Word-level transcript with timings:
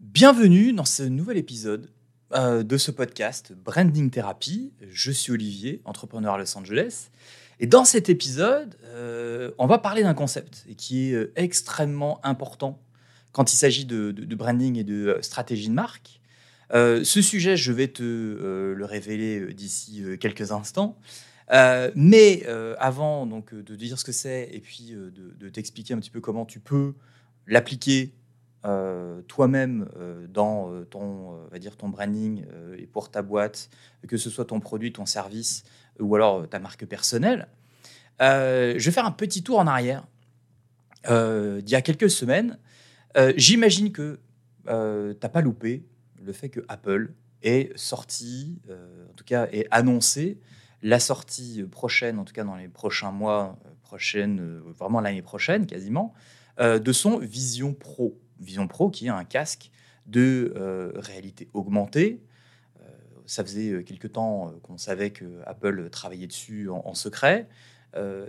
Bienvenue 0.00 0.72
dans 0.72 0.86
ce 0.86 1.02
nouvel 1.02 1.36
épisode 1.36 1.90
euh, 2.32 2.62
de 2.62 2.78
ce 2.78 2.90
podcast 2.90 3.52
Branding 3.52 4.08
Therapy. 4.08 4.72
Je 4.90 5.12
suis 5.12 5.30
Olivier, 5.30 5.82
entrepreneur 5.84 6.32
à 6.32 6.38
Los 6.38 6.56
Angeles. 6.56 7.10
Et 7.60 7.66
dans 7.66 7.84
cet 7.84 8.08
épisode, 8.08 8.76
euh, 8.84 9.50
on 9.58 9.66
va 9.66 9.76
parler 9.76 10.02
d'un 10.02 10.14
concept 10.14 10.64
qui 10.78 11.10
est 11.10 11.12
euh, 11.12 11.32
extrêmement 11.36 12.18
important 12.24 12.80
quand 13.32 13.52
il 13.52 13.56
s'agit 13.56 13.84
de, 13.84 14.12
branding 14.34 14.78
et 14.78 14.84
de 14.84 15.18
stratégie 15.20 15.68
de 15.68 15.74
marque. 15.74 16.22
Ce 16.72 17.20
sujet, 17.20 17.58
je 17.58 17.70
vais 17.70 17.88
te 17.88 18.02
le 18.02 18.84
révéler 18.86 19.52
d'ici 19.52 20.02
quelques 20.18 20.50
instants. 20.50 20.98
Mais 21.94 22.46
avant 22.78 23.26
donc, 23.26 23.54
de 23.54 23.76
dire 23.76 23.98
ce 23.98 24.04
que 24.04 24.12
c'est 24.12 24.48
et 24.50 24.60
puis 24.60 24.94
de 24.94 25.48
t'expliquer 25.50 25.94
un 25.94 25.98
petit 25.98 26.10
peu 26.10 26.20
comment 26.20 26.46
tu 26.46 26.58
peux 26.58 26.94
l'appliquer 27.46 28.14
euh, 28.66 29.22
toi-même 29.22 29.88
euh, 29.96 30.26
dans 30.28 30.70
euh, 30.70 30.84
ton, 30.84 31.32
euh, 31.32 31.46
va 31.50 31.58
dire 31.58 31.76
ton 31.76 31.88
branding 31.88 32.44
et 32.76 32.86
pour 32.86 33.10
ta 33.10 33.22
boîte, 33.22 33.70
que 34.06 34.16
ce 34.16 34.28
soit 34.28 34.44
ton 34.44 34.60
produit, 34.60 34.92
ton 34.92 35.06
service 35.06 35.64
ou 35.98 36.14
alors 36.14 36.48
ta 36.48 36.58
marque 36.58 36.84
personnelle, 36.86 37.48
je 38.20 38.84
vais 38.84 38.90
faire 38.90 39.06
un 39.06 39.12
petit 39.12 39.42
tour 39.42 39.58
en 39.58 39.66
arrière 39.66 40.06
d'il 41.04 41.70
y 41.70 41.74
a 41.74 41.82
quelques 41.82 42.10
semaines. 42.10 42.58
J'imagine 43.36 43.92
que 43.92 44.18
t'as 44.64 45.28
pas 45.28 45.40
loupé 45.40 45.84
le 46.22 46.32
fait 46.32 46.48
que 46.48 46.60
Apple 46.68 47.12
ait 47.42 47.70
sorti, 47.76 48.60
en 48.70 49.14
tout 49.14 49.24
cas 49.24 49.46
ait 49.52 49.66
annoncé 49.70 50.38
la 50.82 51.00
sortie 51.00 51.62
prochaine, 51.64 52.18
en 52.18 52.24
tout 52.24 52.32
cas 52.32 52.44
dans 52.44 52.56
les 52.56 52.68
prochains 52.68 53.10
mois, 53.10 53.58
prochaine, 53.82 54.60
vraiment 54.78 55.00
l'année 55.00 55.22
prochaine 55.22 55.66
quasiment, 55.66 56.14
de 56.58 56.92
son 56.92 57.18
Vision 57.18 57.74
Pro. 57.74 58.18
Vision 58.40 58.66
Pro 58.66 58.90
qui 58.90 59.06
est 59.06 59.10
un 59.10 59.24
casque 59.24 59.70
de 60.10 60.52
euh, 60.56 60.92
réalité 60.96 61.48
augmentée. 61.54 62.22
Euh, 62.80 62.88
ça 63.26 63.44
faisait 63.44 63.70
euh, 63.70 63.82
quelque 63.82 64.08
temps 64.08 64.52
qu'on 64.62 64.78
savait 64.78 65.10
que 65.10 65.40
Apple 65.46 65.88
travaillait 65.90 66.26
dessus 66.26 66.68
en, 66.70 66.94
secret. 66.94 67.48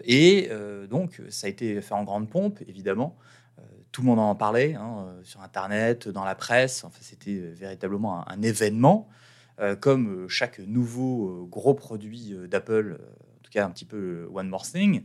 Et 0.06 0.50
donc, 0.90 1.22
ça 1.30 1.46
a 1.46 1.50
été 1.52 1.82
fait 1.82 1.94
en 1.94 2.04
grande 2.04 2.28
pompe, 2.28 2.60
évidemment. 2.68 3.16
Tout 3.92 4.02
le 4.02 4.08
monde 4.08 4.18
en 4.18 4.34
parlait 4.34 4.74
hein, 4.74 5.06
sur 5.22 5.42
Internet, 5.42 6.08
dans 6.08 6.24
la 6.24 6.34
presse. 6.34 6.84
Enfin, 6.84 6.98
C'était 7.02 7.36
véritablement 7.36 8.28
un, 8.28 8.34
un 8.34 8.42
événement, 8.42 9.08
comme 9.80 10.28
chaque 10.28 10.58
nouveau 10.58 11.46
gros 11.46 11.76
produit 11.76 12.36
d'Apple, 12.50 12.98
en 13.00 13.44
tout 13.44 13.52
cas 13.52 13.64
un 13.64 13.70
petit 13.70 13.86
peu 13.86 14.28
One 14.34 14.50
More 14.50 14.66
Thing. 14.66 15.04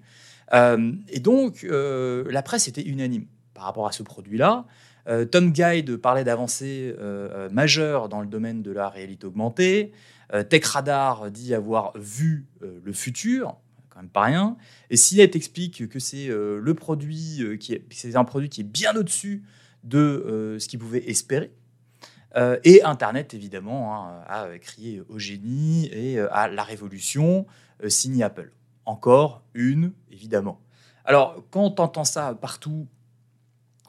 Et 0.55 1.21
donc, 1.21 1.67
la 1.69 2.43
presse 2.43 2.67
était 2.67 2.83
unanime 2.83 3.27
par 3.53 3.65
rapport 3.65 3.87
à 3.87 3.93
ce 3.93 4.03
produit-là. 4.03 4.65
Euh, 5.09 5.25
Tom 5.25 5.53
Guide 5.53 5.97
parlait 5.97 6.25
d'avancées 6.25 6.95
euh, 6.99 7.29
euh, 7.33 7.51
majeures 7.51 8.09
dans 8.09 8.21
le 8.21 8.27
domaine 8.27 8.63
de 8.63 8.73
la 8.73 8.89
réalité 8.89 9.27
augmentée. 9.27 9.93
Euh, 10.33 10.43
TechRadar 10.43 11.31
dit 11.31 11.55
avoir 11.55 11.97
vu 11.97 12.47
le 12.61 12.93
futur, 12.93 13.57
quand 13.91 14.01
même 14.01 14.11
pas 14.11 14.23
rien. 14.23 14.57
Et 14.91 14.97
Cinet 14.97 15.31
explique 15.35 15.89
que 15.89 15.99
c'est 16.01 16.29
le 16.29 16.75
produit 16.75 17.57
qui 17.61 17.75
est, 17.75 17.85
c'est 17.91 18.17
un 18.17 18.25
produit 18.25 18.49
qui 18.49 18.63
est 18.63 18.65
bien 18.65 18.97
au-dessus 18.97 19.45
de 19.85 20.57
ce 20.59 20.67
qu'il 20.67 20.81
pouvait 20.81 21.09
espérer. 21.09 21.53
Et 22.65 22.83
Internet, 22.83 23.35
évidemment, 23.35 23.95
hein, 23.95 24.25
a 24.27 24.59
crié 24.59 25.01
au 25.09 25.19
génie 25.19 25.87
et 25.93 26.19
à 26.19 26.49
la 26.49 26.65
révolution, 26.65 27.47
signe 27.87 28.23
Apple. 28.23 28.53
Encore 28.85 29.45
une, 29.55 29.93
évidemment. 30.11 30.61
Alors, 31.05 31.45
quand 31.51 31.79
on 31.79 31.85
entend 31.85 32.05
ça 32.05 32.35
partout, 32.35 32.89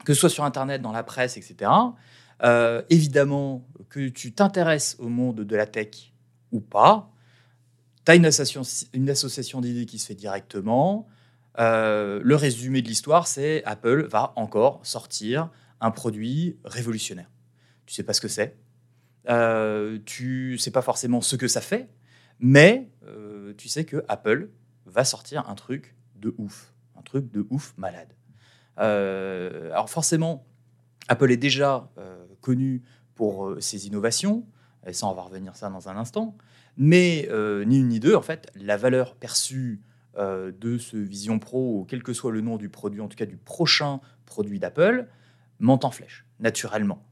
que 0.08 0.14
ce 0.14 0.20
soit 0.20 0.30
sur 0.30 0.44
Internet, 0.44 0.80
dans 0.80 0.90
la 0.90 1.02
presse, 1.02 1.36
etc., 1.36 1.70
euh, 2.42 2.80
évidemment, 2.88 3.68
que 3.90 4.08
tu 4.08 4.32
t'intéresses 4.32 4.96
au 4.98 5.08
monde 5.08 5.42
de 5.42 5.54
la 5.54 5.66
tech 5.66 6.14
ou 6.50 6.60
pas, 6.60 7.10
tu 8.06 8.12
as 8.12 8.14
une 8.14 8.24
association, 8.24 9.60
d'idées 9.60 9.84
qui 9.84 9.98
se 9.98 10.06
fait 10.06 10.14
directement. 10.14 11.06
Euh, 11.58 12.22
le 12.24 12.36
résumé 12.36 12.80
de 12.80 12.88
l'histoire, 12.88 13.26
c'est 13.26 13.62
Apple 13.64 14.06
va 14.10 14.32
encore 14.36 14.80
sortir 14.82 15.50
un 15.82 15.90
produit 15.90 16.56
révolutionnaire. 16.64 17.30
Tu 17.84 17.92
sais 17.92 18.02
pas 18.02 18.14
ce 18.14 18.22
que 18.22 18.28
c'est, 18.28 18.56
euh, 19.28 19.98
tu 20.06 20.56
sais 20.56 20.70
pas 20.70 20.80
forcément 20.80 21.20
ce 21.20 21.36
que 21.36 21.48
ça 21.48 21.60
fait, 21.60 21.90
mais 22.38 22.88
euh, 23.06 23.52
tu 23.58 23.68
sais 23.68 23.84
que 23.84 24.02
Apple 24.08 24.48
va 24.86 25.04
sortir 25.04 25.46
un 25.50 25.54
truc 25.54 25.94
de 26.16 26.34
ouf, 26.38 26.72
un 26.96 27.02
truc 27.02 27.30
de 27.30 27.46
ouf 27.50 27.74
malade. 27.76 28.14
Euh, 28.78 29.70
alors 29.72 29.90
forcément, 29.90 30.46
Apple 31.08 31.30
est 31.30 31.36
déjà 31.36 31.90
euh, 31.98 32.24
connu 32.40 32.82
pour 33.14 33.46
euh, 33.46 33.60
ses 33.60 33.86
innovations, 33.86 34.46
et 34.86 34.92
ça 34.92 35.06
on 35.06 35.14
va 35.14 35.22
revenir 35.22 35.56
ça 35.56 35.68
dans 35.68 35.88
un 35.88 35.96
instant, 35.96 36.36
mais 36.76 37.28
ni 37.66 37.78
une 37.78 37.88
ni 37.88 38.00
deux, 38.00 38.14
en 38.14 38.22
fait, 38.22 38.50
la 38.54 38.76
valeur 38.76 39.16
perçue 39.16 39.82
de 40.16 40.78
ce 40.78 40.96
Vision 40.96 41.38
Pro, 41.40 41.84
quel 41.88 42.02
que 42.04 42.12
soit 42.12 42.30
le 42.30 42.40
nom 42.40 42.56
du 42.56 42.68
produit, 42.68 43.00
en 43.00 43.08
tout 43.08 43.16
cas 43.16 43.26
du 43.26 43.36
prochain 43.36 44.00
produit 44.26 44.60
d'Apple, 44.60 45.08
monte 45.58 45.84
en 45.84 45.90
flèche, 45.90 46.24
naturellement. 46.38 47.04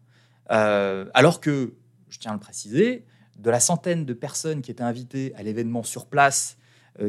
Alors 0.49 1.41
que, 1.41 1.75
je 2.09 2.19
tiens 2.21 2.31
à 2.31 2.35
le 2.35 2.41
préciser, 2.41 3.05
de 3.37 3.51
la 3.51 3.59
centaine 3.59 4.05
de 4.05 4.15
personnes 4.15 4.63
qui 4.63 4.71
étaient 4.71 4.85
invitées 4.85 5.35
à 5.35 5.43
l'événement 5.43 5.83
sur 5.83 6.07
place, 6.07 6.59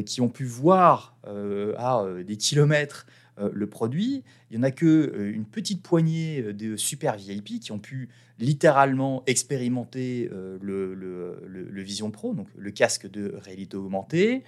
qui 0.07 0.19
ont 0.22 0.29
pu 0.29 0.44
voir 0.44 1.16
à 1.25 2.03
des 2.25 2.38
kilomètres 2.38 3.06
le 3.38 3.68
produit, 3.68 4.24
il 4.50 4.58
n'y 4.58 4.64
en 4.64 4.68
a 4.68 4.72
que 4.72 4.86
euh, 4.86 5.31
une 5.34 5.46
petite 5.46 5.84
poignée 5.84 6.42
euh, 6.42 6.53
de 6.53 6.75
super 6.75 7.18
VIP 7.18 7.59
qui 7.59 7.72
ont 7.72 7.80
pu 7.80 8.09
littéralement 8.40 9.24
expérimenter 9.25 10.30
euh, 10.31 10.58
le, 10.62 11.81
Vision 11.84 12.12
Pro, 12.12 12.34
donc 12.34 12.48
le 12.56 12.72
casque 12.72 13.09
de 13.09 13.34
réalité 13.38 13.78
augmentée, 13.78 14.44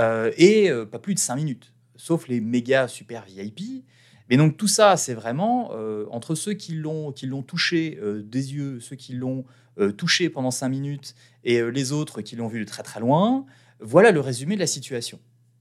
euh, 0.00 0.30
et 0.36 0.70
euh, 0.70 0.84
pas 0.84 0.98
plus 0.98 1.14
de 1.14 1.18
5 1.18 1.36
minutes, 1.36 1.72
sauf 1.96 2.28
les 2.28 2.40
méga 2.40 2.88
super 2.88 3.24
VIP. 3.24 3.84
Mais 4.28 4.36
donc 4.36 4.56
tout 4.56 4.68
ça, 4.68 4.96
c'est 4.96 5.14
vraiment 5.14 5.70
euh, 5.72 6.06
entre 6.10 6.34
ceux 6.34 6.54
qui 6.54 6.74
l'ont 6.74 7.12
qui 7.12 7.26
l'ont 7.26 7.42
touché 7.42 7.98
euh, 8.02 8.22
des 8.22 8.54
yeux, 8.54 8.80
ceux 8.80 8.96
qui 8.96 9.14
l'ont 9.14 9.44
euh, 9.78 9.92
touché 9.92 10.30
pendant 10.30 10.50
5 10.50 10.68
minutes, 10.68 11.14
et 11.44 11.58
euh, 11.58 11.68
les 11.68 11.92
autres 11.92 12.22
qui 12.22 12.36
l'ont 12.36 12.48
vu 12.48 12.60
de 12.60 12.64
très 12.64 12.82
très 12.82 13.00
loin. 13.00 13.44
Voilà 13.80 14.12
le 14.12 14.20
résumé 14.20 14.54
de 14.54 14.60
la 14.60 14.66
situation. 14.66 15.18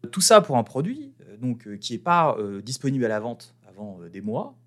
Tout 0.09 0.21
ça 0.21 0.41
pour 0.41 0.57
un 0.57 0.63
produit 0.63 1.13
euh, 1.27 1.37
donc, 1.37 1.67
euh, 1.67 1.77
qui 1.77 1.93
n'est 1.93 1.99
pas 1.99 2.35
euh, 2.37 2.61
disponible 2.61 3.05
à 3.05 3.07
la 3.07 3.19
vente 3.19 3.55
avant 3.67 3.99
des 4.11 4.21
mois 4.21 4.57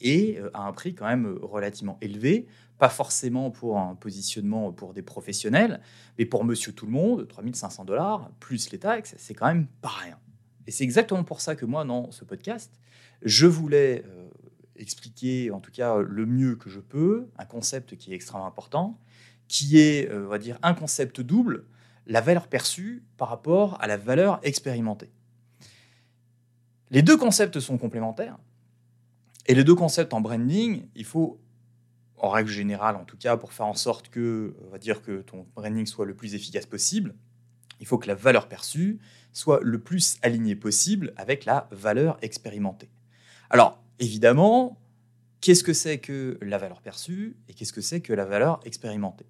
et 0.00 0.40
à 0.52 0.66
un 0.66 0.72
prix 0.72 0.96
quand 0.96 1.06
même 1.06 1.38
relativement 1.40 1.96
élevé, 2.00 2.48
pas 2.78 2.88
forcément 2.88 3.52
pour 3.52 3.78
un 3.78 3.94
positionnement 3.94 4.72
pour 4.72 4.94
des 4.94 5.02
professionnels, 5.02 5.80
mais 6.18 6.26
pour 6.26 6.44
monsieur 6.44 6.72
tout 6.72 6.86
le 6.86 6.90
monde, 6.90 7.28
3500 7.28 7.84
dollars 7.84 8.28
plus 8.40 8.72
les 8.72 8.80
taxes, 8.80 9.14
c'est 9.18 9.34
quand 9.34 9.46
même 9.46 9.68
pas 9.80 9.92
rien. 10.02 10.18
Et 10.66 10.72
c'est 10.72 10.82
exactement 10.82 11.22
pour 11.22 11.40
ça 11.40 11.54
que 11.54 11.64
moi, 11.64 11.84
dans 11.84 12.10
ce 12.10 12.24
podcast, 12.24 12.80
je 13.22 13.46
voulais 13.46 14.04
expliquer, 14.74 15.52
en 15.52 15.60
tout 15.60 15.70
cas 15.70 15.98
le 15.98 16.26
mieux 16.26 16.56
que 16.56 16.68
je 16.68 16.80
peux, 16.80 17.28
un 17.38 17.44
concept 17.44 17.96
qui 17.96 18.10
est 18.10 18.16
extrêmement 18.16 18.48
important, 18.48 18.98
qui 19.46 19.78
est, 19.78 20.12
on 20.12 20.26
va 20.26 20.38
dire, 20.38 20.58
un 20.64 20.74
concept 20.74 21.20
double, 21.20 21.64
la 22.06 22.20
valeur 22.20 22.48
perçue 22.48 23.04
par 23.16 23.28
rapport 23.28 23.80
à 23.80 23.86
la 23.86 23.96
valeur 23.96 24.40
expérimentée. 24.42 25.10
Les 26.90 27.02
deux 27.02 27.16
concepts 27.16 27.58
sont 27.60 27.78
complémentaires. 27.78 28.38
Et 29.46 29.54
les 29.54 29.64
deux 29.64 29.74
concepts 29.74 30.12
en 30.12 30.20
branding, 30.20 30.86
il 30.94 31.04
faut, 31.04 31.40
en 32.16 32.28
règle 32.28 32.50
générale 32.50 32.96
en 32.96 33.04
tout 33.04 33.16
cas, 33.16 33.36
pour 33.36 33.52
faire 33.52 33.66
en 33.66 33.74
sorte 33.74 34.08
que, 34.08 34.54
on 34.66 34.70
va 34.70 34.78
dire 34.78 35.02
que 35.02 35.22
ton 35.22 35.46
branding 35.54 35.86
soit 35.86 36.06
le 36.06 36.14
plus 36.14 36.34
efficace 36.34 36.66
possible, 36.66 37.14
il 37.80 37.86
faut 37.86 37.98
que 37.98 38.06
la 38.06 38.14
valeur 38.14 38.48
perçue 38.48 39.00
soit 39.32 39.60
le 39.62 39.80
plus 39.80 40.18
alignée 40.22 40.54
possible 40.54 41.12
avec 41.16 41.44
la 41.44 41.66
valeur 41.72 42.18
expérimentée. 42.22 42.90
Alors, 43.50 43.82
évidemment, 43.98 44.78
qu'est-ce 45.40 45.64
que 45.64 45.72
c'est 45.72 45.98
que 45.98 46.38
la 46.42 46.58
valeur 46.58 46.80
perçue 46.80 47.36
et 47.48 47.54
qu'est-ce 47.54 47.72
que 47.72 47.80
c'est 47.80 48.00
que 48.00 48.12
la 48.12 48.24
valeur 48.24 48.60
expérimentée? 48.64 49.26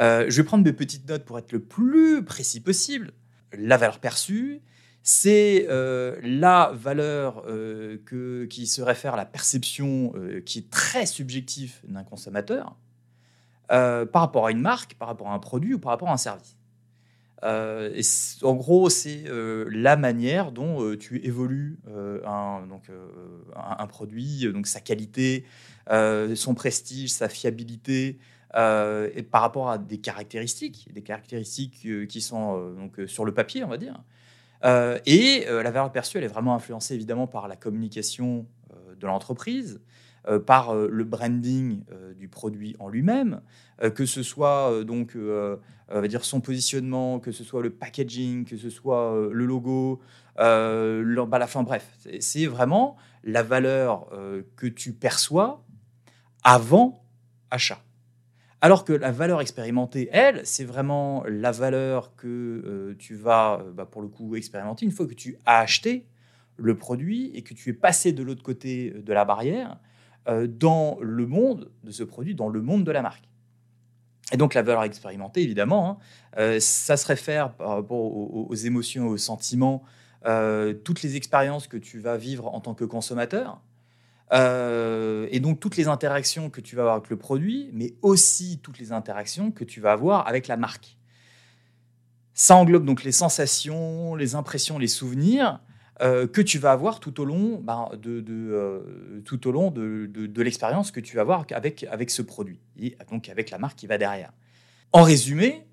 Euh, 0.00 0.26
Je 0.28 0.40
vais 0.40 0.46
prendre 0.46 0.64
mes 0.64 0.72
petites 0.72 1.08
notes 1.08 1.24
pour 1.24 1.38
être 1.38 1.52
le 1.52 1.60
plus 1.60 2.24
précis 2.24 2.60
possible. 2.60 3.12
La 3.52 3.76
valeur 3.76 3.98
perçue, 3.98 4.60
c'est 5.02 5.66
euh, 5.68 6.16
la 6.22 6.70
valeur 6.74 7.44
euh, 7.46 7.98
qui 8.48 8.66
se 8.66 8.82
réfère 8.82 9.14
à 9.14 9.16
la 9.16 9.24
perception 9.24 10.12
qui 10.44 10.60
est 10.60 10.70
très 10.70 11.06
subjective 11.06 11.76
d'un 11.84 12.04
consommateur 12.04 12.76
par 13.68 14.22
rapport 14.22 14.46
à 14.46 14.50
une 14.50 14.60
marque, 14.60 14.94
par 14.94 15.08
rapport 15.08 15.28
à 15.28 15.34
un 15.34 15.38
produit 15.38 15.74
ou 15.74 15.78
par 15.78 15.90
rapport 15.90 16.08
à 16.08 16.12
un 16.12 16.16
service. 16.16 16.56
Et 17.42 18.00
en 18.42 18.54
gros, 18.54 18.88
c'est 18.88 19.24
la 19.28 19.96
manière 19.96 20.52
dont 20.52 20.96
tu 20.96 21.18
évolues 21.24 21.78
un, 22.24 22.66
donc, 22.66 22.84
un, 23.54 23.86
produit, 23.86 24.50
donc 24.50 24.66
sa 24.66 24.80
qualité, 24.80 25.44
son 25.90 26.54
prestige, 26.54 27.10
sa 27.10 27.28
fiabilité, 27.28 28.18
euh, 28.54 29.10
et 29.14 29.22
par 29.22 29.42
rapport 29.42 29.70
à 29.70 29.78
des 29.78 29.98
caractéristiques, 29.98 30.88
des 30.92 31.02
caractéristiques 31.02 31.82
euh, 31.86 32.06
qui 32.06 32.20
sont 32.20 32.56
euh, 32.56 32.74
donc, 32.74 32.98
euh, 32.98 33.06
sur 33.06 33.24
le 33.24 33.32
papier, 33.32 33.62
on 33.64 33.68
va 33.68 33.76
dire. 33.76 34.02
Euh, 34.64 34.98
et 35.06 35.46
euh, 35.48 35.62
la 35.62 35.70
valeur 35.70 35.92
perçue, 35.92 36.18
elle 36.18 36.24
est 36.24 36.28
vraiment 36.28 36.54
influencée 36.54 36.94
évidemment 36.94 37.26
par 37.26 37.46
la 37.46 37.56
communication 37.56 38.46
euh, 38.72 38.94
de 38.94 39.06
l'entreprise, 39.06 39.80
par 40.44 40.74
le 40.74 41.04
branding 41.04 41.84
du 42.18 42.28
produit 42.28 42.76
en 42.80 42.90
lui-même, 42.90 43.40
que 43.94 44.04
ce 44.04 44.22
soit 44.22 44.84
donc 44.84 45.16
va 45.16 46.08
dire 46.08 46.22
son 46.22 46.42
positionnement, 46.42 47.18
que 47.18 47.32
ce 47.32 47.44
soit 47.44 47.62
le 47.62 47.70
packaging, 47.70 48.44
que 48.44 48.58
ce 48.58 48.68
soit 48.68 49.30
le 49.32 49.46
logo, 49.46 50.02
bah, 50.36 51.38
la 51.38 51.46
fin, 51.46 51.62
bref, 51.62 51.88
c'est 52.20 52.44
vraiment 52.44 52.96
la 53.24 53.42
valeur 53.42 54.10
que 54.56 54.66
tu 54.66 54.92
perçois 54.92 55.64
avant 56.44 57.02
achat. 57.50 57.78
Alors 58.60 58.84
que 58.84 58.92
la 58.92 59.12
valeur 59.12 59.40
expérimentée, 59.40 60.08
elle, 60.10 60.40
c'est 60.44 60.64
vraiment 60.64 61.22
la 61.28 61.52
valeur 61.52 62.16
que 62.16 62.26
euh, 62.26 62.96
tu 62.98 63.14
vas, 63.14 63.60
euh, 63.60 63.72
bah, 63.72 63.86
pour 63.86 64.02
le 64.02 64.08
coup, 64.08 64.34
expérimenter 64.34 64.84
une 64.84 64.90
fois 64.90 65.06
que 65.06 65.14
tu 65.14 65.36
as 65.46 65.60
acheté 65.60 66.06
le 66.56 66.76
produit 66.76 67.30
et 67.34 67.42
que 67.42 67.54
tu 67.54 67.70
es 67.70 67.72
passé 67.72 68.12
de 68.12 68.22
l'autre 68.24 68.42
côté 68.42 68.90
de 68.90 69.12
la 69.12 69.24
barrière 69.24 69.78
euh, 70.28 70.48
dans 70.48 70.98
le 71.00 71.24
monde 71.26 71.70
de 71.84 71.92
ce 71.92 72.02
produit, 72.02 72.34
dans 72.34 72.48
le 72.48 72.60
monde 72.60 72.82
de 72.82 72.90
la 72.90 73.00
marque. 73.00 73.28
Et 74.32 74.36
donc 74.36 74.54
la 74.54 74.62
valeur 74.62 74.82
expérimentée, 74.82 75.42
évidemment, 75.42 76.00
hein, 76.36 76.58
ça 76.60 76.96
se 76.96 77.06
réfère 77.06 77.54
par 77.54 77.70
rapport 77.70 77.98
aux 77.98 78.54
émotions, 78.54 79.06
aux 79.06 79.16
sentiments, 79.16 79.82
toutes 80.84 81.00
les 81.00 81.16
expériences 81.16 81.66
que 81.66 81.78
tu 81.78 81.98
vas 81.98 82.18
vivre 82.18 82.54
en 82.54 82.60
tant 82.60 82.74
que 82.74 82.84
consommateur. 82.84 83.62
Euh, 84.32 85.26
et 85.30 85.40
donc 85.40 85.58
toutes 85.60 85.76
les 85.76 85.88
interactions 85.88 86.50
que 86.50 86.60
tu 86.60 86.76
vas 86.76 86.82
avoir 86.82 86.96
avec 86.96 87.10
le 87.10 87.16
produit, 87.16 87.70
mais 87.72 87.94
aussi 88.02 88.60
toutes 88.62 88.78
les 88.78 88.92
interactions 88.92 89.50
que 89.50 89.64
tu 89.64 89.80
vas 89.80 89.92
avoir 89.92 90.26
avec 90.28 90.48
la 90.48 90.56
marque. 90.56 90.96
Ça 92.34 92.54
englobe 92.56 92.84
donc 92.84 93.04
les 93.04 93.12
sensations, 93.12 94.14
les 94.14 94.34
impressions, 94.34 94.78
les 94.78 94.88
souvenirs 94.88 95.60
euh, 96.00 96.28
que 96.28 96.40
tu 96.40 96.58
vas 96.58 96.70
avoir 96.70 97.00
tout 97.00 97.20
au 97.20 97.24
long, 97.24 97.58
ben, 97.60 97.88
de, 98.00 98.24
euh, 98.28 99.20
tout 99.24 99.48
au 99.48 99.50
long 99.50 99.70
de, 99.70 100.42
l'expérience 100.42 100.92
que 100.92 101.00
tu 101.00 101.16
vas 101.16 101.22
avoir 101.22 101.44
avec, 101.52 101.84
avec 101.90 102.10
ce 102.10 102.22
produit, 102.22 102.60
et 102.78 102.96
donc 103.10 103.28
avec 103.28 103.50
la 103.50 103.58
marque 103.58 103.76
qui 103.76 103.88
va 103.88 103.98
derrière. 103.98 104.32
En 104.92 105.02
résumé, 105.02 105.66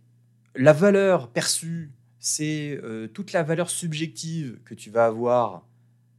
la 0.55 0.73
valeur 0.73 1.29
perçue, 1.29 1.91
c'est 2.17 2.81
toute 3.13 3.33
la 3.33 3.43
valeur 3.43 3.69
subjective 3.69 4.57
que 4.65 4.73
tu 4.73 4.89
vas 4.89 5.05
avoir 5.05 5.67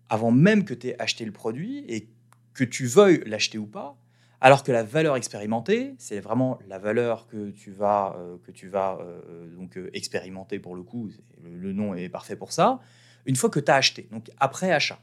avant 0.08 0.30
même 0.30 0.64
que 0.64 0.74
tu 0.74 0.88
aies 0.88 1.02
acheté 1.02 1.24
le 1.24 1.32
produit 1.32 1.84
et 1.88 2.08
que 2.56 2.64
tu 2.64 2.86
veuilles 2.86 3.22
l'acheter 3.26 3.58
ou 3.58 3.66
pas, 3.66 3.96
alors 4.40 4.62
que 4.62 4.72
la 4.72 4.82
valeur 4.82 5.16
expérimentée, 5.16 5.94
c'est 5.98 6.20
vraiment 6.20 6.58
la 6.68 6.78
valeur 6.78 7.26
que 7.26 7.50
tu 7.50 7.70
vas, 7.70 8.16
euh, 8.18 8.36
que 8.44 8.50
tu 8.50 8.68
vas 8.68 8.98
euh, 9.00 9.54
donc 9.54 9.76
euh, 9.76 9.90
expérimenter 9.92 10.58
pour 10.58 10.74
le 10.74 10.82
coup, 10.82 11.10
le, 11.44 11.72
nom 11.72 11.94
est 11.94 12.08
parfait 12.08 12.36
pour 12.36 12.52
ça, 12.52 12.80
une 13.26 13.36
fois 13.36 13.50
que 13.50 13.60
tu 13.60 13.70
as 13.70 13.76
acheté, 13.76 14.08
donc 14.10 14.30
après 14.38 14.72
achat. 14.72 14.98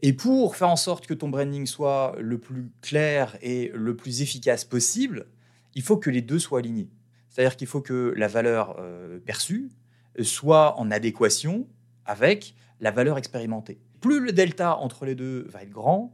Et 0.00 0.12
pour 0.12 0.56
faire 0.56 0.68
en 0.68 0.76
sorte 0.76 1.06
que 1.06 1.14
ton 1.14 1.28
branding 1.28 1.66
soit 1.66 2.16
le 2.18 2.38
plus 2.38 2.70
clair 2.80 3.36
et 3.40 3.70
le 3.74 3.96
plus 3.96 4.20
efficace 4.20 4.64
possible, 4.64 5.26
il 5.74 5.82
faut 5.82 5.96
que 5.96 6.10
les 6.10 6.22
deux 6.22 6.38
soient 6.38 6.58
alignés. 6.58 6.90
C'est-à-dire 7.28 7.56
qu'il 7.56 7.68
faut 7.68 7.80
que 7.80 8.12
la 8.16 8.26
valeur 8.26 8.76
perçue 9.24 9.70
soit 10.20 10.78
en 10.78 10.90
adéquation 10.90 11.68
avec 12.04 12.56
la 12.80 12.90
valeur 12.90 13.16
expérimentée. 13.16 13.80
Plus 14.00 14.18
le 14.18 14.32
delta 14.32 14.76
entre 14.76 15.06
les 15.06 15.14
deux 15.14 15.46
va 15.48 15.62
être 15.62 15.70
grand, 15.70 16.12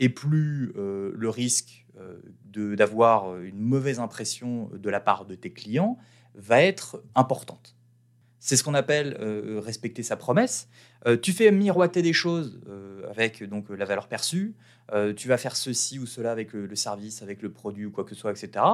et 0.00 0.08
plus 0.08 0.72
euh, 0.76 1.12
le 1.14 1.28
risque 1.28 1.86
euh, 1.98 2.76
d'avoir 2.76 3.32
euh, 3.32 3.42
une 3.42 3.58
mauvaise 3.58 3.98
impression 3.98 4.70
de 4.72 4.90
la 4.90 5.00
part 5.00 5.24
de 5.24 5.34
tes 5.34 5.50
clients 5.50 5.98
va 6.34 6.62
être 6.62 7.02
importante. 7.14 7.74
C'est 8.40 8.56
ce 8.56 8.62
qu'on 8.62 8.74
appelle 8.74 9.16
respecter 9.58 10.04
sa 10.04 10.16
promesse. 10.16 10.68
tu 11.22 11.32
fais 11.32 11.50
miroiter 11.50 12.02
des 12.02 12.12
choses 12.12 12.60
avec 13.10 13.42
donc 13.42 13.68
la 13.68 13.84
valeur 13.84 14.06
perçue. 14.06 14.54
tu 15.16 15.26
vas 15.26 15.36
faire 15.38 15.56
ceci 15.56 15.98
ou 15.98 16.06
cela 16.06 16.30
avec 16.30 16.52
le, 16.52 16.76
service, 16.76 17.20
avec 17.20 17.42
le 17.42 17.50
produit 17.50 17.84
ou 17.84 17.90
quoi 17.90 18.04
que 18.04 18.14
ce 18.14 18.20
soit, 18.20 18.30
etc. 18.30 18.64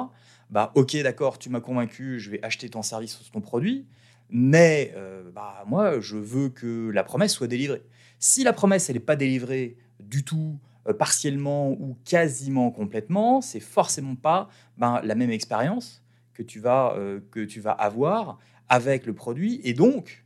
Bah 0.50 0.70
ok, 0.74 0.98
d'accord, 1.02 1.38
tu 1.38 1.48
m'as 1.48 1.60
convaincu, 1.62 2.20
je 2.20 2.30
vais 2.30 2.44
acheter 2.44 2.68
ton 2.68 2.82
service 2.82 3.18
ou 3.18 3.24
ton 3.32 3.40
produit. 3.40 3.86
Mais 4.28 4.94
bah, 5.34 5.64
moi, 5.66 5.98
je 5.98 6.18
veux 6.18 6.50
que 6.50 6.90
la 6.90 7.02
promesse 7.02 7.32
soit 7.32 7.48
délivrée. 7.48 7.82
Si 8.18 8.44
la 8.44 8.52
promesse 8.52 8.90
elle 8.90 8.96
n'est 8.96 9.00
pas 9.00 9.16
délivrée 9.16 9.78
du 9.98 10.24
tout, 10.24 10.58
partiellement 10.92 11.70
ou 11.70 11.96
quasiment 12.04 12.70
complètement, 12.70 13.40
c'est 13.40 13.60
forcément 13.60 14.16
pas 14.16 14.48
ben, 14.76 15.00
la 15.02 15.14
même 15.14 15.30
expérience 15.30 16.02
que 16.34 16.42
tu 16.42 16.60
vas 16.60 16.94
euh, 16.96 17.20
que 17.30 17.40
tu 17.40 17.60
vas 17.60 17.72
avoir 17.72 18.38
avec 18.68 19.06
le 19.06 19.14
produit 19.14 19.60
et 19.64 19.72
donc 19.72 20.24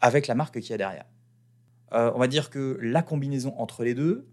avec 0.00 0.26
la 0.26 0.34
marque 0.34 0.60
qui 0.60 0.72
a 0.72 0.76
derrière. 0.76 1.06
Euh, 1.92 2.10
on 2.14 2.18
va 2.18 2.26
dire 2.26 2.50
que 2.50 2.78
la 2.82 3.02
combinaison 3.02 3.54
entre 3.58 3.84
les 3.84 3.94
deux, 3.94 4.26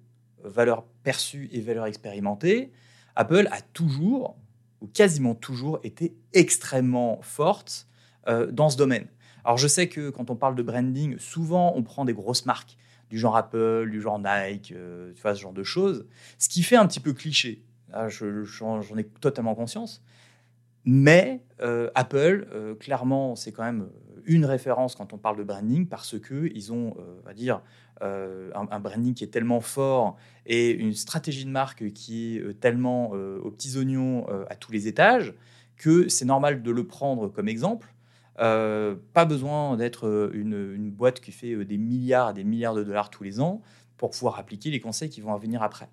valeur 0.44 0.84
perçue 1.04 1.50
et 1.52 1.62
valeur 1.62 1.86
expérimentée, 1.86 2.72
Apple 3.16 3.48
a 3.52 3.62
toujours 3.62 4.38
ou 4.82 4.88
quasiment 4.88 5.36
toujours 5.36 5.80
été 5.84 6.16
extrêmement 6.34 7.20
forte 7.22 7.88
dans 8.52 8.72
ce 8.72 8.78
domaine. 8.78 9.08
Alors 9.44 9.60
je 9.60 9.68
sais 9.68 9.88
que 9.88 10.10
quand 10.10 10.32
on 10.32 10.36
parle 10.36 10.56
de 10.56 10.64
branding, 10.64 11.20
souvent 11.20 11.74
on 11.76 11.84
prend 11.84 12.04
des 12.04 12.14
grosses 12.14 12.48
marques 12.48 12.78
du 13.10 13.20
genre 13.20 13.36
Apple, 13.36 13.90
du 13.90 14.02
genre 14.02 14.20
Nike, 14.20 14.74
euh, 14.76 15.12
tu 15.14 15.22
vois, 15.22 15.36
ce 15.36 15.42
genre 15.42 15.54
de 15.54 15.64
choses. 15.64 16.06
Ce 16.38 16.50
qui 16.50 16.64
fait 16.64 16.76
un 16.76 16.88
petit 16.88 17.00
peu 17.00 17.14
cliché. 17.14 17.64
Ah, 17.94 18.10
j'en 18.10 18.98
ai 18.98 19.04
totalement 19.04 19.56
conscience. 19.56 20.04
Mais 20.86 21.44
euh, 21.62 21.90
Apple, 21.96 22.48
euh, 22.54 22.76
clairement, 22.76 23.36
c'est 23.36 23.52
quand 23.52 23.64
même 23.64 23.90
une 24.26 24.46
référence 24.46 24.96
quand 24.96 25.14
on 25.14 25.18
parle 25.18 25.38
de 25.38 25.44
branding 25.44 25.88
parce 25.88 26.20
que 26.20 26.50
ils 26.54 26.74
ont, 26.74 26.96
on 26.98 27.26
va 27.26 27.34
dire, 27.34 27.62
un, 28.02 28.80
branding 28.80 29.14
qui 29.14 29.24
est 29.24 29.28
tellement 29.28 29.62
fort 29.62 30.18
et 30.48 30.72
une 30.72 30.94
stratégie 30.94 31.46
de 31.46 31.52
marque 31.52 31.92
qui 31.94 32.38
est 32.38 32.60
tellement 32.60 33.12
aux 33.12 33.52
petits 33.52 33.78
oignons 33.78 34.26
à 34.50 34.56
tous 34.56 34.72
les 34.72 34.88
étages 34.88 35.36
que 35.78 36.10
c'est 36.10 36.26
normal 36.26 36.64
de 36.64 36.72
le 36.72 36.88
prendre 36.88 37.28
comme 37.28 37.48
exemple 37.48 37.94
euh, 38.40 38.96
pas 39.14 39.24
besoin 39.24 39.78
d'être 39.78 40.08
euh, 40.08 40.30
une, 40.34 40.92
boîte 40.92 41.22
qui 41.22 41.32
fait 41.32 41.54
euh, 41.54 41.64
des 41.64 41.78
milliards 41.78 42.32
et 42.32 42.34
des 42.34 42.44
milliards 42.44 42.76
de 42.76 42.84
dollars 42.84 43.10
tous 43.10 43.24
les 43.24 43.40
ans 43.40 43.62
pour 43.96 44.12
pouvoir 44.12 44.38
appliquer 44.40 44.72
les 44.72 44.82
conseils 44.82 45.10
qui 45.10 45.22
vont 45.22 45.36
venir 45.38 45.64
après. 45.64 45.88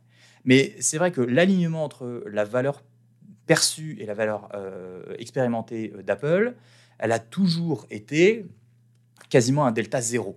Mais 0.45 0.75
c'est 0.81 0.99
vrai 0.99 1.13
que 1.13 1.21
l'alignement 1.21 1.85
entre 1.85 2.25
la 2.27 2.45
valeur 2.45 2.83
perçue 3.47 3.97
et 4.01 4.07
la 4.07 4.15
valeur 4.15 4.49
expérimentée 5.19 5.93
d'Apple, 6.05 6.55
elle 6.99 7.13
a 7.13 7.21
toujours 7.21 7.87
été 7.91 8.47
quasiment 9.29 9.67
un 9.67 9.73
delta 9.73 10.01
zéro. 10.01 10.37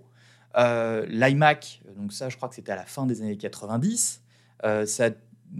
L'iMac, 0.54 1.82
donc 1.96 2.12
ça 2.12 2.28
je 2.28 2.36
crois 2.36 2.48
que 2.48 2.54
c'était 2.54 2.70
à 2.70 2.76
la 2.76 2.84
fin 2.84 3.04
des 3.04 3.20
années 3.20 3.36
90, 3.36 4.22
ça 4.62 5.06
a 5.06 5.10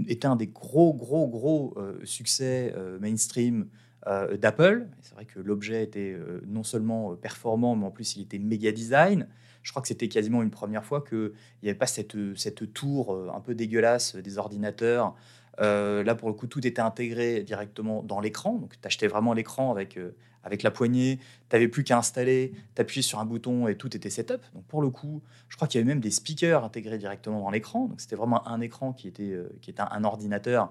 été 0.06 0.28
un 0.28 0.36
des 0.36 0.46
gros, 0.46 0.94
gros, 0.94 1.26
gros 1.26 1.76
succès 2.04 2.72
mainstream 3.00 3.68
d'Apple. 4.06 4.86
C'est 5.02 5.14
vrai 5.14 5.24
que 5.24 5.40
l'objet 5.40 5.82
était 5.82 6.12
euh, 6.12 6.40
non 6.46 6.62
seulement 6.62 7.12
euh, 7.12 7.16
performant, 7.16 7.74
mais 7.74 7.86
en 7.86 7.90
plus 7.90 8.16
il 8.16 8.22
était 8.22 8.38
méga 8.38 8.70
design. 8.70 9.26
Je 9.62 9.72
crois 9.72 9.82
que 9.82 9.88
c'était 9.88 10.08
quasiment 10.08 10.42
une 10.42 10.50
première 10.50 10.84
fois 10.84 11.02
qu'il 11.02 11.32
n'y 11.62 11.68
avait 11.68 11.78
pas 11.78 11.88
cette, 11.88 12.16
cette 12.36 12.72
tour 12.72 13.30
un 13.34 13.40
peu 13.40 13.52
dégueulasse 13.56 14.14
des 14.14 14.38
ordinateurs. 14.38 15.16
là, 15.58 16.14
pour 16.14 16.28
le 16.28 16.34
coup, 16.34 16.46
tout 16.46 16.64
était 16.64 16.80
intégré 16.80 17.42
directement 17.42 18.04
dans 18.04 18.20
l'écran. 18.20 18.54
Donc, 18.58 18.80
tu 18.80 18.86
achetais 18.86 19.08
vraiment 19.08 19.32
l'écran 19.32 19.72
avec, 19.72 19.98
avec 20.44 20.62
la 20.62 20.70
poignée. 20.70 21.18
Tu 21.48 21.56
n'avais 21.56 21.66
plus 21.66 21.82
qu'à 21.82 21.98
installer, 21.98 22.52
t'appuyer 22.76 23.02
sur 23.02 23.18
un 23.18 23.24
bouton 23.24 23.66
et 23.66 23.76
tout 23.76 23.96
était 23.96 24.08
setup. 24.08 24.40
Donc, 24.54 24.64
pour 24.66 24.82
le 24.82 24.90
coup, 24.90 25.20
je 25.48 25.56
crois 25.56 25.66
qu'il 25.66 25.80
y 25.80 25.82
avait 25.82 25.88
même 25.88 26.00
des 26.00 26.12
speakers 26.12 26.62
intégrés 26.62 26.98
directement 26.98 27.40
dans 27.40 27.50
l'écran. 27.50 27.86
Donc, 27.86 28.00
c'était 28.00 28.14
vraiment 28.14 28.46
un 28.46 28.60
écran 28.60 28.92
qui 28.92 29.08
était, 29.08 29.36
qui 29.62 29.70
était 29.70 29.82
un 29.82 30.04
ordinateur 30.04 30.70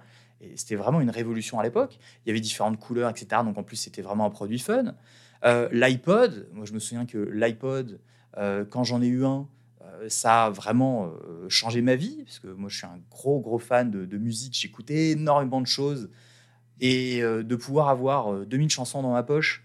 c'était 0.56 0.76
vraiment 0.76 1.02
une 1.02 1.10
révolution 1.10 1.60
à 1.60 1.64
l'époque. 1.64 1.98
Il 2.26 2.30
y 2.30 2.32
avait 2.32 2.40
différentes 2.40 2.80
couleurs, 2.80 3.10
etc. 3.10 3.42
Donc 3.44 3.58
en 3.58 3.64
plus, 3.64 3.78
c'était 3.78 4.02
vraiment 4.02 4.26
un 4.26 4.30
produit 4.30 4.60
fun. 4.60 4.94
Euh, 5.44 5.70
L'iPod, 5.72 6.48
moi 6.54 6.66
je 6.66 6.74
me 6.74 6.80
souviens 6.80 7.06
que 7.06 7.18
l'iPod, 7.18 8.00
euh, 8.38 8.66
quand 8.66 8.84
j'en 8.84 9.02
ai 9.02 9.08
eu 9.08 9.26
un, 9.26 9.48
euh, 9.84 10.10
ça 10.10 10.46
a 10.46 10.50
vraiment 10.50 11.12
changé 11.50 11.82
ma 11.82 11.96
vie, 11.96 12.24
parce 12.24 12.40
que 12.40 12.48
moi 12.48 12.70
je 12.70 12.78
suis 12.78 12.88
un 12.88 13.00
gros, 13.12 13.40
gros 13.40 13.60
fan 13.60 13.92
de, 13.92 14.18
musique, 14.18 14.58
j'écoutais 14.60 15.12
énormément 15.12 15.62
de 15.62 15.68
choses. 15.68 16.10
Et 16.82 17.22
de 17.22 17.56
pouvoir 17.56 17.88
avoir 17.88 18.46
2000 18.46 18.70
chansons 18.70 19.02
dans 19.02 19.14
ma 19.14 19.24
poche, 19.24 19.64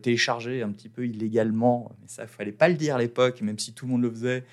téléchargées 0.00 0.62
un 0.62 0.70
petit 0.72 0.88
peu 0.88 1.06
illégalement, 1.06 1.92
mais 2.00 2.08
ça, 2.08 2.22
il 2.22 2.28
fallait 2.28 2.50
pas 2.50 2.66
le 2.66 2.76
dire 2.76 2.94
à 2.94 2.98
l'époque, 2.98 3.42
même 3.42 3.58
si 3.58 3.74
tout 3.74 3.84
le 3.84 3.92
monde 3.92 4.00
le 4.00 4.10
faisait, 4.10 4.44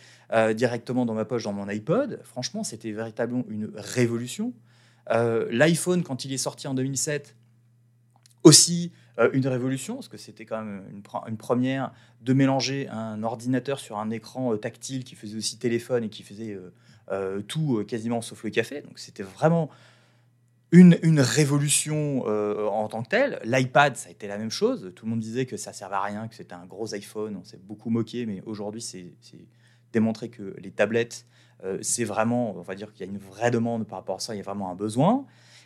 directement 0.54 1.06
dans 1.06 1.13
ma 1.13 1.24
poche, 1.24 1.44
dans 1.44 1.54
mon 1.54 1.70
iPod, 1.70 2.20
franchement, 2.24 2.66
c'était 2.66 2.92
véritablement 2.92 3.46
une 3.48 3.72
révolution. 3.74 4.51
Euh, 5.12 5.48
L'iPhone, 5.52 6.04
quand 6.04 6.26
il 6.26 6.34
est 6.34 6.38
sorti 6.38 6.68
en 6.68 6.74
2007, 6.74 7.36
aussi 8.44 8.92
euh, 9.20 9.30
une 9.34 9.48
révolution, 9.48 9.96
parce 9.96 10.08
que 10.08 10.18
c'était 10.18 10.46
quand 10.46 10.62
même 10.64 10.84
une, 11.28 11.38
première 11.38 11.92
de 12.22 12.34
mélanger 12.34 12.88
un 12.90 13.24
ordinateur 13.24 13.80
sur 13.80 13.98
un 13.98 14.10
écran 14.10 14.54
euh, 14.54 14.58
tactile 14.58 15.04
qui 15.04 15.16
faisait 15.16 15.38
aussi 15.38 15.58
téléphone 15.58 16.04
et 16.04 16.10
qui 16.10 16.24
faisait 16.24 16.58
tout 17.48 17.86
quasiment 17.88 18.22
sauf 18.22 18.44
le 18.44 18.50
café. 18.50 18.82
Donc 18.82 19.00
c'était 19.00 19.24
vraiment 19.24 19.70
une, 20.72 21.22
révolution 21.22 22.26
en 22.26 22.88
tant 22.90 23.02
que 23.02 23.08
telle. 23.08 23.40
L'iPad, 23.46 23.96
ça 23.96 24.10
a 24.10 24.12
été 24.12 24.28
la 24.28 24.38
même 24.38 24.52
chose. 24.52 24.92
Tout 24.94 25.06
le 25.06 25.12
monde 25.12 25.22
disait 25.22 25.46
que 25.46 25.56
ça 25.56 25.72
servait 25.72 25.96
à 25.96 26.02
rien, 26.02 26.28
que 26.28 26.36
c'était 26.36 26.56
un 26.56 26.66
gros 26.66 26.94
iPhone. 26.94 27.38
On 27.38 27.46
s'est 27.46 27.62
beaucoup 27.64 27.90
moqué, 27.90 28.26
mais 28.26 28.42
aujourd'hui, 28.46 28.82
c'est 28.82 29.14
démontré 29.94 30.29
que 30.29 30.56
les 30.60 30.72
tablettes 30.72 31.25
c'est 31.82 32.03
vraiment, 32.03 32.56
on 32.56 32.62
va 32.62 32.75
dire 32.75 32.94
qu'il 32.94 33.06
y 33.06 33.10
a 33.10 33.12
une 33.12 33.17
vraie 33.17 33.50
demande 33.50 33.88
par 33.88 33.98
rapport 33.98 34.17
à 34.17 34.20
ça, 34.20 34.36
il 34.36 34.38
y 34.38 34.41
a 34.41 34.44
vraiment 34.44 34.70
un 34.70 34.75
besoin. 34.75 35.25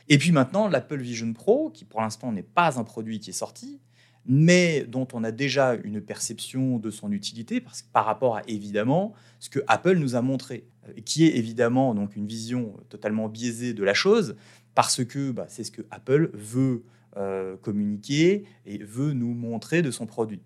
Et 0.10 0.18
puis 0.18 0.32
maintenant, 0.32 0.68
l'Apple 0.68 1.00
Vision 1.00 1.32
Pro, 1.34 1.70
qui 1.70 1.86
pour 1.86 2.02
l'instant 2.02 2.32
n'est 2.32 2.44
pas 2.44 2.80
un 2.80 2.84
produit 2.84 3.20
qui 3.20 3.32
est 3.32 3.34
sorti, 3.34 3.80
mais 4.26 4.86
dont 4.88 5.08
on 5.14 5.24
a 5.24 5.32
déjà 5.32 5.76
une 5.84 6.02
perception 6.02 6.78
de 6.78 6.92
son 6.92 7.12
utilité 7.12 7.60
parce, 7.60 7.82
par 7.82 8.06
rapport 8.06 8.38
à 8.38 8.42
évidemment 8.48 9.14
ce 9.40 9.50
que 9.50 9.60
Apple 9.68 9.96
nous 9.96 10.16
a 10.16 10.22
montré, 10.22 10.66
qui 11.06 11.26
est 11.26 11.38
évidemment 11.38 11.96
donc 11.96 12.16
une 12.16 12.28
vision 12.28 12.76
totalement 12.90 13.30
biaisée 13.30 13.74
de 13.74 13.84
la 13.84 13.94
chose, 13.94 14.36
parce 14.76 15.04
que 15.04 15.32
bah, 15.32 15.46
c'est 15.48 15.64
ce 15.64 15.72
que 15.72 15.82
Apple 15.92 16.30
veut 16.34 16.84
euh, 17.18 17.58
communiquer 17.58 18.46
et 18.66 18.78
veut 18.78 19.14
nous 19.14 19.34
montrer 19.34 19.82
de 19.82 19.92
son 19.92 20.06
produit. 20.06 20.42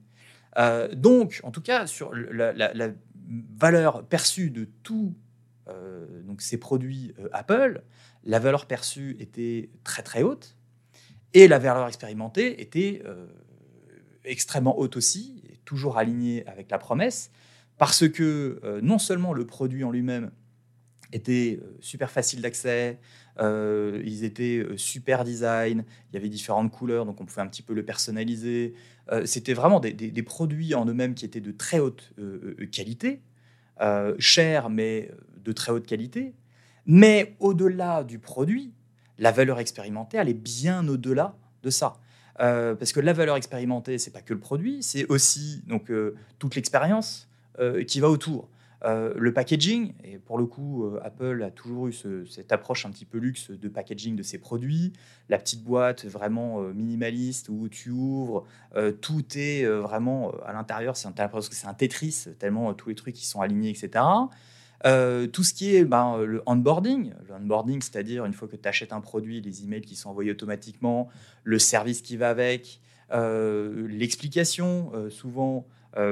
Euh, 0.58 0.88
donc, 0.96 1.42
en 1.44 1.52
tout 1.52 1.62
cas, 1.62 1.86
sur 1.86 2.14
la, 2.14 2.50
valeur 3.58 4.06
perçue 4.06 4.50
de 4.50 4.66
tous 4.84 5.16
euh, 5.68 6.06
ces 6.40 6.58
produits 6.58 7.14
Apple, 7.32 7.84
la 8.24 8.40
valeur 8.40 8.66
perçue 8.66 9.16
était 9.20 9.70
très 9.84 10.04
très 10.04 10.24
haute 10.24 10.58
et 11.34 11.48
la 11.48 11.60
valeur 11.60 11.88
expérimentée 11.88 12.62
était 12.62 13.04
extrêmement 14.26 14.78
haute 14.78 14.98
aussi, 14.98 15.44
toujours 15.66 15.98
alignée 15.98 16.46
avec 16.48 16.70
la 16.70 16.78
promesse, 16.78 17.32
parce 17.78 18.08
que 18.08 18.60
euh, 18.64 18.80
non 18.82 19.00
seulement 19.00 19.34
le 19.34 19.46
produit 19.46 19.84
en 19.84 19.92
lui-même 19.92 20.32
était 21.12 21.60
euh, 21.62 21.78
super 21.80 22.10
facile 22.12 22.42
d'accès, 22.42 23.00
euh, 23.40 24.02
ils 24.06 24.24
étaient 24.24 24.66
super 24.78 25.24
design, 25.24 25.84
il 26.10 26.16
y 26.16 26.18
avait 26.18 26.30
différentes 26.30 26.72
couleurs, 26.72 27.06
donc 27.06 27.20
on 27.22 27.26
pouvait 27.26 27.42
un 27.42 27.48
petit 27.48 27.64
peu 27.64 27.74
le 27.74 27.84
personnaliser. 27.84 28.74
C'était 29.26 29.54
vraiment 29.54 29.80
des, 29.80 30.24
produits 30.24 30.74
en 30.74 30.86
eux-mêmes 30.86 31.14
qui 31.14 31.26
étaient 31.26 31.42
de 31.42 31.52
très 31.52 31.78
haute 31.78 32.12
qualité, 32.72 33.22
chers 34.18 34.72
mais 34.72 35.12
de 35.44 35.52
très 35.52 35.72
haute 35.72 35.86
qualité. 35.86 36.34
Mais 36.88 37.36
au-delà 37.40 38.04
du 38.04 38.18
produit, 38.18 38.74
la 39.20 39.32
valeur 39.32 39.60
expérimentée, 39.60 40.18
elle 40.18 40.30
est 40.30 40.34
bien 40.34 40.88
au-delà 40.88 41.38
de 41.62 41.70
ça. 41.70 41.98
Euh, 42.42 42.76
parce 42.76 42.92
que 42.92 43.00
la 43.00 43.14
valeur 43.14 43.38
expérimentée, 43.38 43.98
c'est 43.98 44.12
pas 44.12 44.22
que 44.22 44.34
le 44.34 44.40
produit, 44.40 44.84
c'est 44.84 45.06
aussi 45.08 45.64
donc 45.68 45.90
euh, 45.90 46.16
toute 46.38 46.56
l'expérience 46.56 47.30
euh, 47.60 47.84
qui 47.84 48.00
va 48.00 48.10
autour. 48.10 48.50
Le 48.86 49.34
packaging, 49.34 49.94
et 50.04 50.20
pour 50.20 50.38
le 50.38 50.46
coup, 50.46 50.86
Apple 51.04 51.42
a 51.44 51.50
toujours 51.50 51.88
eu 51.88 51.94
cette 52.30 52.52
approche 52.52 52.86
un 52.86 52.92
petit 52.92 53.06
peu 53.06 53.18
luxe 53.18 53.50
de 53.50 53.68
packaging 53.68 54.16
de 54.16 54.24
ses 54.24 54.38
produits. 54.38 54.94
La 55.28 55.40
petite 55.40 55.64
boîte 55.64 56.06
vraiment 56.06 56.62
minimaliste 56.62 57.50
où 57.50 57.68
tu 57.68 57.90
ouvres, 57.90 58.46
tout 59.02 59.26
est 59.36 59.66
vraiment 59.66 60.32
à 60.46 60.54
l'intérieur. 60.54 60.96
C'est 60.98 61.08
un 61.08 61.74
Tetris, 61.74 62.26
tellement 62.38 62.74
tous 62.74 62.90
les 62.90 62.96
trucs 62.96 63.16
qui 63.16 63.26
sont 63.26 63.42
alignés, 63.42 63.72
etc. 63.72 64.04
Euh, 64.86 65.26
tout 65.26 65.44
ce 65.44 65.54
qui 65.54 65.76
est 65.76 65.84
ben, 65.84 66.18
le 66.18 66.44
onboarding, 66.46 67.14
le 67.28 67.82
c'est-à-dire 67.82 68.26
une 68.26 68.34
fois 68.34 68.48
que 68.48 68.56
tu 68.56 68.68
achètes 68.68 68.94
un 68.94 69.02
produit, 69.02 69.42
les 69.42 69.64
emails 69.64 69.82
qui 69.82 69.96
sont 69.96 70.10
envoyés 70.10 70.32
automatiquement, 70.32 71.10
le 71.44 71.58
service 71.60 72.02
qui 72.02 72.18
va 72.18 72.30
avec, 72.30 72.82
euh, 73.12 73.88
l'explication, 73.90 74.92
euh, 74.94 75.10
souvent, 75.10 75.66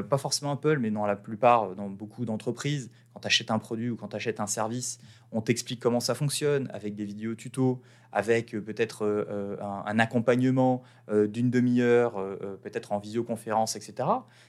pas 0.10 0.18
forcément 0.18 0.54
Apple, 0.54 0.78
mais 0.80 0.92
dans 0.92 1.06
la 1.06 1.16
plupart, 1.16 1.76
dans 1.76 1.90
beaucoup 1.90 2.26
d'entreprises, 2.26 2.90
quand 3.14 3.20
tu 3.20 3.28
achètes 3.28 3.52
un 3.52 3.60
produit 3.60 3.90
ou 3.90 3.96
quand 3.96 4.08
tu 4.08 4.16
achètes 4.16 4.40
un 4.40 4.48
service, 4.48 5.00
on 5.32 5.42
t'explique 5.42 5.82
comment 5.82 6.00
ça 6.00 6.16
fonctionne 6.16 6.70
avec 6.74 6.96
des 6.96 7.04
vidéos 7.04 7.36
tutos, 7.36 7.82
avec 8.14 8.52
peut-être 8.52 9.28
un, 9.62 10.00
accompagnement 10.00 10.84
d'une 11.12 11.50
demi-heure, 11.50 12.14
peut-être 12.62 12.94
en 12.94 13.00
visioconférence, 13.00 13.76
etc. 13.76 14.08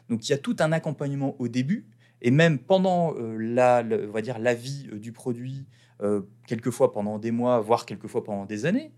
Donc 0.08 0.28
il 0.28 0.30
y 0.30 0.34
a 0.34 0.38
tout 0.38 0.56
un 0.60 0.70
accompagnement 0.70 1.34
au 1.40 1.48
début 1.48 1.86
et 2.24 2.30
même 2.30 2.58
pendant 2.58 3.14
euh, 3.16 3.36
la, 3.36 3.84
on 4.08 4.10
va 4.10 4.22
dire, 4.22 4.38
la 4.38 4.54
vie 4.54 4.88
euh, 4.90 4.98
du 4.98 5.12
produit, 5.12 5.66
euh, 6.02 6.22
quelquefois 6.46 6.90
pendant 6.90 7.18
des 7.18 7.30
mois, 7.30 7.60
voire 7.60 7.84
quelquefois 7.84 8.24
pendant 8.24 8.46
des 8.46 8.66
années, 8.66 8.92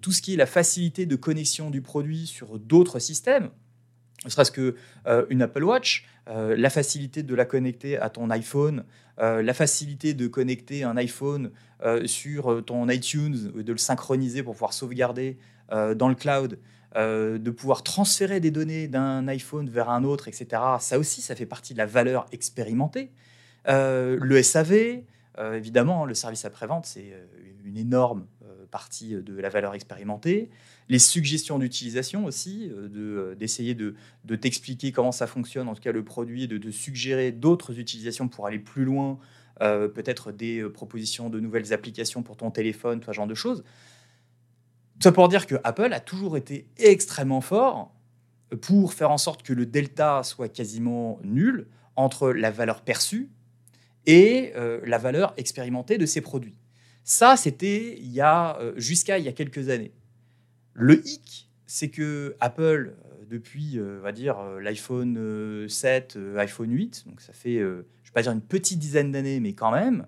tout 0.00 0.12
ce 0.12 0.22
qui 0.22 0.34
est 0.34 0.36
la 0.36 0.46
facilité 0.46 1.06
de 1.06 1.16
connexion 1.16 1.70
du 1.70 1.82
produit 1.82 2.26
sur 2.26 2.58
d'autres 2.60 3.00
systèmes, 3.00 3.50
ne 4.26 4.30
serait-ce 4.30 4.50
que 4.50 4.76
une 5.30 5.42
Apple 5.42 5.64
Watch, 5.64 6.06
la 6.26 6.70
facilité 6.70 7.22
de 7.22 7.34
la 7.34 7.44
connecter 7.44 7.98
à 7.98 8.10
ton 8.10 8.28
iPhone, 8.30 8.84
la 9.18 9.54
facilité 9.54 10.14
de 10.14 10.26
connecter 10.26 10.84
un 10.84 10.96
iPhone 10.96 11.50
sur 12.04 12.64
ton 12.64 12.88
iTunes, 12.88 13.52
de 13.54 13.72
le 13.72 13.78
synchroniser 13.78 14.42
pour 14.42 14.54
pouvoir 14.54 14.72
sauvegarder 14.72 15.38
dans 15.70 16.08
le 16.08 16.14
cloud. 16.14 16.58
Euh, 16.96 17.36
de 17.36 17.50
pouvoir 17.50 17.82
transférer 17.82 18.40
des 18.40 18.50
données 18.50 18.88
d'un 18.88 19.28
iPhone 19.28 19.68
vers 19.68 19.90
un 19.90 20.02
autre, 20.02 20.28
etc. 20.28 20.62
Ça 20.80 20.98
aussi, 20.98 21.20
ça 21.20 21.34
fait 21.34 21.44
partie 21.44 21.74
de 21.74 21.78
la 21.78 21.84
valeur 21.84 22.26
expérimentée. 22.32 23.10
Euh, 23.68 24.16
le 24.18 24.42
SAV, 24.42 25.02
euh, 25.36 25.54
évidemment, 25.54 26.06
le 26.06 26.14
service 26.14 26.46
après-vente, 26.46 26.86
c'est 26.86 27.12
une 27.66 27.76
énorme 27.76 28.26
partie 28.66 29.14
de 29.14 29.40
la 29.40 29.48
valeur 29.48 29.74
expérimentée. 29.74 30.50
Les 30.88 30.98
suggestions 30.98 31.58
d'utilisation 31.58 32.24
aussi, 32.24 32.70
d'essayer 33.36 33.74
de, 33.74 33.94
de, 34.24 34.36
t'expliquer 34.36 34.92
comment 34.92 35.12
ça 35.12 35.26
fonctionne, 35.26 35.68
en 35.68 35.74
tout 35.74 35.82
cas 35.82 35.92
le 35.92 36.04
produit, 36.04 36.48
de, 36.48 36.58
de 36.58 36.70
suggérer 36.70 37.32
d'autres 37.32 37.78
utilisations 37.78 38.28
pour 38.28 38.46
aller 38.46 38.58
plus 38.58 38.84
loin, 38.84 39.18
peut-être 39.58 40.32
des 40.32 40.62
propositions 40.68 41.30
de 41.30 41.40
nouvelles 41.40 41.72
applications 41.72 42.22
pour 42.22 42.36
ton 42.36 42.50
téléphone, 42.50 43.02
ce 43.04 43.12
genre 43.12 43.26
de 43.26 43.34
choses. 43.34 43.64
Ça 45.00 45.12
pour 45.12 45.28
dire 45.28 45.46
que 45.46 45.56
Apple 45.62 45.92
a 45.92 46.00
toujours 46.00 46.36
été 46.36 46.68
extrêmement 46.78 47.40
fort 47.40 47.92
pour 48.62 48.94
faire 48.94 49.10
en 49.10 49.18
sorte 49.18 49.42
que 49.42 49.52
le 49.52 49.66
delta 49.66 50.22
soit 50.22 50.48
quasiment 50.48 51.18
nul 51.22 51.66
entre 51.96 52.30
la 52.30 52.50
valeur 52.50 52.82
perçue 52.82 53.28
et 54.06 54.52
euh, 54.56 54.80
la 54.84 54.98
valeur 54.98 55.34
expérimentée 55.36 55.98
de 55.98 56.06
ses 56.06 56.20
produits. 56.20 56.56
Ça, 57.08 57.38
c'était 57.38 57.96
il 57.98 58.12
y 58.12 58.20
a 58.20 58.58
euh, 58.58 58.74
jusqu'à 58.76 59.18
il 59.18 59.24
y 59.24 59.28
a 59.28 59.32
quelques 59.32 59.70
années. 59.70 59.92
Le 60.74 61.00
hic, 61.08 61.48
c'est 61.64 61.88
que 61.88 62.36
Apple, 62.40 62.94
euh, 62.94 63.24
depuis, 63.30 63.80
on 63.80 64.02
va 64.02 64.12
dire, 64.12 64.36
l'iPhone 64.60 65.66
7, 65.66 66.18
iPhone 66.36 66.70
8, 66.70 67.04
donc 67.06 67.22
ça 67.22 67.32
fait, 67.32 67.58
je 67.58 67.64
ne 67.64 67.76
vais 67.76 68.12
pas 68.12 68.20
dire 68.20 68.32
une 68.32 68.42
petite 68.42 68.78
dizaine 68.78 69.12
d'années, 69.12 69.40
mais 69.40 69.54
quand 69.54 69.70
même, 69.70 70.06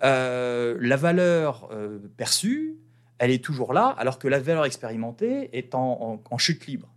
la 0.00 0.96
valeur 0.96 1.68
perçue 2.16 2.76
elle 3.18 3.30
est 3.30 3.42
toujours 3.42 3.72
là, 3.72 3.88
alors 3.98 4.18
que 4.18 4.28
la 4.28 4.38
valeur 4.38 4.64
expérimentée 4.64 5.56
est 5.56 5.74
en, 5.74 6.20
chute 6.38 6.66
libre. 6.66 6.92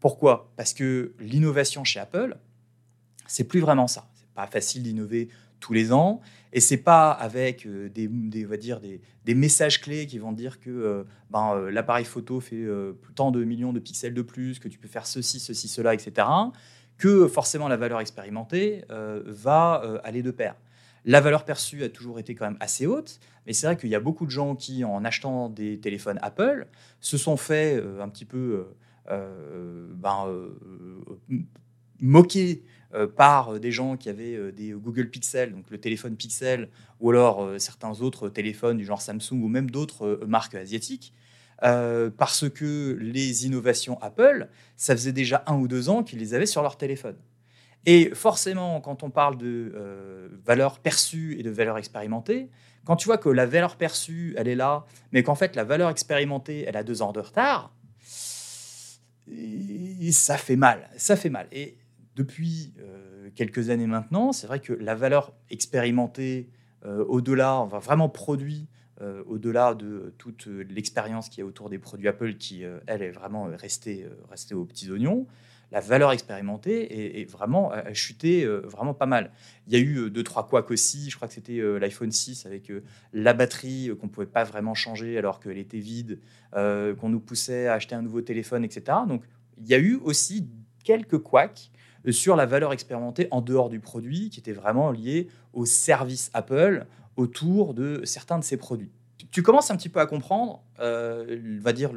Pourquoi? 0.00 0.52
Parce 0.56 0.74
que 0.74 1.14
l'innovation 1.18 1.84
chez 1.84 2.00
Apple, 2.00 2.36
c'est 3.26 3.44
plus 3.44 3.60
vraiment 3.60 3.86
ça. 3.86 4.08
C'est 4.14 4.28
pas 4.34 4.46
facile 4.46 4.82
d'innover 4.82 5.28
tous 5.60 5.72
les 5.72 5.92
ans, 5.92 6.20
et 6.54 6.60
c'est 6.60 6.78
pas 6.78 7.10
avec 7.10 7.66
euh, 7.66 7.88
des, 7.88 8.08
on 8.08 8.48
va 8.48 8.56
dire 8.56 8.80
des, 8.80 9.34
messages 9.34 9.80
clés 9.80 10.06
qui 10.06 10.20
vont 10.20 10.32
dire 10.32 10.60
que 10.60 10.70
euh, 10.70 11.02
ben, 11.30 11.56
euh, 11.56 11.70
l'appareil 11.70 12.04
photo 12.04 12.38
fait 12.40 12.64
tant 13.16 13.32
de 13.32 13.42
millions 13.42 13.72
de 13.72 13.80
pixels 13.80 14.14
de 14.14 14.22
plus, 14.22 14.60
que 14.60 14.68
tu 14.68 14.78
peux 14.78 14.88
faire 14.88 15.06
ceci, 15.06 15.40
ceci, 15.40 15.66
cela, 15.66 15.92
etc. 15.94 16.28
Que 16.96 17.26
forcément 17.26 17.66
la 17.66 17.76
valeur 17.76 18.00
expérimentée 18.00 18.84
va 18.88 20.00
aller 20.04 20.22
de 20.22 20.30
pair. 20.30 20.54
La 21.04 21.20
valeur 21.20 21.44
perçue 21.44 21.82
a 21.82 21.88
toujours 21.88 22.18
été 22.18 22.34
quand 22.34 22.46
même 22.46 22.56
assez 22.60 22.86
haute, 22.86 23.18
mais 23.46 23.52
c'est 23.52 23.66
vrai 23.66 23.76
qu'il 23.76 23.90
y 23.90 23.94
a 23.94 24.00
beaucoup 24.00 24.24
de 24.24 24.30
gens 24.30 24.54
qui, 24.54 24.84
en 24.84 25.04
achetant 25.04 25.48
des 25.48 25.80
téléphones 25.80 26.18
Apple, 26.22 26.68
se 27.00 27.18
sont 27.18 27.36
fait 27.36 27.82
un 28.00 28.08
petit 28.08 28.24
peu 28.24 28.64
euh, 29.10 29.86
ben, 32.04 32.10
moquer 32.10 32.62
par 33.16 33.58
des 33.58 33.72
gens 33.72 33.96
qui 33.96 34.08
avaient 34.08 34.52
des 34.52 34.70
Google 34.70 35.10
Pixel, 35.10 35.52
donc 35.52 35.68
le 35.68 35.78
téléphone 35.78 36.14
Pixel, 36.14 36.68
ou 37.00 37.10
alors 37.10 37.50
certains 37.58 38.00
autres 38.02 38.28
téléphones 38.28 38.76
du 38.76 38.84
genre 38.84 39.02
Samsung 39.02 39.42
ou 39.42 39.48
même 39.48 39.68
d'autres 39.68 40.20
marques 40.28 40.54
asiatiques. 40.54 41.12
parce 41.60 42.48
que 42.48 42.96
les 43.00 43.46
innovations 43.46 44.00
Apple, 44.00 44.48
ça 44.76 44.94
faisait 44.94 45.12
déjà 45.12 45.42
un 45.48 45.56
ou 45.56 45.66
deux 45.66 45.88
ans 45.88 46.04
qu'ils 46.04 46.20
les 46.20 46.34
avaient 46.34 46.46
sur 46.46 46.62
leur 46.62 46.76
téléphone. 46.76 47.16
Et 47.86 48.10
forcément, 48.14 48.80
quand 48.80 49.02
on 49.02 49.10
parle 49.10 49.36
de 49.36 49.72
euh, 49.74 50.28
valeur 50.44 50.78
perçue 50.78 51.36
et 51.38 51.42
de 51.42 51.50
valeur 51.50 51.76
expérimentée, 51.76 52.48
quand 52.84 52.96
tu 52.96 53.06
vois 53.06 53.18
que 53.18 53.28
la 53.28 53.46
valeur 53.46 53.76
perçue, 53.76 54.34
elle 54.38 54.48
est 54.48 54.54
là, 54.54 54.84
mais 55.12 55.22
qu'en 55.22 55.34
fait, 55.34 55.54
la 55.56 55.64
valeur 55.64 55.90
expérimentée, 55.90 56.64
elle 56.66 56.76
a 56.76 56.82
deux 56.82 57.02
ans 57.02 57.12
de 57.12 57.20
retard, 57.20 57.74
ça 60.12 60.36
fait 60.36 60.56
mal. 60.56 60.88
Ça 60.96 61.16
fait 61.16 61.30
mal. 61.30 61.46
Et 61.52 61.76
depuis 62.14 62.74
euh, 62.80 63.28
quelques 63.34 63.70
années 63.70 63.86
maintenant, 63.86 64.32
c'est 64.32 64.46
vrai 64.46 64.60
que 64.60 64.72
la 64.72 64.94
valeur 64.94 65.32
expérimentée, 65.50 66.48
euh, 66.84 67.04
au-delà, 67.04 67.66
va 67.70 67.78
vraiment 67.78 68.08
produit, 68.08 68.68
au-delà 69.26 69.74
de 69.74 70.14
toute 70.16 70.46
l'expérience 70.46 71.28
qui 71.28 71.40
est 71.40 71.42
autour 71.42 71.68
des 71.68 71.78
produits 71.78 72.08
Apple, 72.08 72.36
qui, 72.36 72.62
elle, 72.86 73.02
est 73.02 73.10
vraiment 73.10 73.50
restée, 73.52 74.06
restée 74.30 74.54
aux 74.54 74.64
petits 74.64 74.90
oignons, 74.90 75.26
la 75.74 75.80
valeur 75.80 76.12
expérimentée 76.12 77.20
est, 77.20 77.24
vraiment 77.24 77.72
a 77.72 77.92
chuté 77.94 78.44
euh, 78.44 78.60
vraiment 78.60 78.94
pas 78.94 79.06
mal. 79.06 79.32
Il 79.66 79.72
y 79.72 79.76
a 79.76 79.80
eu 79.80 79.96
euh, 79.96 80.10
deux 80.10 80.22
trois 80.22 80.46
couacs 80.46 80.70
aussi. 80.70 81.10
Je 81.10 81.16
crois 81.16 81.26
que 81.26 81.34
c'était 81.34 81.58
euh, 81.58 81.78
l'iPhone 81.78 82.12
6 82.12 82.46
avec 82.46 82.72
la 83.12 83.32
batterie 83.32 83.90
qu'on 84.00 84.08
pouvait 84.08 84.26
pas 84.26 84.44
vraiment 84.44 84.74
changer 84.74 85.18
alors 85.18 85.40
qu'elle 85.40 85.58
était 85.58 85.80
vide, 85.80 86.20
qu'on 86.52 87.08
nous 87.08 87.18
poussait 87.18 87.66
à 87.66 87.74
acheter 87.74 87.96
un 87.96 88.02
nouveau 88.02 88.20
téléphone, 88.20 88.64
etc. 88.64 88.98
Donc 89.08 89.24
il 89.58 89.66
y 89.66 89.74
a 89.74 89.78
eu 89.78 89.96
aussi 89.96 90.48
quelques 90.84 91.18
couacs 91.18 91.72
sur 92.10 92.36
la 92.36 92.46
valeur 92.46 92.72
expérimentée 92.72 93.28
en 93.30 93.40
dehors 93.40 93.68
du 93.68 93.80
produit, 93.80 94.30
qui 94.30 94.40
était 94.40 94.52
vraiment 94.52 94.90
liée 94.90 95.28
au 95.52 95.64
service 95.64 96.30
Apple 96.34 96.86
autour 97.16 97.74
de 97.74 98.02
certains 98.04 98.38
de 98.38 98.44
ses 98.44 98.56
produits. 98.56 98.90
Tu 99.30 99.42
commences 99.42 99.70
un 99.70 99.76
petit 99.76 99.88
peu 99.88 100.00
à 100.00 100.06
comprendre, 100.06 100.62
euh, 100.80 101.40
va 101.60 101.72
dire, 101.72 101.92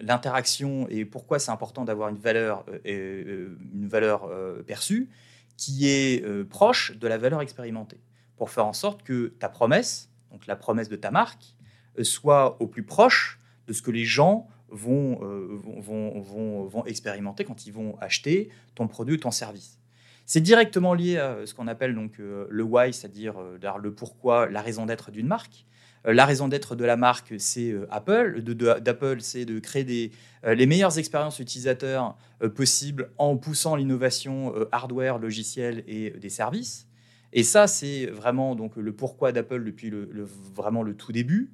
l'interaction 0.00 0.86
et 0.88 1.04
pourquoi 1.04 1.38
c'est 1.38 1.50
important 1.50 1.84
d'avoir 1.84 2.08
une 2.08 2.16
valeur, 2.16 2.64
euh, 2.86 3.56
une 3.72 3.86
valeur 3.86 4.28
perçue 4.66 5.08
qui 5.56 5.88
est 5.88 6.24
proche 6.48 6.96
de 6.96 7.06
la 7.06 7.16
valeur 7.16 7.40
expérimentée, 7.40 8.00
pour 8.36 8.50
faire 8.50 8.66
en 8.66 8.72
sorte 8.72 9.02
que 9.02 9.28
ta 9.38 9.48
promesse, 9.48 10.10
donc 10.32 10.46
la 10.46 10.56
promesse 10.56 10.88
de 10.88 10.96
ta 10.96 11.10
marque, 11.10 11.54
soit 12.02 12.60
au 12.60 12.66
plus 12.66 12.82
proche 12.82 13.38
de 13.66 13.72
ce 13.72 13.82
que 13.82 13.90
les 13.90 14.04
gens 14.04 14.48
euh, 14.74 15.60
vont, 15.62 16.20
vont, 16.20 16.64
vont, 16.64 16.84
expérimenter 16.84 17.44
quand 17.44 17.66
ils 17.66 17.72
vont 17.72 17.96
acheter 18.00 18.50
ton 18.74 18.88
produit 18.88 19.14
ou 19.14 19.18
ton 19.18 19.30
service. 19.30 19.78
C'est 20.26 20.40
directement 20.40 20.94
lié 20.94 21.18
à 21.18 21.46
ce 21.46 21.54
qu'on 21.54 21.68
appelle 21.68 21.94
donc 21.94 22.18
euh, 22.18 22.46
le 22.50 22.64
why, 22.64 22.92
c'est-à-dire 22.92 23.34
euh, 23.38 23.58
le 23.80 23.94
pourquoi, 23.94 24.48
la 24.48 24.62
raison 24.62 24.86
d'être 24.86 25.10
d'une 25.10 25.26
marque. 25.26 25.66
La 26.06 26.26
raison 26.26 26.48
d'être 26.48 26.76
de 26.76 26.84
la 26.84 26.98
marque, 26.98 27.32
c'est 27.38 27.74
Apple. 27.90 28.42
D'Apple, 28.42 29.22
c'est 29.22 29.46
de 29.46 29.58
créer 29.58 29.84
des, 29.84 30.10
les 30.46 30.66
meilleures 30.66 30.98
expériences 30.98 31.38
utilisateurs 31.38 32.14
possibles 32.54 33.10
en 33.16 33.38
poussant 33.38 33.74
l'innovation 33.74 34.52
hardware, 34.70 35.16
logiciel 35.16 35.82
et 35.86 36.10
des 36.10 36.28
services. 36.28 36.86
Et 37.32 37.42
ça, 37.42 37.66
c'est 37.66 38.04
vraiment 38.04 38.54
donc 38.54 38.76
le 38.76 38.92
pourquoi 38.92 39.32
d'Apple 39.32 39.64
depuis 39.64 39.88
le, 39.88 40.10
vraiment 40.54 40.82
le 40.82 40.94
tout 40.94 41.10
début. 41.10 41.50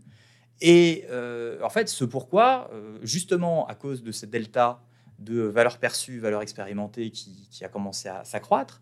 Et 0.60 1.04
euh, 1.10 1.58
en 1.62 1.70
fait, 1.70 1.88
ce 1.88 2.04
pourquoi, 2.04 2.70
euh, 2.72 2.98
justement 3.02 3.66
à 3.66 3.74
cause 3.74 4.02
de 4.02 4.12
cette 4.12 4.30
delta 4.30 4.82
de 5.18 5.40
valeur 5.42 5.78
perçue, 5.78 6.18
valeur 6.18 6.42
expérimentée 6.42 7.10
qui, 7.10 7.48
a 7.62 7.68
commencé 7.68 8.08
à 8.08 8.24
s'accroître, 8.24 8.80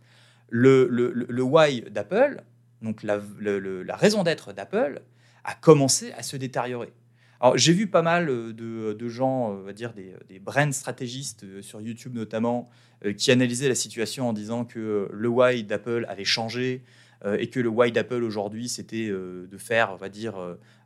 le, 0.48 0.86
le, 0.86 1.42
why 1.42 1.82
d'Apple, 1.82 2.42
donc 2.80 3.02
la, 3.02 3.20
la 3.40 3.96
raison 3.96 4.22
d'être 4.22 4.52
d'Apple, 4.52 5.02
a 5.44 5.54
commencé 5.54 6.12
à 6.12 6.22
se 6.22 6.36
détériorer. 6.36 6.92
Alors, 7.40 7.56
j'ai 7.56 7.72
vu 7.72 7.86
pas 7.86 8.02
mal 8.02 8.26
de, 8.26 8.92
de, 8.92 9.08
gens, 9.08 9.50
on 9.50 9.62
va 9.62 9.72
dire 9.72 9.92
des, 9.92 10.14
des 10.28 10.38
brand 10.38 10.72
stratégistes 10.72 11.44
euh, 11.44 11.62
sur 11.62 11.80
YouTube 11.80 12.14
notamment, 12.14 12.68
qui 13.16 13.30
analysaient 13.30 13.68
la 13.68 13.76
situation 13.76 14.28
en 14.28 14.32
disant 14.32 14.64
que 14.64 15.08
le 15.12 15.28
why 15.28 15.62
d'Apple 15.62 16.04
avait 16.08 16.24
changé 16.24 16.82
et 17.24 17.48
que 17.48 17.60
le 17.60 17.68
why 17.68 17.92
d'Apple 17.92 18.24
aujourd'hui, 18.24 18.68
c'était 18.68 19.06
de 19.08 19.56
faire, 19.56 19.92
on 19.92 19.96
va 19.96 20.08
dire, 20.08 20.34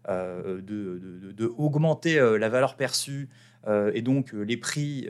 euh, 0.08 0.60
de, 0.60 1.46
augmenter 1.56 2.18
euh, 2.18 2.36
la 2.36 2.48
valeur 2.48 2.76
perçue 2.76 3.28
euh, 3.68 3.92
et 3.94 4.02
donc 4.02 4.32
les 4.32 4.56
prix 4.56 5.08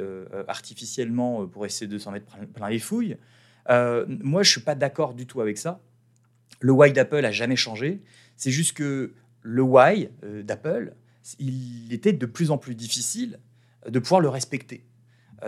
artificiellement 0.49 1.46
pour 1.46 1.64
essayer 1.64 1.87
de 1.87 1.99
s'en 1.99 2.11
mettre 2.11 2.26
plein 2.54 2.68
les 2.68 2.78
fouilles. 2.78 3.16
moi, 3.68 4.42
je 4.42 4.50
suis 4.50 4.61
pas 4.61 4.75
d'accord 4.75 5.14
du 5.14 5.26
tout 5.26 5.40
avec 5.40 5.58
ça. 5.58 5.80
Le 6.61 6.72
why 6.72 6.92
d'Apple 6.92 7.25
a 7.25 7.30
jamais 7.30 7.56
changé. 7.56 8.02
C'est 8.37 8.50
juste 8.50 8.76
que 8.76 9.14
le 9.42 9.62
why 9.62 10.11
d'Apple, 10.44 10.94
il 11.38 11.92
était 11.92 12.12
de 12.12 12.26
plus 12.26 12.50
en 12.50 12.58
plus 12.58 12.75
difficile 12.75 13.38
de 13.88 13.99
pouvoir 13.99 14.20
le 14.20 14.28
respecter, 14.28 14.84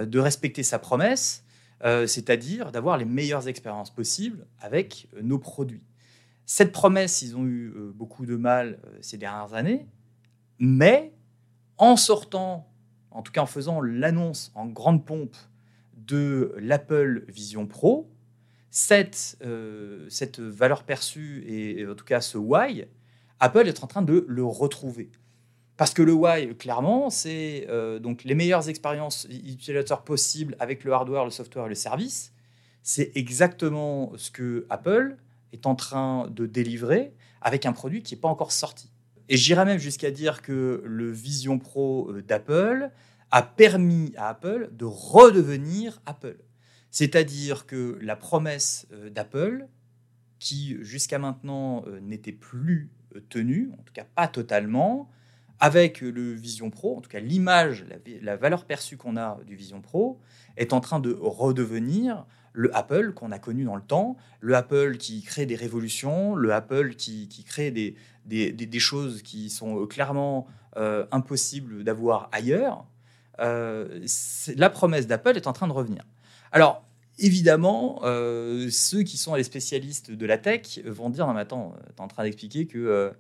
de 0.01 0.19
respecter 0.19 0.63
sa 0.63 0.79
promesse, 0.79 1.45
c'est-à-dire 1.83 2.73
d'avoir 2.73 2.97
les 2.97 3.05
meilleures 3.05 3.47
expériences 3.49 3.95
possibles 3.95 4.47
avec 4.61 5.09
nos 5.21 5.39
produits. 5.39 5.83
Cette 6.47 6.73
promesse, 6.73 7.23
ils 7.23 7.37
ont 7.37 7.45
eu 7.45 7.73
euh, 7.75 7.93
beaucoup 7.95 8.27
de 8.27 8.37
mal 8.37 8.79
euh, 8.85 8.99
ces 9.01 9.17
dernières 9.17 9.55
années, 9.55 9.87
mais 10.59 11.13
en 11.79 11.97
sortant, 11.97 12.71
en 13.11 13.23
tout 13.23 13.33
cas 13.33 13.43
en 13.43 13.47
faisant 13.47 13.81
l'annonce 13.81 14.53
en 14.55 14.67
grande 14.67 15.05
pompe 15.05 15.37
de 15.97 16.55
l'Apple 16.59 17.25
Vision 17.29 17.67
Pro, 17.67 18.11
cette, 18.71 19.39
euh, 19.43 20.09
valeur 20.39 20.83
perçue 20.83 21.45
et, 21.47 21.87
en 21.87 21.95
tout 21.95 22.05
cas 22.05 22.21
ce 22.21 22.37
why, 22.37 22.85
Apple 23.41 23.67
est 23.67 23.83
en 23.83 23.87
train 23.87 24.03
de 24.03 24.27
le 24.29 24.45
retrouver. 24.45 25.11
Parce 25.77 25.95
que 25.95 26.03
le 26.03 26.13
why, 26.13 26.55
clairement, 26.57 27.11
c'est 27.11 27.67
donc 28.01 28.23
les 28.23 28.37
meilleures 28.37 28.69
expériences 28.69 29.27
utilisateurs 29.29 30.05
possibles 30.05 30.55
avec 30.61 30.85
le 30.85 30.93
hardware, 30.93 31.25
le 31.25 31.33
software 31.33 31.67
et 31.67 31.71
le 31.71 31.75
service. 31.75 32.33
C'est 32.85 33.11
exactement 33.17 34.13
ce 34.17 34.31
que 34.31 34.67
Apple 34.71 35.17
est 35.55 35.67
en 35.67 35.75
train 35.75 36.29
de 36.29 36.47
délivrer 36.47 37.15
avec 37.41 37.67
un 37.67 37.73
produit 37.73 38.03
qui 38.03 38.15
n'est 38.15 38.21
pas 38.21 38.29
encore 38.29 38.53
sorti. 38.53 38.91
Et 39.29 39.37
j'irais 39.37 39.65
même 39.65 39.79
jusqu'à 39.79 40.11
dire 40.11 40.43
que 40.43 40.83
le 40.85 41.11
Vision 41.11 41.59
Pro 41.59 42.11
euh, 42.11 42.23
d'Apple 42.23 42.91
a 43.31 43.43
permis 43.43 44.13
à 44.17 44.29
Apple 44.29 44.71
de 44.73 44.85
redevenir 44.85 46.03
Apple. 46.07 46.39
C'est-à-dire 46.91 47.67
que 47.67 47.99
la 48.03 48.17
promesse 48.17 48.87
euh, 48.93 49.09
d'Apple, 49.11 49.67
qui 50.39 50.77
jusqu'à 50.81 51.19
maintenant 51.19 51.85
euh, 51.87 52.01
n'était 52.01 52.33
plus 52.33 52.91
tenue, 53.29 53.71
en 53.79 53.83
tout 53.83 53.93
cas 53.93 54.05
pas 54.05 54.29
totalement, 54.29 55.09
avec 55.61 56.01
le 56.01 56.33
Vision 56.33 56.69
Pro, 56.69 56.99
en 56.99 57.01
tout 57.01 57.09
cas 57.09 57.21
l'image, 57.21 57.87
la, 58.23 58.37
valeur 58.37 58.65
perçue 58.65 58.97
qu'on 58.97 59.17
a 59.17 59.39
du 59.47 59.55
Vision 59.55 59.81
Pro, 59.81 60.21
est 60.57 60.73
en 60.73 60.81
train 60.81 60.99
de 60.99 61.13
redevenir 61.13 62.27
le 62.55 62.75
Apple 62.75 63.13
qu'on 63.13 63.33
a 63.33 63.39
connu 63.39 63.65
dans 63.65 63.77
le 63.77 63.83
temps, 63.83 64.17
le 64.41 64.55
Apple 64.55 64.97
qui 64.97 65.23
crée 65.23 65.45
des 65.45 65.57
révolutions, 65.57 66.37
le 66.37 66.53
Apple 66.53 66.95
qui, 66.95 67.29
crée 67.47 67.73
des, 67.73 67.97
des, 68.25 68.79
choses 68.79 69.23
qui 69.23 69.51
sont 69.51 69.83
euh, 69.83 69.87
clairement 69.87 70.47
euh, 70.77 71.05
impossibles 71.11 71.83
d'avoir 71.83 72.31
ailleurs. 72.33 72.87
Euh, 73.41 74.07
la 74.57 74.71
promesse 74.71 75.09
d'Apple 75.09 75.37
est 75.37 75.49
en 75.49 75.53
train 75.53 75.67
de 75.67 75.73
revenir. 75.73 76.05
Alors, 76.53 76.85
évidemment, 77.19 78.01
ceux 78.71 79.03
qui 79.03 79.17
sont 79.17 79.35
les 79.35 79.43
spécialistes 79.43 80.13
de 80.13 80.27
la 80.27 80.39
tech 80.39 80.79
vont 80.85 81.11
dire, 81.11 81.27
non 81.27 81.35
mais 81.35 81.41
attends, 81.41 81.75
tu 81.89 81.95
es 81.97 82.01
en 82.01 82.09
train 82.09 82.23
d'expliquer 82.23 82.67
que 82.67 83.13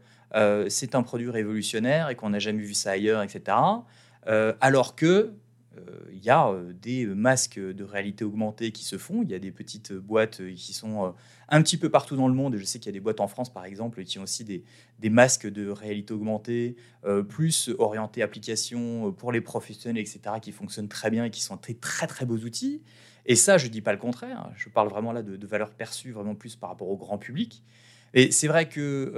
c'est 0.68 0.94
un 0.94 1.02
produit 1.02 1.30
révolutionnaire 1.30 2.08
et 2.08 2.14
qu'on 2.14 2.30
n'a 2.30 2.38
jamais 2.38 2.62
vu 2.62 2.74
ça 2.74 2.92
ailleurs, 2.92 3.22
etc. 3.22 3.56
alors 4.60 4.94
que 4.94 5.32
il 6.24 6.24
y 6.24 6.30
a 6.30 6.48
euh, 6.48 6.72
des 6.72 7.06
masques 7.06 7.58
de 7.58 7.84
réalité 7.84 8.24
augmentée 8.24 8.72
qui 8.72 8.84
se 8.84 8.96
font. 8.96 9.22
Il 9.22 9.30
y 9.30 9.34
a 9.34 9.38
des 9.38 9.50
petites 9.50 9.92
boîtes 9.92 10.40
euh, 10.40 10.54
qui 10.54 10.72
sont 10.72 11.04
euh, 11.04 11.10
un 11.48 11.62
petit 11.62 11.76
peu 11.76 11.90
partout 11.90 12.16
dans 12.16 12.28
le 12.28 12.34
monde. 12.34 12.56
je 12.56 12.64
sais 12.64 12.78
qu'il 12.78 12.86
y 12.86 12.94
a 12.94 12.98
des 12.98 13.00
boîtes 13.00 13.20
en 13.20 13.28
France, 13.28 13.52
par 13.52 13.66
exemple, 13.66 14.02
qui 14.04 14.18
ont 14.18 14.22
aussi 14.22 14.44
des, 14.44 14.64
masques 15.10 15.46
de 15.46 15.68
réalité 15.68 16.14
augmentée, 16.14 16.76
plus 17.28 17.70
orientés 17.78 18.22
application 18.22 19.12
pour 19.12 19.30
les 19.32 19.42
professionnels, 19.42 20.00
etc., 20.00 20.36
qui 20.40 20.50
fonctionnent 20.52 20.88
très 20.88 21.10
bien 21.10 21.26
et 21.26 21.30
qui 21.30 21.42
sont 21.42 21.58
très, 21.58 21.74
très, 21.74 22.06
très 22.06 22.24
beaux 22.24 22.38
outils. 22.38 22.80
Et 23.26 23.36
ça, 23.36 23.58
je 23.58 23.66
ne 23.66 23.70
dis 23.70 23.82
pas 23.82 23.92
le 23.92 23.98
contraire. 23.98 24.50
Je 24.56 24.70
parle 24.70 24.88
vraiment 24.88 25.12
là 25.12 25.22
de, 25.22 25.36
de 25.36 25.46
valeur 25.46 25.70
perçue, 25.70 26.12
vraiment 26.12 26.34
plus 26.34 26.56
par 26.56 26.70
rapport 26.70 26.88
au 26.88 26.96
grand 26.96 27.18
public. 27.18 27.62
Et 28.14 28.30
c'est 28.30 28.48
vrai 28.48 28.66
que 28.68 29.12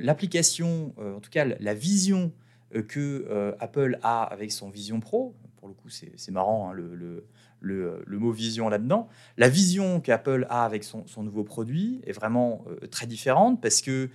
l'application, 0.00 0.94
en 0.96 1.20
tout 1.20 1.30
cas 1.30 1.44
la 1.44 1.74
vision 1.74 2.32
euh, 2.32 2.43
que 2.82 3.26
euh, 3.30 3.52
Apple 3.60 3.98
a 4.02 4.22
avec 4.22 4.52
son 4.52 4.70
Vision 4.70 5.00
Pro. 5.00 5.34
Pour 5.56 5.68
le 5.68 5.74
coup, 5.74 5.88
c'est 5.88 6.30
marrant 6.30 6.70
hein, 6.70 6.74
le, 6.74 8.18
mot 8.18 8.30
vision 8.30 8.68
là-dedans. 8.68 9.08
La 9.38 9.48
vision 9.48 10.00
qu'Apple 10.00 10.46
a 10.50 10.64
avec 10.64 10.84
son, 10.84 11.04
nouveau 11.22 11.44
produit 11.44 12.02
est 12.04 12.12
vraiment 12.12 12.64
euh, 12.68 12.86
très 12.88 13.06
différente 13.06 13.62
parce 13.62 13.80
que 13.80 14.10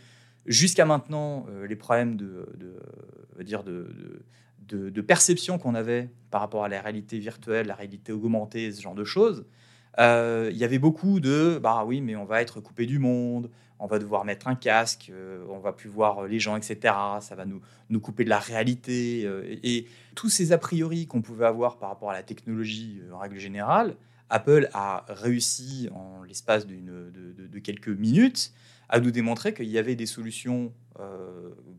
jusqu'à 0.46 0.86
maintenant, 0.86 1.46
les 1.68 1.76
problèmes 1.76 2.16
de, 2.16 2.48
de, 2.58 4.90
de, 4.90 5.02
perception 5.02 5.58
qu'on 5.58 5.76
avait 5.76 6.10
par 6.30 6.42
rapport 6.42 6.64
à 6.64 6.70
la 6.70 6.82
réalité 6.82 7.18
virtuelle, 7.18 7.68
la 7.68 7.76
réalité 7.76 8.12
augmentée, 8.12 8.72
ce 8.72 8.82
genre 8.82 8.96
de 8.96 9.04
choses, 9.04 9.46
il 9.98 10.58
y 10.58 10.64
avait 10.64 10.80
beaucoup 10.80 11.20
de 11.20 11.60
bah 11.62 11.84
oui, 11.86 12.02
mais 12.02 12.16
on 12.16 12.26
va 12.26 12.42
être 12.42 12.62
coupé 12.62 12.86
du 12.86 13.00
monde, 13.00 13.50
on 13.80 13.88
va 13.88 13.98
devoir 13.98 14.26
mettre 14.26 14.48
un 14.48 14.56
casque, 14.56 15.10
euh, 15.10 15.46
on 15.50 15.60
va 15.60 15.72
plus 15.72 15.90
voir 15.90 16.28
les 16.28 16.40
gens, 16.40 16.58
etc. 16.58 16.94
Ça 17.22 17.36
va 17.36 17.46
nous, 17.46 17.62
nous 17.90 18.00
couper 18.02 18.26
de 18.26 18.30
la 18.30 18.40
réalité. 18.40 19.24
Euh, 19.26 19.58
et, 19.64 19.88
tous 20.16 20.30
ces 20.30 20.52
a 20.52 20.58
priori 20.58 21.08
qu'on 21.08 21.22
pouvait 21.22 21.46
avoir 21.46 21.78
par 21.78 21.88
rapport 21.88 22.10
à 22.10 22.14
la 22.14 22.24
technologie 22.24 23.02
euh, 23.02 23.14
en 23.14 23.20
règle 23.20 23.40
générale, 23.40 23.96
Apple 24.30 24.70
a 24.74 25.06
réussi 25.08 25.90
en 25.94 26.24
l'espace 26.24 26.68
de, 26.68 26.76
de, 26.76 27.60
quelques 27.60 27.88
minutes 27.88 28.54
à 28.90 29.00
nous 29.00 29.12
démontrer 29.12 29.54
qu'il 29.54 29.70
y 29.70 29.78
avait 29.78 29.96
des 29.96 30.06
solutions 30.06 30.72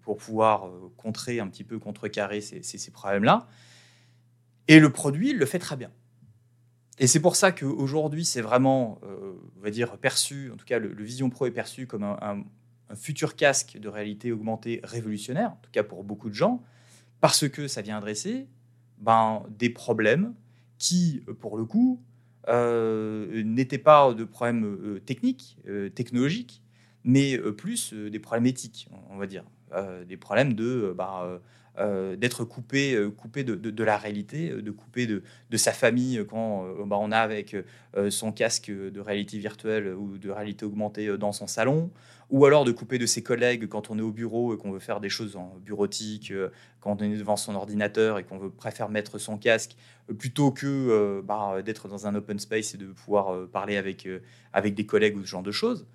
pour 0.02 0.16
pouvoir 0.16 0.68
contrer 0.96 1.38
un 1.38 1.46
petit 1.46 1.62
peu, 1.62 1.78
contrecarrer 1.78 2.40
ces, 2.40 2.62
ces 2.62 2.90
problèmes-là. 2.90 3.46
Et 4.66 4.80
le 4.80 4.90
produit 4.90 5.32
le 5.32 5.46
fait 5.46 5.60
très 5.60 5.76
bien. 5.76 5.92
Et 7.00 7.06
c'est 7.06 7.20
pour 7.20 7.34
ça 7.34 7.50
qu'aujourd'hui, 7.50 8.26
c'est 8.26 8.42
vraiment, 8.42 9.00
euh, 9.04 9.32
on 9.56 9.60
va 9.62 9.70
dire, 9.70 9.96
perçu, 9.96 10.50
en 10.52 10.56
tout 10.56 10.66
cas, 10.66 10.78
le, 10.78 11.02
Vision 11.02 11.30
Pro 11.30 11.46
est 11.46 11.50
perçu 11.50 11.86
comme 11.86 12.04
un, 12.04 12.44
futur 12.94 13.36
casque 13.36 13.78
de 13.78 13.88
réalité 13.88 14.32
augmentée 14.32 14.80
révolutionnaire, 14.82 15.52
en 15.52 15.58
tout 15.62 15.70
cas 15.70 15.84
pour 15.84 16.02
beaucoup 16.02 16.28
de 16.28 16.34
gens, 16.34 16.60
parce 17.20 17.48
que 17.48 17.68
ça 17.68 17.82
vient 17.82 17.96
adresser 17.96 18.48
ben, 18.98 19.44
des 19.48 19.70
problèmes 19.70 20.34
qui, 20.76 21.22
pour 21.38 21.56
le 21.56 21.64
coup, 21.64 22.02
euh, 22.48 23.44
n'étaient 23.44 23.78
pas 23.78 24.12
de 24.12 24.24
problèmes 24.24 24.64
euh, 24.64 24.98
techniques, 24.98 25.56
technologiques, 25.94 26.62
mais 27.04 27.38
plus 27.38 27.94
des 27.94 28.18
problèmes 28.18 28.46
éthiques, 28.46 28.90
on 29.08 29.16
va 29.16 29.26
dire. 29.26 29.44
des 30.06 30.18
problèmes 30.18 30.52
de 30.52 30.92
bah, 30.94 31.40
euh, 31.78 32.16
d'être 32.16 32.44
coupé, 32.44 32.94
euh, 32.94 33.10
coupé 33.10 33.44
de, 33.44 33.84
la 33.84 33.96
réalité, 33.96 34.50
euh, 34.50 34.60
de 34.60 34.72
couper 34.72 35.06
de, 35.06 35.22
sa 35.56 35.72
famille 35.72 36.24
quand 36.28 36.66
bah, 36.84 36.96
on 36.98 37.12
a 37.12 37.18
avec 37.18 37.56
son 38.08 38.32
casque 38.32 38.70
de 38.70 39.00
réalité 39.00 39.38
virtuelle 39.38 39.94
ou 39.94 40.18
de 40.18 40.30
réalité 40.30 40.64
augmentée 40.64 41.16
dans 41.18 41.32
son 41.32 41.46
salon, 41.46 41.90
ou 42.30 42.44
alors 42.44 42.64
de 42.64 42.72
couper 42.72 42.98
de 42.98 43.06
ses 43.06 43.22
collègues 43.22 43.68
quand 43.68 43.90
on 43.90 43.98
est 43.98 44.02
au 44.02 44.10
bureau 44.10 44.54
et 44.54 44.58
qu'on 44.58 44.72
veut 44.72 44.80
faire 44.80 45.00
des 45.00 45.08
choses 45.08 45.36
en 45.36 45.54
bureautique, 45.64 46.32
quand 46.80 47.02
on 47.02 47.04
est 47.04 47.16
devant 47.16 47.36
son 47.36 47.54
ordinateur 47.54 48.18
et 48.18 48.24
qu'on 48.24 48.38
veut 48.38 48.50
préfère 48.50 48.88
mettre 48.88 49.18
son 49.18 49.36
casque 49.38 49.76
plutôt 50.18 50.50
que 50.50 51.20
bah, 51.24 51.62
d'être 51.62 51.88
dans 51.88 52.06
un 52.06 52.14
open 52.14 52.38
space 52.38 52.74
et 52.74 52.78
de 52.78 52.86
pouvoir 52.86 53.48
parler 53.48 53.76
avec, 53.76 54.08
avec 54.52 54.74
des 54.74 54.86
collègues 54.86 55.16
ou 55.16 55.22
ce 55.22 55.28
genre 55.28 55.42
de 55.42 55.52
choses. 55.52 55.86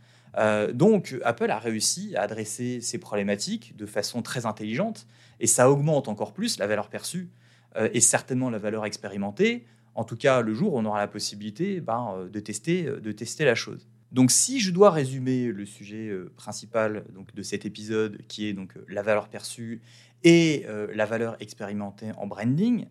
Donc 0.74 1.16
Apple 1.24 1.50
a 1.50 1.60
réussi 1.60 2.16
à 2.16 2.22
adresser 2.22 2.82
ces 2.82 2.98
problématiques 2.98 3.76
de 3.78 3.86
façon 3.86 4.22
très 4.22 4.46
intelligente 4.46 5.08
et 5.40 5.48
ça 5.48 5.70
augmente 5.70 6.08
encore 6.08 6.34
plus 6.34 6.60
la 6.60 6.68
valeur 6.68 6.90
perçue 6.90 7.30
euh, 7.76 7.90
et 7.94 8.02
certainement 8.02 8.50
la 8.50 8.58
valeur 8.58 8.86
expérimentée. 8.86 9.66
En 9.94 10.04
tout 10.04 10.18
cas, 10.18 10.42
le 10.42 10.54
jour 10.54 10.74
où 10.74 10.80
on 10.80 10.86
aura 10.86 11.00
la 11.00 11.08
possibilité 11.08 11.80
ben, 11.82 12.16
euh, 12.18 12.30
de, 12.30 12.40
tester, 12.40 12.84
de 12.84 13.12
tester 13.12 13.46
la 13.46 13.56
chose. 13.56 13.88
Donc 14.12 14.32
si 14.32 14.60
je 14.60 14.72
dois 14.72 14.92
résumer 14.92 15.48
le 15.48 15.66
sujet 15.66 16.10
principal 16.38 17.04
de 17.34 17.42
cet 17.42 17.66
épisode 17.66 18.20
qui 18.28 18.48
est 18.48 18.54
donc 18.54 18.74
la 18.88 19.02
valeur 19.02 19.28
perçue 19.28 19.82
et 20.24 20.66
la 20.94 21.06
valeur 21.06 21.36
expérimentée 21.42 22.12
en 22.16 22.26
branding, 22.26 22.86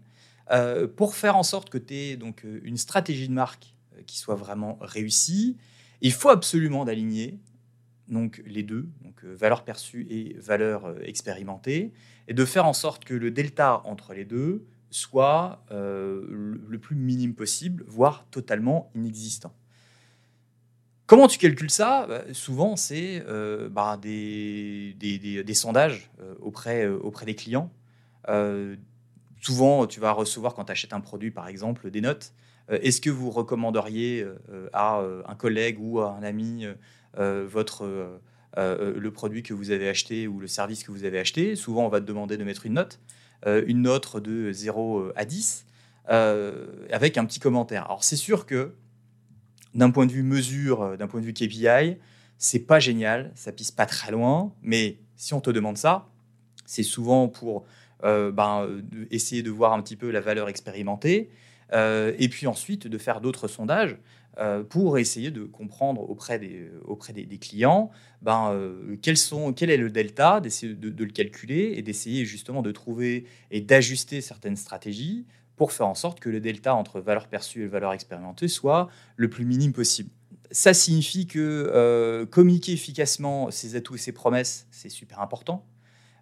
pour 0.97 1.15
faire 1.15 1.37
en 1.37 1.43
sorte 1.43 1.71
que 1.71 1.79
tu 1.79 1.95
aies 1.95 2.17
donc 2.17 2.45
une 2.65 2.77
stratégie 2.77 3.29
de 3.29 3.33
marque 3.33 3.75
qui 4.07 4.19
soit 4.19 4.35
vraiment 4.35 4.77
réussie, 4.83 5.57
il 6.05 6.13
faut 6.13 6.29
absolument 6.29 6.85
d'aligner 6.85 7.39
donc 8.09 8.43
les 8.45 8.63
deux, 8.63 8.89
donc 9.03 9.25
euh, 9.25 9.35
valeur 9.35 9.65
perçue 9.65 10.07
et 10.11 10.37
valeur 10.39 10.85
euh, 10.85 10.99
expérimentée, 11.03 11.93
et 12.29 12.35
de 12.35 12.45
faire 12.45 12.67
en 12.67 12.73
sorte 12.73 13.05
que 13.05 13.15
le 13.15 13.31
delta 13.31 13.83
entre 13.85 14.15
les 14.15 14.25
deux 14.25 14.67
soit 14.91 15.65
euh, 15.71 16.25
le 16.69 16.79
plus 16.79 16.95
minime 16.97 17.35
possible, 17.35 17.85
voire 17.87 18.27
totalement 18.31 18.91
inexistant. 18.95 19.53
Comment 21.07 21.29
tu 21.29 21.39
calcules 21.39 21.71
ça? 21.71 22.07
Bah, 22.09 22.23
Souvent, 22.33 22.77
c'est 22.77 23.23
bah, 23.71 23.99
des, 24.01 25.45
sondages 25.55 26.11
auprès, 26.41 26.87
auprès 26.87 27.27
des 27.27 27.35
clients. 27.35 27.71
souvent, 29.41 29.87
tu 29.87 30.01
vas 30.01 30.13
recevoir, 30.13 30.55
quand 30.55 30.65
tu 30.65 30.73
achètes 30.73 30.93
un 30.93 31.01
produit, 31.01 31.31
par 31.31 31.49
exemple, 31.49 31.91
des 31.91 32.01
notes. 32.01 32.33
Euh, 32.71 32.79
est-ce 32.83 33.01
que 33.01 33.11
vous 33.11 33.31
recommanderiez 33.31 34.23
euh, 34.23 34.69
à 34.73 34.99
euh, 35.01 35.23
un 35.27 35.35
collègue 35.35 35.77
ou 35.81 36.01
à 36.01 36.13
un 36.13 36.23
ami 36.23 36.67
votre, 37.17 38.19
le 38.57 39.11
produit 39.11 39.43
que 39.43 39.55
vous 39.55 39.71
avez 39.71 39.89
acheté 39.89 40.29
ou 40.29 40.39
le 40.39 40.47
service 40.47 40.85
que 40.85 40.93
vous 40.93 41.05
avez 41.05 41.19
acheté 41.19 41.57
Souvent, 41.57 41.87
on 41.87 41.89
va 41.89 42.01
te 42.01 42.07
demander 42.07 42.37
de 42.37 42.45
mettre 42.45 42.67
une 42.67 42.75
note, 42.75 43.01
une 43.47 43.83
note 43.83 44.17
de 44.23 44.53
0 44.53 45.13
à 45.17 45.25
10, 45.25 45.67
avec 46.07 47.19
un 47.19 47.25
petit 47.25 47.41
commentaire. 47.41 47.85
Alors, 47.87 48.05
c'est 48.05 48.17
sûr 48.17 48.47
que 48.47 48.75
d'un 49.75 49.91
point 49.91 50.07
de 50.07 50.13
vue 50.13 50.23
mesure, 50.23 50.97
d'un 50.97 51.09
point 51.09 51.21
de 51.21 51.27
vue 51.27 51.35
KPI, 51.35 51.99
c'est 52.39 52.61
pas 52.61 52.79
génial, 52.79 53.33
ça 53.35 53.53
pisse 53.53 53.73
pas 53.73 53.87
très 53.87 54.13
loin, 54.13 54.53
mais 54.63 54.99
si 55.17 55.35
on 55.35 55.41
te 55.41 55.51
demande 55.51 55.77
ça, 55.77 56.09
c'est 56.65 56.83
souvent 56.83 57.29
pour 57.29 57.65
ben, 58.03 58.69
essayer 59.11 59.43
de 59.43 59.51
voir 59.51 59.73
un 59.73 59.83
petit 59.83 59.97
peu 59.97 60.11
la 60.11 60.21
valeur 60.21 60.49
expérimentée 60.49 61.31
euh, 61.73 62.13
et 62.19 62.29
puis 62.29 62.47
ensuite 62.47 62.87
de 62.87 62.99
faire 62.99 63.21
d'autres 63.21 63.49
sondages 63.49 63.97
euh, 63.97 63.99
pour 64.69 64.99
essayer 64.99 65.31
de 65.31 65.45
comprendre 65.45 66.09
auprès 66.09 66.39
des, 66.39 66.71
auprès 66.85 67.13
des, 67.13 67.39
clients 67.39 67.91
ben, 68.23 68.51
euh, 68.53 68.97
quel 69.01 69.71
est 69.71 69.77
le 69.77 69.91
delta, 69.91 70.41
d'essayer 70.41 70.75
de, 70.75 71.05
le 71.05 71.11
calculer 71.11 71.75
et 71.77 71.83
d'essayer 71.83 72.25
justement 72.25 72.63
de 72.63 72.73
trouver 72.73 73.27
et 73.51 73.61
d'ajuster 73.61 74.21
certaines 74.21 74.57
stratégies 74.57 75.27
pour 75.57 75.73
faire 75.73 75.87
en 75.87 75.95
sorte 75.95 76.19
que 76.19 76.29
le 76.29 76.41
delta 76.41 76.75
entre 76.75 77.01
valeur 77.01 77.29
perçue 77.29 77.63
et 77.63 77.67
valeur 77.67 77.93
expérimentée 77.93 78.49
soit 78.49 78.89
le 79.17 79.31
plus 79.31 79.45
minime 79.45 79.73
possible. 79.73 80.11
Ça 80.51 80.75
signifie 80.75 81.27
que 81.27 82.27
communiquer 82.31 82.73
efficacement 82.73 83.51
ses 83.51 83.77
atouts 83.77 83.95
et 83.95 83.99
ses 83.99 84.13
promesses, 84.13 84.67
c'est 84.71 84.89
super 84.89 85.21
important. 85.21 85.65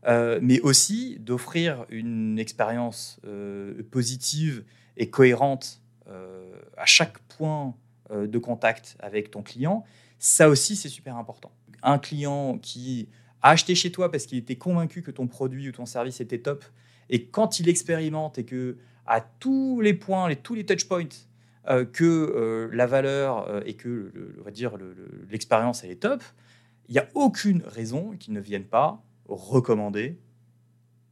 mais 0.06 0.60
aussi 0.60 1.16
d'offrir 1.18 1.86
une 1.88 2.38
expérience 2.38 3.20
positive 3.90 4.64
et 4.96 5.08
cohérente 5.08 5.82
euh, 6.08 6.60
à 6.76 6.86
chaque 6.86 7.18
point 7.20 7.68
euh, 7.68 7.70
de 8.12 8.38
contact 8.38 8.96
avec 9.00 9.30
ton 9.30 9.42
client, 9.42 9.84
ça 10.18 10.48
aussi, 10.48 10.76
c'est 10.76 10.88
super 10.88 11.16
important. 11.16 11.50
Un 11.82 11.98
client 11.98 12.58
qui 12.58 13.08
a 13.42 13.50
acheté 13.50 13.74
chez 13.74 13.90
toi 13.90 14.10
parce 14.10 14.26
qu'il 14.26 14.38
était 14.38 14.56
convaincu 14.56 15.02
que 15.02 15.10
ton 15.10 15.26
produit 15.26 15.68
ou 15.68 15.72
ton 15.72 15.86
service 15.86 16.20
était 16.20 16.38
top, 16.38 16.64
et 17.10 17.26
quand 17.26 17.58
il 17.58 17.68
expérimente 17.68 18.38
et 18.38 18.44
que 18.44 18.78
à 19.06 19.20
tous 19.20 19.80
les 19.80 19.94
points, 19.94 20.32
tous 20.36 20.54
les 20.54 20.64
touch 20.64 20.86
points, 20.86 21.08
euh, 21.68 21.84
que 21.84 22.70
la 22.72 22.86
valeur 22.86 23.66
et 23.66 23.74
que, 23.74 24.12
on 24.44 24.50
dire, 24.50 24.76
l'expérience, 25.30 25.84
est 25.84 25.96
top, 25.96 26.22
il 26.88 26.92
n'y 26.92 26.98
a 26.98 27.08
aucune 27.14 27.62
raison 27.66 28.16
qu'il 28.18 28.32
ne 28.34 28.40
vienne 28.40 28.64
pas 28.64 29.02
recommander 29.28 30.18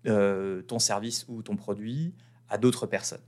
ton 0.04 0.78
service 0.78 1.26
ou 1.28 1.42
ton 1.42 1.56
produit 1.56 2.14
à 2.48 2.58
d'autres 2.58 2.86
personnes. 2.86 3.20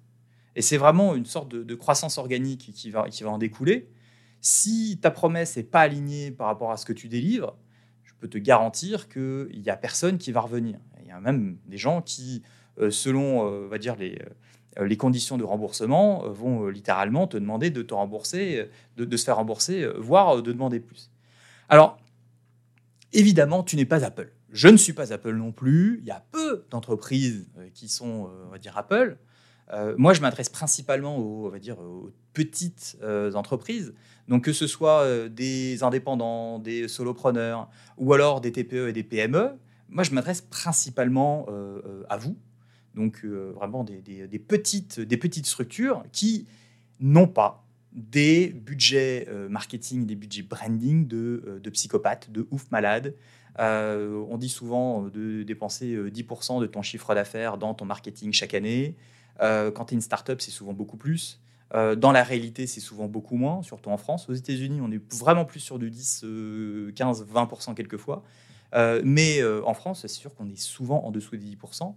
Et 0.54 0.62
c'est 0.62 0.76
vraiment 0.76 1.14
une 1.14 1.24
sorte 1.24 1.48
de, 1.48 1.74
croissance 1.74 2.18
organique 2.18 2.72
qui 2.74 2.90
va, 2.90 3.06
en 3.26 3.38
découler. 3.38 3.88
Si 4.40 4.98
ta 5.00 5.10
promesse 5.10 5.56
n'est 5.56 5.62
pas 5.62 5.80
alignée 5.80 6.30
par 6.30 6.48
rapport 6.48 6.72
à 6.72 6.76
ce 6.76 6.84
que 6.84 6.92
tu 6.92 7.08
délivres, 7.08 7.56
je 8.02 8.12
peux 8.18 8.28
te 8.28 8.38
garantir 8.38 9.08
qu'il 9.08 9.60
n'y 9.62 9.70
a 9.70 9.76
personne 9.76 10.18
qui 10.18 10.32
va 10.32 10.40
revenir. 10.40 10.78
Il 11.00 11.08
y 11.08 11.10
a 11.10 11.20
même 11.20 11.58
des 11.66 11.78
gens 11.78 12.02
qui, 12.02 12.42
euh, 12.78 12.90
selon 12.90 13.46
euh, 13.46 13.68
va 13.68 13.78
dire 13.78 13.96
les, 13.96 14.18
euh, 14.78 14.96
conditions 14.96 15.38
de 15.38 15.44
remboursement, 15.44 16.28
vont 16.28 16.66
littéralement 16.68 17.26
te 17.26 17.36
demander 17.36 17.70
de 17.70 17.82
te 17.82 17.94
rembourser, 17.94 18.68
de 18.96 19.16
se 19.16 19.24
faire 19.24 19.36
rembourser, 19.36 19.86
voire 19.98 20.42
de 20.42 20.52
demander 20.52 20.80
plus. 20.80 21.10
Alors, 21.68 21.98
évidemment, 23.12 23.62
tu 23.62 23.76
n'es 23.76 23.84
pas 23.84 24.04
Apple. 24.04 24.32
Je 24.50 24.68
ne 24.68 24.76
suis 24.76 24.92
pas 24.92 25.12
Apple 25.12 25.34
non 25.34 25.52
plus. 25.52 25.98
Il 26.00 26.06
y 26.06 26.10
a 26.10 26.24
peu 26.32 26.64
d'entreprises 26.70 27.48
qui 27.74 27.88
sont, 27.88 28.30
on 28.46 28.50
va 28.50 28.58
dire, 28.58 28.76
Apple. 28.76 29.18
Euh, 29.72 29.94
moi, 29.96 30.12
je 30.12 30.20
m'adresse 30.20 30.48
principalement 30.48 31.18
aux, 31.18 31.46
on 31.46 31.48
va 31.48 31.58
dire, 31.58 31.78
aux 31.78 32.10
petites 32.32 32.96
euh, 33.02 33.32
entreprises. 33.34 33.94
Donc, 34.28 34.44
que 34.44 34.52
ce 34.52 34.66
soit 34.66 35.02
euh, 35.02 35.28
des 35.28 35.82
indépendants, 35.82 36.58
des 36.58 36.88
solopreneurs 36.88 37.68
ou 37.96 38.12
alors 38.12 38.40
des 38.40 38.52
TPE 38.52 38.88
et 38.88 38.92
des 38.92 39.02
PME, 39.02 39.52
moi, 39.88 40.04
je 40.04 40.12
m'adresse 40.12 40.40
principalement 40.40 41.46
à 42.08 42.16
vous. 42.16 42.38
Donc, 42.94 43.26
vraiment 43.26 43.84
des, 43.84 44.38
petites, 44.38 44.98
des 45.00 45.18
petites 45.18 45.44
structures 45.44 46.02
qui 46.12 46.46
n'ont 46.98 47.26
pas 47.26 47.66
des 47.92 48.48
budgets 48.48 49.28
marketing, 49.50 50.06
des 50.06 50.14
budgets 50.14 50.44
branding 50.44 51.06
de, 51.06 51.60
de 51.62 51.70
psychopathes, 51.70 52.32
de 52.32 52.48
ouf 52.50 52.70
malades. 52.70 53.14
on 53.58 54.38
dit 54.38 54.48
souvent 54.48 55.02
de 55.02 55.42
dépenser 55.42 55.94
10% 55.94 56.62
de 56.62 56.66
ton 56.66 56.80
chiffre 56.80 57.14
d'affaires 57.14 57.58
dans 57.58 57.74
ton 57.74 57.84
marketing 57.84 58.32
chaque 58.32 58.54
année. 58.54 58.96
Euh, 59.40 59.70
quand 59.70 59.86
tu 59.86 59.94
es 59.94 59.96
une 59.96 60.02
startup, 60.02 60.40
c'est 60.40 60.50
souvent 60.50 60.72
beaucoup 60.72 60.96
plus. 60.96 61.40
Euh, 61.74 61.94
dans 61.96 62.12
la 62.12 62.22
réalité, 62.22 62.66
c'est 62.66 62.80
souvent 62.80 63.08
beaucoup 63.08 63.36
moins, 63.36 63.62
surtout 63.62 63.90
en 63.90 63.96
France. 63.96 64.28
Aux 64.28 64.34
États-Unis, 64.34 64.80
on 64.82 64.90
est 64.90 65.00
vraiment 65.14 65.44
plus 65.44 65.60
sur 65.60 65.78
du 65.78 65.90
10, 65.90 66.24
15, 66.94 67.26
20% 67.26 67.74
quelquefois. 67.74 68.22
Euh, 68.74 69.02
mais 69.04 69.42
en 69.44 69.74
France, 69.74 70.02
c'est 70.02 70.08
sûr 70.08 70.34
qu'on 70.34 70.48
est 70.48 70.60
souvent 70.60 71.04
en 71.04 71.10
dessous 71.10 71.36
des 71.36 71.56
10%. 71.56 71.94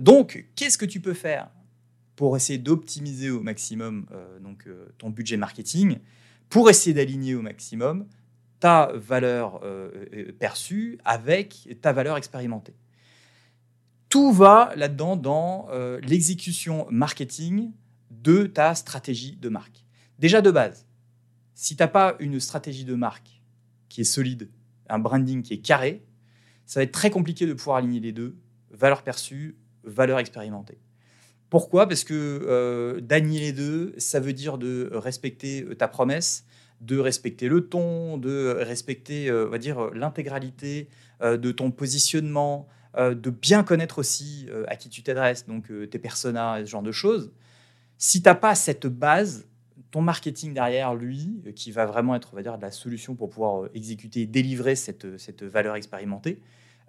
donc, 0.00 0.46
qu'est-ce 0.56 0.78
que 0.78 0.86
tu 0.86 1.00
peux 1.00 1.14
faire 1.14 1.48
pour 2.16 2.36
essayer 2.36 2.58
d'optimiser 2.58 3.30
au 3.30 3.40
maximum 3.40 4.06
donc, 4.40 4.66
ton 4.98 5.10
budget 5.10 5.36
marketing, 5.36 5.98
pour 6.48 6.70
essayer 6.70 6.94
d'aligner 6.94 7.34
au 7.34 7.42
maximum 7.42 8.06
ta 8.60 8.92
valeur 8.94 9.60
perçue 10.38 10.98
avec 11.04 11.76
ta 11.82 11.92
valeur 11.92 12.16
expérimentée? 12.16 12.74
Tout 14.10 14.32
va 14.32 14.72
là-dedans 14.76 15.16
dans 15.16 15.68
euh, 15.70 16.00
l'exécution 16.02 16.86
marketing 16.90 17.72
de 18.10 18.44
ta 18.44 18.74
stratégie 18.74 19.36
de 19.36 19.48
marque. 19.48 19.86
Déjà 20.18 20.42
de 20.42 20.50
base, 20.50 20.86
si 21.54 21.76
tu 21.76 21.82
n'as 21.82 21.88
pas 21.88 22.16
une 22.18 22.40
stratégie 22.40 22.84
de 22.84 22.94
marque 22.94 23.40
qui 23.88 24.00
est 24.02 24.04
solide, 24.04 24.50
un 24.88 24.98
branding 24.98 25.42
qui 25.42 25.54
est 25.54 25.60
carré, 25.64 26.04
ça 26.66 26.80
va 26.80 26.84
être 26.84 26.92
très 26.92 27.10
compliqué 27.10 27.46
de 27.46 27.54
pouvoir 27.54 27.76
aligner 27.76 28.00
les 28.00 28.12
deux, 28.12 28.36
valeur 28.70 29.02
perçue, 29.02 29.56
valeur 29.84 30.18
expérimentée. 30.18 30.78
Pourquoi? 31.48 31.88
Parce 31.88 32.04
que 32.04 32.14
euh, 32.14 33.00
d'aligner 33.00 33.40
les 33.40 33.52
deux, 33.52 33.94
ça 33.96 34.18
veut 34.18 34.32
dire 34.32 34.58
de 34.58 34.90
respecter 34.92 35.66
ta 35.78 35.86
promesse, 35.86 36.44
de 36.80 36.98
respecter 36.98 37.48
le 37.48 37.68
ton, 37.68 38.18
de 38.18 38.56
respecter, 38.58 39.30
euh, 39.30 39.46
va 39.46 39.58
dire, 39.58 39.90
l'intégralité 39.94 40.88
de 41.22 41.52
ton 41.52 41.70
positionnement, 41.70 42.66
euh, 42.66 42.79
de 42.98 43.30
bien 43.30 43.62
connaître 43.62 43.98
aussi 43.98 44.46
euh, 44.50 44.64
à 44.68 44.76
qui 44.76 44.88
tu 44.88 45.02
t'adresses, 45.02 45.46
donc 45.46 45.70
euh, 45.70 45.86
tes 45.86 45.98
personas 45.98 46.60
ce 46.60 46.70
genre 46.70 46.82
de 46.82 46.92
choses. 46.92 47.30
Si 47.98 48.20
tu 48.20 48.28
n'as 48.28 48.34
pas 48.34 48.54
cette 48.54 48.86
base, 48.86 49.46
ton 49.90 50.02
marketing 50.02 50.54
derrière 50.54 50.94
lui, 50.94 51.42
qui 51.54 51.70
va 51.70 51.86
vraiment 51.86 52.14
être, 52.14 52.30
on 52.32 52.36
va 52.36 52.42
dire, 52.42 52.56
la 52.58 52.70
solution 52.70 53.14
pour 53.14 53.28
pouvoir 53.28 53.68
exécuter 53.74 54.26
délivrer 54.26 54.74
cette, 54.74 55.18
cette 55.18 55.42
valeur 55.42 55.76
expérimentée, 55.76 56.40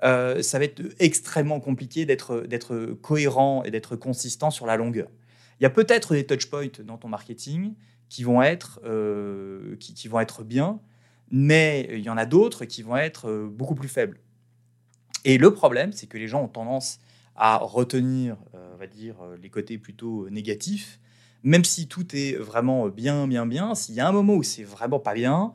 ça 0.02 0.58
va 0.58 0.66
être 0.66 0.82
extrêmement 1.00 1.60
compliqué 1.60 2.06
d'être 2.06 2.98
cohérent 3.02 3.64
et 3.64 3.72
d'être 3.72 3.96
consistant 3.96 4.50
sur 4.50 4.66
la 4.66 4.78
longueur. 4.78 5.10
Il 5.60 5.64
y 5.64 5.66
a 5.66 5.70
peut-être 5.70 6.14
des 6.14 6.26
touchpoints 6.26 6.84
dans 6.84 6.98
ton 6.98 7.08
marketing 7.08 7.74
qui 8.08 8.24
vont 8.24 8.42
être, 8.42 8.80
qui, 9.80 10.08
vont 10.08 10.20
être 10.20 10.44
bien, 10.44 10.80
mais 11.32 11.88
il 11.92 12.02
y 12.02 12.10
en 12.10 12.18
a 12.18 12.26
d'autres 12.26 12.66
qui 12.66 12.84
vont 12.84 12.98
être 12.98 13.50
beaucoup 13.52 13.76
plus 13.76 13.90
faibles. 13.90 14.20
Et 15.26 15.38
le 15.38 15.54
problème, 15.54 15.92
c'est 15.92 16.08
que 16.08 16.18
les 16.18 16.28
gens 16.28 16.44
ont 16.44 16.48
tendance 16.48 17.00
à 17.36 17.58
retenir, 17.58 18.38
on 18.54 18.78
va 18.78 18.88
dire, 18.88 19.16
les 19.42 19.50
côtés 19.50 19.78
plutôt 19.78 20.30
négatifs 20.30 21.00
même 21.44 21.64
si 21.64 21.88
tout 21.88 22.16
est 22.16 22.36
vraiment 22.36 22.88
bien, 22.90 23.28
bien, 23.28 23.46
bien, 23.46 23.76
s'il 23.76 23.96
y 23.96 24.00
a 24.00 24.08
un 24.08 24.12
moment 24.12 24.36
où 24.36 24.44
c'est 24.44 24.64
vraiment 24.64 25.00
pas 25.00 25.14
bien, 25.14 25.54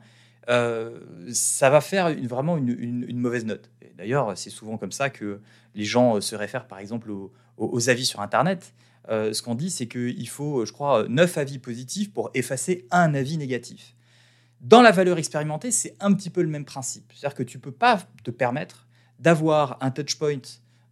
euh, 0.49 0.99
ça 1.31 1.69
va 1.69 1.81
faire 1.81 2.13
vraiment 2.23 2.57
une, 2.57 3.19
mauvaise 3.19 3.45
note. 3.45 3.69
D'ailleurs, 3.97 4.37
c'est 4.37 4.49
souvent 4.49 4.77
comme 4.77 4.91
ça 4.91 5.09
que 5.09 5.41
les 5.75 5.85
gens 5.85 6.19
se 6.21 6.35
réfèrent, 6.35 6.67
par 6.67 6.79
exemple, 6.79 7.11
aux, 7.11 7.89
avis 7.89 8.05
sur 8.05 8.21
Internet. 8.21 8.73
Euh, 9.09 9.33
ce 9.33 9.41
qu'on 9.41 9.55
dit, 9.55 9.69
c'est 9.69 9.87
qu'il 9.87 10.27
faut, 10.29 10.65
je 10.65 10.71
crois, 10.73 11.05
9 11.07 11.37
avis 11.37 11.59
positifs 11.59 12.11
pour 12.11 12.29
effacer 12.33 12.85
un 12.91 13.13
avis 13.13 13.37
négatif. 13.37 13.95
Dans 14.59 14.81
la 14.81 14.91
valeur 14.91 15.17
expérimentée, 15.17 15.71
c'est 15.71 15.95
un 15.99 16.13
petit 16.13 16.29
peu 16.29 16.41
le 16.41 16.49
même 16.49 16.65
principe. 16.65 17.11
C'est-à-dire 17.13 17.35
que 17.35 17.43
tu 17.43 17.57
ne 17.57 17.61
peux 17.61 17.71
pas 17.71 18.03
te 18.23 18.31
permettre 18.31 18.86
d'avoir 19.19 19.77
un 19.81 19.91
touchpoint 19.91 20.41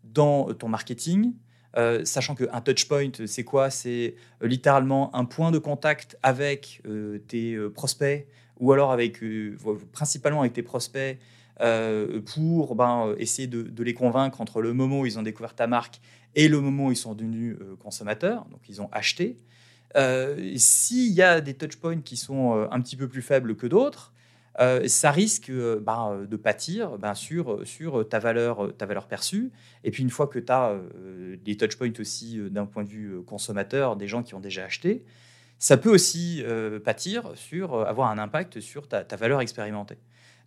dans 0.04 0.54
ton 0.54 0.68
marketing 0.68 1.34
euh, 1.78 2.06
sachant 2.06 2.36
qu'un 2.36 2.62
touchpoint, 2.62 3.12
c'est 3.26 3.44
quoi? 3.44 3.70
C'est 3.70 4.16
euh, 4.42 4.48
littéralement 4.48 5.14
un 5.16 5.26
point 5.26 5.52
de 5.52 5.58
contact 5.58 6.18
avec 6.24 6.82
euh, 6.88 7.20
tes 7.28 7.58
prospects 7.74 8.28
ou 8.60 8.72
alors 8.72 8.94
avec, 8.94 9.20
principalement 9.92 10.40
avec 10.40 10.54
tes 10.54 10.64
prospects 10.64 11.20
pour 12.34 12.76
ben, 12.76 13.14
essayer 13.18 13.50
de, 13.50 13.84
les 13.84 13.94
convaincre 13.94 14.40
entre 14.40 14.62
le 14.62 14.72
moment 14.72 15.02
où 15.02 15.06
ils 15.06 15.20
ont 15.20 15.24
découvert 15.24 15.54
ta 15.54 15.68
marque 15.68 16.00
et 16.36 16.48
le 16.48 16.62
moment 16.62 16.86
où 16.86 16.92
ils 16.92 16.98
sont 16.98 17.16
devenus 17.16 17.58
consommateurs, 17.80 18.46
donc 18.50 18.62
ils 18.70 18.82
ont 18.82 18.88
acheté. 18.94 19.36
S'il 20.56 21.12
y 21.12 21.22
a 21.22 21.42
des 21.42 21.54
touchpoints 21.54 22.00
qui 22.00 22.16
sont 22.16 22.66
un 22.72 22.80
petit 22.80 22.96
peu 22.96 23.10
plus 23.10 23.22
faibles 23.22 23.58
que 23.58 23.68
d'autres, 23.68 24.14
euh, 24.60 24.88
ça 24.88 25.12
risque 25.12 25.50
euh, 25.50 25.82
ben, 25.82 26.12
euh, 26.12 26.28
de 26.28 26.38
pâtir 26.38 26.98
ben, 26.98 27.14
sur, 27.14 27.68
sur 27.68 28.08
ta, 28.08 28.20
valeur, 28.20 28.76
ta 28.78 28.86
valeur 28.86 29.08
perçue. 29.08 29.52
Et 29.84 29.92
puis 29.92 30.04
une 30.04 30.10
fois 30.10 30.28
que 30.28 30.40
tu 30.40 30.52
as 30.52 30.80
des 31.44 31.58
touchpoints 31.58 31.92
aussi 32.00 32.40
d'un 32.50 32.66
point 32.66 32.84
de 32.84 32.90
vue 32.90 33.22
consommateur, 33.26 33.96
des 33.96 34.08
gens 34.08 34.24
qui 34.24 34.34
ont 34.34 34.40
déjà 34.40 34.66
acheté, 34.66 35.04
ça 35.60 35.78
peut 35.78 35.90
aussi 35.90 36.44
pâtir 36.84 37.32
sur 37.36 37.88
avoir 37.88 38.10
un 38.12 38.18
impact 38.18 38.60
sur 38.60 38.88
ta, 38.88 39.04
ta 39.04 39.16
valeur 39.16 39.42
expérimentée. 39.42 39.98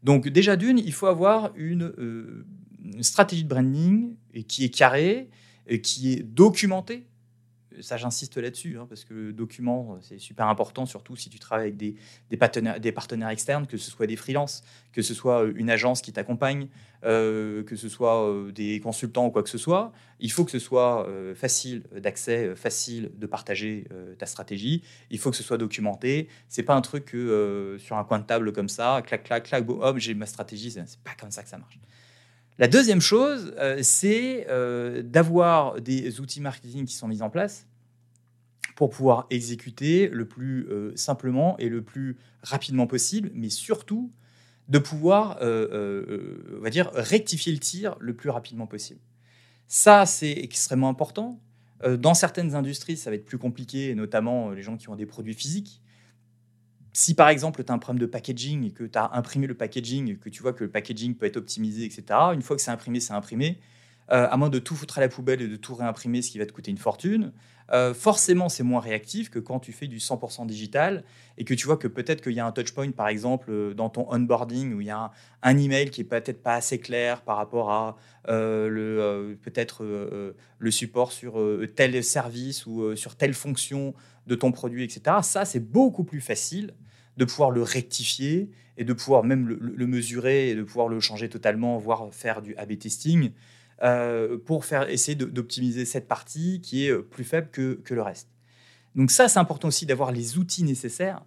Donc 0.02 0.28
déjà 0.28 0.56
d'une, 0.56 0.78
il 0.78 0.92
faut 0.92 1.06
avoir 1.06 1.52
une, 1.56 1.92
une 2.82 3.02
stratégie 3.02 3.44
de 3.44 3.48
branding 3.48 4.16
qui 4.46 4.64
est 4.64 4.70
carrée, 4.70 5.30
qui 5.82 6.12
est 6.12 6.22
documentée 6.22 7.06
ça 7.80 7.96
j'insiste 7.96 8.36
là-dessus, 8.36 8.78
hein, 8.78 8.86
parce 8.88 9.04
que 9.04 9.14
le 9.14 9.32
document, 9.32 9.94
euh, 9.94 9.98
c'est 10.00 10.18
super 10.18 10.46
important, 10.48 10.86
surtout 10.86 11.16
si 11.16 11.30
tu 11.30 11.38
travailles 11.38 11.68
avec 11.68 11.76
des, 11.76 12.36
partenaires 12.36 13.28
externes, 13.28 13.66
que 13.66 13.76
ce 13.76 13.90
soit 13.90 14.06
des 14.06 14.16
freelances, 14.16 14.62
que 14.92 15.02
ce 15.02 15.14
soit 15.14 15.44
euh, 15.44 15.52
une 15.56 15.70
agence 15.70 16.02
qui 16.02 16.12
t'accompagne, 16.12 16.68
euh, 17.04 17.62
que 17.62 17.76
ce 17.76 17.88
soit 17.88 18.34
des 18.54 18.80
consultants 18.80 19.26
ou 19.26 19.30
quoi 19.30 19.42
que 19.42 19.48
ce 19.48 19.58
soit. 19.58 19.92
Il 20.20 20.32
faut 20.32 20.44
que 20.44 20.50
ce 20.50 20.58
soit 20.58 21.08
facile 21.36 21.84
d'accès, 21.92 22.56
facile 22.56 23.12
de 23.14 23.26
partager 23.26 23.86
ta 24.18 24.26
stratégie. 24.26 24.82
Il 25.10 25.20
faut 25.20 25.30
que 25.30 25.36
ce 25.36 25.44
soit 25.44 25.58
documenté. 25.58 26.28
C'est 26.48 26.64
pas 26.64 26.74
un 26.74 26.80
truc 26.80 27.04
que 27.04 27.76
sur 27.78 27.96
un 27.96 28.02
coin 28.02 28.18
de 28.18 28.24
table 28.24 28.52
comme 28.52 28.68
ça, 28.68 29.00
clac, 29.06 29.22
clac, 29.22 29.44
clac, 29.44 29.64
hop, 29.68 29.98
j'ai 29.98 30.14
ma 30.14 30.26
stratégie. 30.26 30.72
C'est 30.72 30.98
pas 31.04 31.14
comme 31.20 31.30
ça 31.30 31.44
que 31.44 31.48
ça 31.48 31.58
marche. 31.58 31.78
La 32.58 32.66
deuxième 32.66 33.00
chose, 33.00 33.54
c'est 33.82 34.48
d'avoir 35.04 35.80
des 35.80 36.20
outils 36.20 36.40
marketing 36.40 36.84
qui 36.84 36.94
sont 36.94 37.06
mis 37.06 37.22
en 37.22 37.30
place 37.30 37.67
pour 38.78 38.90
pouvoir 38.90 39.26
exécuter 39.30 40.06
le 40.06 40.28
plus 40.28 40.68
euh, 40.70 40.92
simplement 40.94 41.58
et 41.58 41.68
le 41.68 41.82
plus 41.82 42.16
rapidement 42.44 42.86
possible, 42.86 43.28
mais 43.34 43.50
surtout 43.50 44.12
de 44.68 44.78
pouvoir, 44.78 45.38
euh, 45.42 45.66
euh, 45.72 46.56
on 46.58 46.60
va 46.60 46.70
dire, 46.70 46.88
rectifier 46.94 47.52
le 47.52 47.58
tir 47.58 47.96
le 47.98 48.14
plus 48.14 48.30
rapidement 48.30 48.68
possible. 48.68 49.00
Ça, 49.66 50.06
c'est 50.06 50.30
extrêmement 50.30 50.88
important. 50.88 51.40
dans 51.98 52.14
certaines 52.14 52.54
industries, 52.54 52.96
ça 52.96 53.10
va 53.10 53.16
être 53.16 53.24
plus 53.24 53.36
compliqué, 53.36 53.96
notamment 53.96 54.50
les 54.50 54.62
gens 54.62 54.76
qui 54.76 54.88
ont 54.88 54.94
des 54.94 55.06
produits 55.06 55.34
physiques. 55.34 55.82
Si 56.92 57.14
par 57.14 57.30
exemple, 57.30 57.64
tu 57.64 57.72
as 57.72 57.74
un 57.74 57.78
problème 57.78 58.00
de 58.00 58.06
packaging 58.06 58.62
et 58.62 58.70
que 58.70 58.84
tu 58.84 58.96
as 58.96 59.10
imprimé 59.12 59.48
le 59.48 59.54
packaging, 59.54 60.18
que 60.18 60.28
tu 60.28 60.40
vois 60.40 60.52
que 60.52 60.62
le 60.62 60.70
packaging 60.70 61.16
peut 61.16 61.26
être 61.26 61.36
optimisé, 61.36 61.84
etc., 61.84 62.04
une 62.32 62.42
fois 62.42 62.54
que 62.54 62.62
c'est 62.62 62.70
imprimé, 62.70 63.00
c'est 63.00 63.12
imprimé. 63.12 63.58
À 64.08 64.36
moins 64.36 64.48
de 64.48 64.58
tout 64.58 64.74
foutre 64.74 64.98
à 64.98 65.00
la 65.00 65.08
poubelle 65.08 65.42
et 65.42 65.48
de 65.48 65.56
tout 65.56 65.74
réimprimer, 65.74 66.22
ce 66.22 66.30
qui 66.30 66.38
va 66.38 66.46
te 66.46 66.52
coûter 66.52 66.70
une 66.70 66.78
fortune. 66.78 67.32
Euh, 67.70 67.92
forcément, 67.92 68.48
c'est 68.48 68.62
moins 68.62 68.80
réactif 68.80 69.30
que 69.30 69.38
quand 69.38 69.60
tu 69.60 69.72
fais 69.72 69.86
du 69.86 69.98
100% 69.98 70.46
digital 70.46 71.04
et 71.36 71.44
que 71.44 71.52
tu 71.52 71.66
vois 71.66 71.76
que 71.76 71.86
peut-être 71.86 72.22
qu'il 72.22 72.32
y 72.32 72.40
a 72.40 72.46
un 72.46 72.52
touchpoint, 72.52 72.90
par 72.92 73.08
exemple, 73.08 73.50
euh, 73.50 73.74
dans 73.74 73.90
ton 73.90 74.10
onboarding, 74.10 74.72
où 74.74 74.80
il 74.80 74.86
y 74.86 74.90
a 74.90 75.10
un, 75.42 75.58
email 75.58 75.90
qui 75.90 76.00
est 76.00 76.04
peut-être 76.04 76.42
pas 76.42 76.54
assez 76.54 76.78
clair 76.78 77.20
par 77.22 77.36
rapport 77.36 77.70
à 77.70 77.96
euh, 78.28 78.68
le 78.68 79.36
peut-être 79.42 79.84
le 79.84 80.70
support 80.70 81.12
sur 81.12 81.42
tel 81.74 82.02
service 82.02 82.66
ou 82.66 82.96
sur 82.96 83.16
telle 83.16 83.34
fonction 83.34 83.94
de 84.26 84.34
ton 84.34 84.52
produit, 84.52 84.84
etc. 84.84 85.16
Ça, 85.22 85.44
c'est 85.44 85.60
beaucoup 85.60 86.04
plus 86.04 86.20
facile 86.20 86.74
de 87.16 87.24
pouvoir 87.24 87.50
le 87.50 87.62
rectifier 87.62 88.50
et 88.76 88.84
de 88.84 88.92
pouvoir 88.92 89.24
même 89.24 89.48
le 89.48 89.86
mesurer 89.86 90.50
et 90.50 90.54
de 90.54 90.62
pouvoir 90.62 90.88
le 90.88 91.00
changer 91.00 91.28
totalement, 91.28 91.76
voire 91.78 92.08
faire 92.12 92.42
du 92.42 92.54
A-B 92.56 92.78
testing. 92.78 93.32
Euh, 93.84 94.38
pour 94.38 94.64
faire, 94.64 94.88
essayer 94.90 95.14
d'optimiser 95.14 95.84
cette 95.84 96.08
partie 96.08 96.60
qui 96.60 96.86
est 96.86 96.90
euh, 96.90 97.00
plus 97.00 97.22
faible 97.22 97.48
que, 97.52 97.78
le 97.88 98.02
reste. 98.02 98.28
Donc 98.96 99.12
ça, 99.12 99.28
c'est 99.28 99.38
important 99.38 99.68
aussi 99.68 99.86
d'avoir 99.86 100.10
les 100.10 100.36
outils 100.36 100.64
nécessaires 100.64 101.24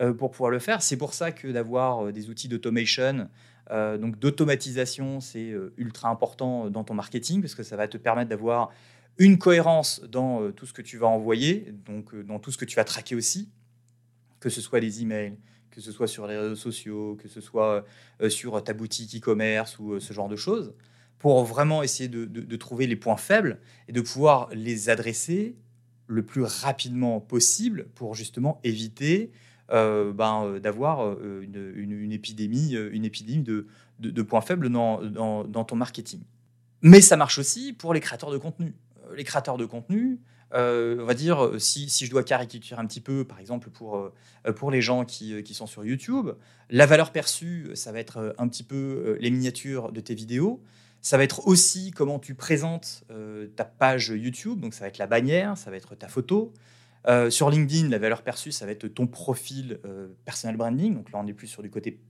euh, 0.00 0.14
pour 0.14 0.30
pouvoir 0.30 0.50
le 0.50 0.60
faire. 0.60 0.80
C'est 0.80 0.96
pour 0.96 1.12
ça 1.12 1.30
que 1.30 1.48
d'avoir 1.48 2.10
des 2.10 2.30
outils 2.30 2.48
d'automation, 2.48 3.28
donc 3.70 4.18
d'automatisation, 4.18 5.20
c'est 5.20 5.54
ultra 5.76 6.08
important 6.08 6.70
dans 6.70 6.82
ton 6.82 6.94
marketing 6.94 7.40
parce 7.40 7.54
que 7.54 7.62
ça 7.62 7.76
va 7.76 7.86
te 7.86 7.98
permettre 7.98 8.28
d'avoir 8.28 8.70
une 9.18 9.38
cohérence 9.38 10.02
dans 10.08 10.50
tout 10.50 10.66
ce 10.66 10.72
que 10.72 10.82
tu 10.82 10.96
vas 10.96 11.06
envoyer, 11.06 11.72
donc 11.86 12.16
dans 12.24 12.40
tout 12.40 12.50
ce 12.50 12.58
que 12.58 12.64
tu 12.64 12.74
vas 12.74 12.82
traquer 12.82 13.14
aussi, 13.14 13.48
que 14.40 14.48
ce 14.48 14.60
soit 14.60 14.80
les 14.80 15.02
emails, 15.02 15.36
que 15.70 15.80
ce 15.80 15.92
soit 15.92 16.08
sur 16.08 16.26
les 16.26 16.36
réseaux 16.36 16.56
sociaux, 16.56 17.16
que 17.22 17.28
ce 17.28 17.40
soit 17.40 17.84
sur 18.28 18.60
ta 18.64 18.72
boutique 18.72 19.14
e-commerce 19.14 19.78
ou 19.78 20.00
ce 20.00 20.12
genre 20.12 20.28
de 20.28 20.34
choses 20.36 20.74
pour 21.20 21.44
vraiment 21.44 21.82
essayer 21.82 22.08
de, 22.08 22.56
trouver 22.56 22.86
les 22.86 22.96
points 22.96 23.18
faibles 23.18 23.60
et 23.88 23.92
de 23.92 24.00
pouvoir 24.00 24.48
les 24.52 24.88
adresser 24.88 25.54
le 26.06 26.24
plus 26.24 26.42
rapidement 26.42 27.20
possible 27.20 27.88
pour 27.94 28.14
justement 28.14 28.58
éviter 28.64 29.30
euh, 29.70 30.12
ben, 30.12 30.44
euh, 30.46 30.60
d'avoir 30.60 31.04
euh, 31.04 31.42
une, 31.42 32.10
épidémie, 32.10 32.72
une 32.72 33.04
épidémie 33.04 33.44
de, 33.98 34.22
points 34.22 34.40
faibles 34.40 34.70
dans, 34.70 35.64
ton 35.64 35.76
marketing. 35.76 36.22
Mais 36.80 37.02
ça 37.02 37.18
marche 37.18 37.38
aussi 37.38 37.74
pour 37.74 37.92
les 37.92 38.00
créateurs 38.00 38.30
de 38.30 38.38
contenu. 38.38 38.74
Les 39.14 39.24
créateurs 39.24 39.58
de 39.58 39.66
contenu, 39.66 40.20
on 40.52 41.04
va 41.04 41.12
dire, 41.12 41.50
si, 41.58 41.86
je 41.86 42.10
dois 42.10 42.24
caricaturer 42.24 42.80
un 42.80 42.86
petit 42.86 43.02
peu, 43.02 43.26
par 43.26 43.40
exemple, 43.40 43.68
pour, 43.68 44.10
pour 44.56 44.70
les 44.70 44.80
gens 44.80 45.04
qui, 45.04 45.44
sont 45.52 45.66
sur 45.66 45.84
YouTube, 45.84 46.30
la 46.70 46.86
valeur 46.86 47.12
perçue, 47.12 47.68
ça 47.74 47.92
va 47.92 48.00
être 48.00 48.34
un 48.38 48.48
petit 48.48 48.62
peu 48.62 49.18
les 49.20 49.30
miniatures 49.30 49.92
de 49.92 50.00
tes 50.00 50.14
vidéos. 50.14 50.62
Ça 51.02 51.16
va 51.16 51.24
être 51.24 51.46
aussi 51.46 51.92
comment 51.92 52.18
tu 52.18 52.34
présentes 52.34 53.04
euh, 53.10 53.46
ta 53.56 53.64
page 53.64 54.08
YouTube, 54.08 54.60
donc 54.60 54.74
ça 54.74 54.80
va 54.80 54.88
être 54.88 54.98
la 54.98 55.06
bannière, 55.06 55.56
ça 55.56 55.70
va 55.70 55.76
être 55.76 55.94
ta 55.94 56.08
photo. 56.08 56.52
Euh, 57.08 57.30
sur 57.30 57.48
LinkedIn, 57.50 57.88
la 57.88 57.98
valeur 57.98 58.20
perçue, 58.22 58.52
ça 58.52 58.66
va 58.66 58.72
être 58.72 58.86
ton 58.86 59.06
profil 59.06 59.80
euh, 59.86 60.08
personnel 60.26 60.58
branding. 60.58 60.94
Donc 60.94 61.10
là, 61.10 61.18
on 61.22 61.26
est 61.26 61.32
plus 61.32 61.46
sur 61.46 61.62
du 61.62 61.70
côté 61.70 62.00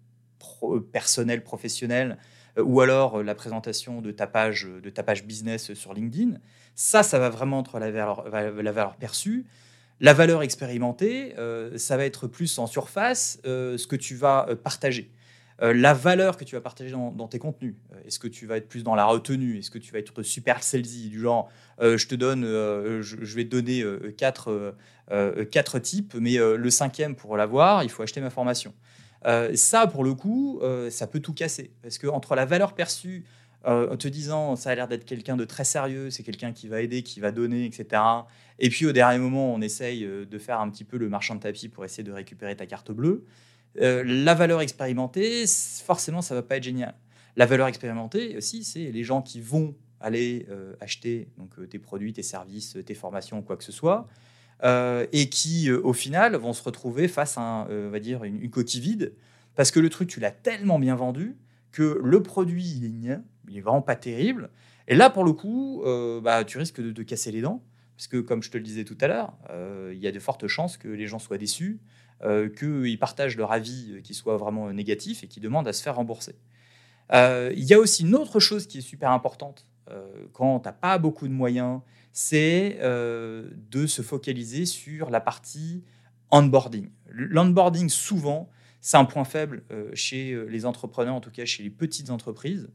personnel, 0.92 1.44
professionnel, 1.44 2.18
ou 2.58 2.80
alors 2.80 3.22
la 3.22 3.34
présentation 3.36 4.00
de 4.00 4.10
ta, 4.10 4.26
page, 4.26 4.66
de 4.82 4.90
ta 4.90 5.04
page 5.04 5.24
business 5.24 5.74
sur 5.74 5.94
LinkedIn. 5.94 6.38
Ça, 6.74 7.04
ça 7.04 7.18
va 7.20 7.28
vraiment 7.28 7.60
être 7.60 7.78
la 7.78 7.90
valeur 8.50 8.96
perçue. 8.96 9.46
La 10.00 10.12
valeur 10.12 10.42
expérimentée, 10.42 11.34
ça 11.76 11.96
va 11.96 12.04
être 12.04 12.26
plus 12.26 12.58
en 12.58 12.66
surface 12.66 13.38
ce 13.44 13.86
que 13.86 13.96
tu 13.96 14.16
vas 14.16 14.48
partager. 14.62 15.12
Euh, 15.62 15.74
la 15.74 15.92
valeur 15.92 16.36
que 16.36 16.44
tu 16.44 16.54
vas 16.54 16.60
partager 16.60 16.90
dans, 16.90 17.28
tes 17.28 17.38
contenus. 17.38 17.74
Euh, 17.92 17.96
est-ce 18.06 18.18
que 18.18 18.28
tu 18.28 18.46
vas 18.46 18.56
être 18.56 18.68
plus 18.68 18.82
dans 18.82 18.94
la 18.94 19.04
retenue 19.04 19.58
Est-ce 19.58 19.70
que 19.70 19.78
tu 19.78 19.92
vas 19.92 19.98
être 19.98 20.22
super 20.22 20.62
salesy 20.62 21.10
Du 21.10 21.20
genre, 21.20 21.50
euh, 21.80 21.98
je 21.98 22.08
te 22.08 22.14
donne, 22.14 22.44
je, 22.44 23.34
vais 23.34 23.44
te 23.44 23.50
donner 23.50 23.84
quatre, 24.16 24.74
quatre 25.50 25.78
types, 25.78 26.14
mais 26.14 26.36
le 26.36 26.70
cinquième, 26.70 27.14
pour 27.14 27.36
l'avoir, 27.36 27.82
il 27.84 27.90
faut 27.90 28.02
acheter 28.02 28.20
ma 28.20 28.30
formation. 28.30 28.74
ça, 29.54 29.86
pour 29.86 30.04
le 30.04 30.14
coup, 30.14 30.60
ça 30.90 31.06
peut 31.06 31.20
tout 31.20 31.34
casser. 31.34 31.72
Parce 31.82 31.98
que 31.98 32.06
entre 32.06 32.34
la 32.34 32.44
valeur 32.44 32.74
perçue, 32.74 33.24
en 33.64 33.96
te 33.96 34.08
disant 34.08 34.56
ça 34.56 34.70
a 34.70 34.74
l'air 34.74 34.88
d'être 34.88 35.04
quelqu'un 35.04 35.36
de 35.36 35.44
très 35.44 35.64
sérieux, 35.64 36.10
c'est 36.10 36.22
quelqu'un 36.22 36.52
qui 36.52 36.68
va 36.68 36.80
aider, 36.80 37.02
qui 37.02 37.20
va 37.20 37.30
donner, 37.30 37.66
etc. 37.66 38.02
Et 38.58 38.70
puis 38.70 38.86
au 38.86 38.92
dernier 38.92 39.18
moment, 39.18 39.52
on 39.52 39.60
essaye 39.60 40.06
de 40.06 40.38
faire 40.38 40.60
un 40.60 40.70
petit 40.70 40.84
peu 40.84 40.96
le 40.96 41.08
marchand 41.08 41.34
de 41.34 41.40
tapis 41.40 41.68
pour 41.68 41.84
essayer 41.84 42.04
de 42.04 42.12
récupérer 42.12 42.56
ta 42.56 42.66
carte 42.66 42.92
bleue. 42.92 43.26
Euh, 43.78 44.02
la 44.04 44.34
valeur 44.34 44.60
expérimentée, 44.60 45.44
forcément, 45.84 46.22
ça 46.22 46.34
va 46.34 46.42
pas 46.42 46.56
être 46.56 46.64
génial. 46.64 46.94
La 47.36 47.46
valeur 47.46 47.68
expérimentée 47.68 48.36
aussi, 48.36 48.64
c'est 48.64 48.90
les 48.90 49.04
gens 49.04 49.22
qui 49.22 49.40
vont 49.40 49.74
aller 50.00 50.46
acheter 50.80 51.28
donc, 51.36 51.68
tes 51.68 51.78
produits, 51.78 52.14
tes 52.14 52.22
services, 52.22 52.76
tes 52.86 52.94
formations, 52.94 53.42
quoi 53.42 53.56
que 53.58 53.64
ce 53.64 53.70
soit, 53.70 54.08
et 54.64 55.28
qui, 55.28 55.70
au 55.70 55.92
final, 55.92 56.34
vont 56.36 56.54
se 56.54 56.62
retrouver 56.62 57.06
face 57.06 57.36
à 57.36 57.68
on 57.70 57.90
va 57.90 58.00
dire, 58.00 58.24
une, 58.24 58.50
coquille 58.50 58.80
vide, 58.80 59.12
parce 59.54 59.70
que 59.70 59.78
le 59.78 59.90
truc, 59.90 60.08
tu 60.08 60.18
l'as 60.18 60.30
tellement 60.30 60.78
bien 60.78 60.96
vendu 60.96 61.36
que 61.70 62.00
le 62.02 62.22
produit, 62.22 62.64
il 62.64 63.10
est, 63.10 63.18
il 63.48 63.60
vraiment 63.62 63.82
pas 63.82 63.94
terrible. 63.94 64.50
Et 64.88 64.96
là, 64.96 65.10
pour 65.10 65.22
le 65.22 65.32
coup, 65.32 65.84
bah, 66.22 66.44
tu 66.44 66.58
risques 66.58 66.80
de, 66.80 66.90
de 66.90 67.02
casser 67.02 67.30
les 67.30 67.42
dents. 67.42 67.62
Parce 68.00 68.08
que, 68.08 68.16
comme 68.16 68.42
je 68.42 68.50
te 68.50 68.56
le 68.56 68.64
disais 68.64 68.84
tout 68.84 68.96
à 69.02 69.08
l'heure, 69.08 69.34
euh, 69.50 69.92
il 69.92 70.00
y 70.00 70.06
a 70.06 70.10
de 70.10 70.18
fortes 70.18 70.46
chances 70.46 70.78
que 70.78 70.88
les 70.88 71.06
gens 71.06 71.18
soient 71.18 71.36
déçus, 71.36 71.80
euh, 71.82 71.98
qu'ils 72.22 72.98
partagent 72.98 73.36
leur 73.36 73.52
avis 73.52 73.92
euh, 73.92 74.00
qui 74.00 74.14
soit 74.14 74.36
vraiment 74.36 74.72
négatif 74.72 75.24
et 75.24 75.26
qui 75.26 75.40
demandent 75.40 75.68
à 75.68 75.72
se 75.72 75.82
faire 75.82 75.96
rembourser. 75.96 76.36
il 77.12 77.64
y 77.64 77.74
a 77.74 77.78
aussi 77.78 78.02
une 78.02 78.14
autre 78.14 78.40
chose 78.40 78.66
qui 78.66 78.78
est 78.78 78.82
super 78.82 79.10
importante 79.10 79.66
quand 80.32 80.60
tu 80.60 80.68
n'as 80.68 80.72
pas 80.72 80.98
beaucoup 80.98 81.26
de 81.26 81.32
moyens, 81.32 81.80
c'est 82.12 82.78
de 82.80 83.86
se 83.88 84.02
focaliser 84.02 84.64
sur 84.64 85.10
la 85.10 85.20
partie 85.20 85.82
onboarding. 86.30 86.90
L'onboarding, 87.08 87.88
souvent, 87.88 88.48
c'est 88.80 88.98
un 88.98 89.04
point 89.04 89.24
faible 89.24 89.64
chez 89.94 90.38
les 90.48 90.64
entrepreneurs, 90.64 91.16
en 91.16 91.20
tout 91.20 91.32
cas 91.32 91.44
chez 91.44 91.64
les 91.64 91.70
petites 91.70 92.10
entreprises. 92.10 92.70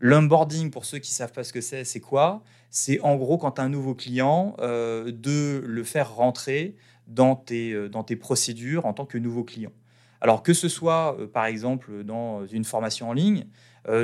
L'onboarding, 0.00 0.70
pour 0.70 0.84
ceux 0.84 0.98
qui 0.98 1.10
ne 1.10 1.14
savent 1.14 1.32
pas 1.32 1.44
ce 1.44 1.52
que 1.52 1.60
c'est, 1.60 1.84
c'est 1.84 2.00
quoi? 2.00 2.42
C'est 2.70 3.00
en 3.00 3.16
gros 3.16 3.36
quand 3.38 3.52
tu 3.52 3.60
as 3.60 3.64
un 3.64 3.68
nouveau 3.68 3.94
client, 3.94 4.54
euh, 4.60 5.10
de 5.10 5.62
le 5.64 5.84
faire 5.84 6.14
rentrer 6.14 6.76
dans 7.08 7.34
tes, 7.34 7.72
euh, 7.72 7.88
dans 7.88 8.04
tes 8.04 8.16
procédures 8.16 8.86
en 8.86 8.92
tant 8.92 9.06
que 9.06 9.18
nouveau 9.18 9.42
client. 9.42 9.72
Alors 10.20 10.42
que 10.42 10.52
ce 10.52 10.68
soit, 10.68 11.16
euh, 11.18 11.26
par 11.26 11.46
exemple, 11.46 12.04
dans 12.04 12.46
une 12.46 12.64
formation 12.64 13.08
en 13.10 13.12
ligne, 13.12 13.46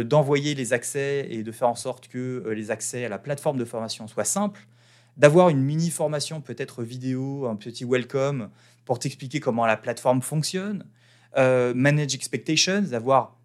d'envoyer 0.07 0.55
les 0.55 0.73
accès 0.73 1.27
et 1.29 1.43
de 1.43 1.53
faire 1.53 1.69
en 1.69 1.75
sorte 1.75 2.09
que 2.09 2.43
les 2.57 2.71
accès 2.71 3.05
à 3.05 3.11
la 3.11 3.19
plateforme 3.19 3.59
de 3.59 3.67
formation 3.67 4.09
soient 4.09 4.25
simples, 4.25 4.67
d'avoir 5.19 5.51
une 5.51 5.61
mini 5.61 5.91
formation, 5.91 6.41
peut-être 6.41 6.83
vidéo, 6.83 7.47
un 7.47 7.57
petit 7.57 7.85
welcome 7.85 8.49
pour 8.87 8.99
t'expliquer 8.99 9.41
comment 9.41 9.67
la 9.67 9.77
plateforme 9.77 10.23
fonctionne, 10.23 10.87
manage 11.37 12.15
expectations, 12.15 12.81
d'avoir 12.81 13.37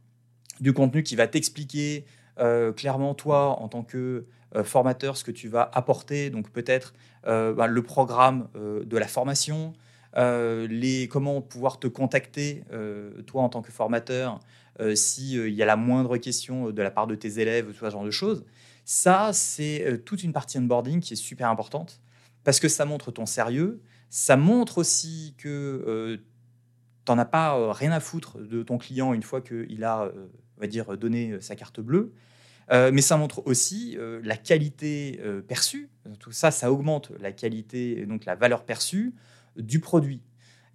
du 0.61 0.71
contenu 0.71 1.03
qui 1.03 1.17
va 1.17 1.27
t'expliquer 1.27 2.05
euh, 2.39 2.71
clairement, 2.71 3.13
toi, 3.13 3.59
en 3.61 3.67
tant 3.67 3.83
que 3.83 4.25
euh, 4.55 4.63
formateur, 4.63 5.17
ce 5.17 5.23
que 5.23 5.31
tu 5.31 5.47
vas 5.47 5.69
apporter, 5.73 6.29
donc 6.29 6.49
peut-être 6.49 6.93
euh, 7.27 7.53
bah, 7.53 7.67
le 7.67 7.83
programme 7.83 8.47
de 8.55 8.97
la 8.97 9.07
formation, 9.07 9.73
les, 10.15 11.07
comment 11.09 11.41
pouvoir 11.41 11.79
te 11.79 11.87
contacter, 11.87 12.63
toi, 13.27 13.43
en 13.43 13.49
tant 13.49 13.61
que 13.61 13.71
formateur, 13.71 14.39
s'il 14.95 15.49
y 15.49 15.61
a 15.61 15.65
la 15.65 15.75
moindre 15.75 16.17
question 16.17 16.71
de 16.71 16.81
la 16.81 16.91
part 16.91 17.07
de 17.07 17.15
tes 17.15 17.39
élèves, 17.39 17.73
ce 17.77 17.89
genre 17.89 18.03
de 18.03 18.11
choses. 18.11 18.45
Ça, 18.85 19.31
c'est 19.33 20.01
toute 20.05 20.23
une 20.23 20.33
partie 20.33 20.57
onboarding 20.57 20.99
qui 20.99 21.13
est 21.13 21.17
super 21.17 21.49
importante 21.49 22.01
parce 22.43 22.59
que 22.59 22.67
ça 22.67 22.85
montre 22.85 23.11
ton 23.11 23.25
sérieux. 23.25 23.81
Ça 24.09 24.35
montre 24.35 24.79
aussi 24.79 25.35
que 25.37 26.19
tu 27.05 27.11
n'en 27.11 27.19
as 27.19 27.25
pas 27.25 27.71
rien 27.71 27.91
à 27.91 27.99
foutre 27.99 28.39
de 28.39 28.63
ton 28.63 28.79
client 28.79 29.13
une 29.13 29.23
fois 29.23 29.41
qu'il 29.41 29.83
a 29.83 30.11
on 30.57 30.61
va 30.61 30.67
dire, 30.67 30.97
donné 30.97 31.39
sa 31.39 31.55
carte 31.55 31.79
bleue. 31.79 32.13
Euh, 32.71 32.91
mais 32.93 33.01
ça 33.01 33.17
montre 33.17 33.45
aussi 33.47 33.95
euh, 33.97 34.19
la 34.23 34.37
qualité 34.37 35.19
euh, 35.23 35.41
perçue. 35.41 35.89
Tout 36.19 36.31
ça, 36.31 36.51
ça 36.51 36.71
augmente 36.71 37.11
la 37.19 37.31
qualité, 37.31 38.05
donc 38.05 38.25
la 38.25 38.35
valeur 38.35 38.63
perçue 38.63 39.13
du 39.57 39.79
produit. 39.79 40.21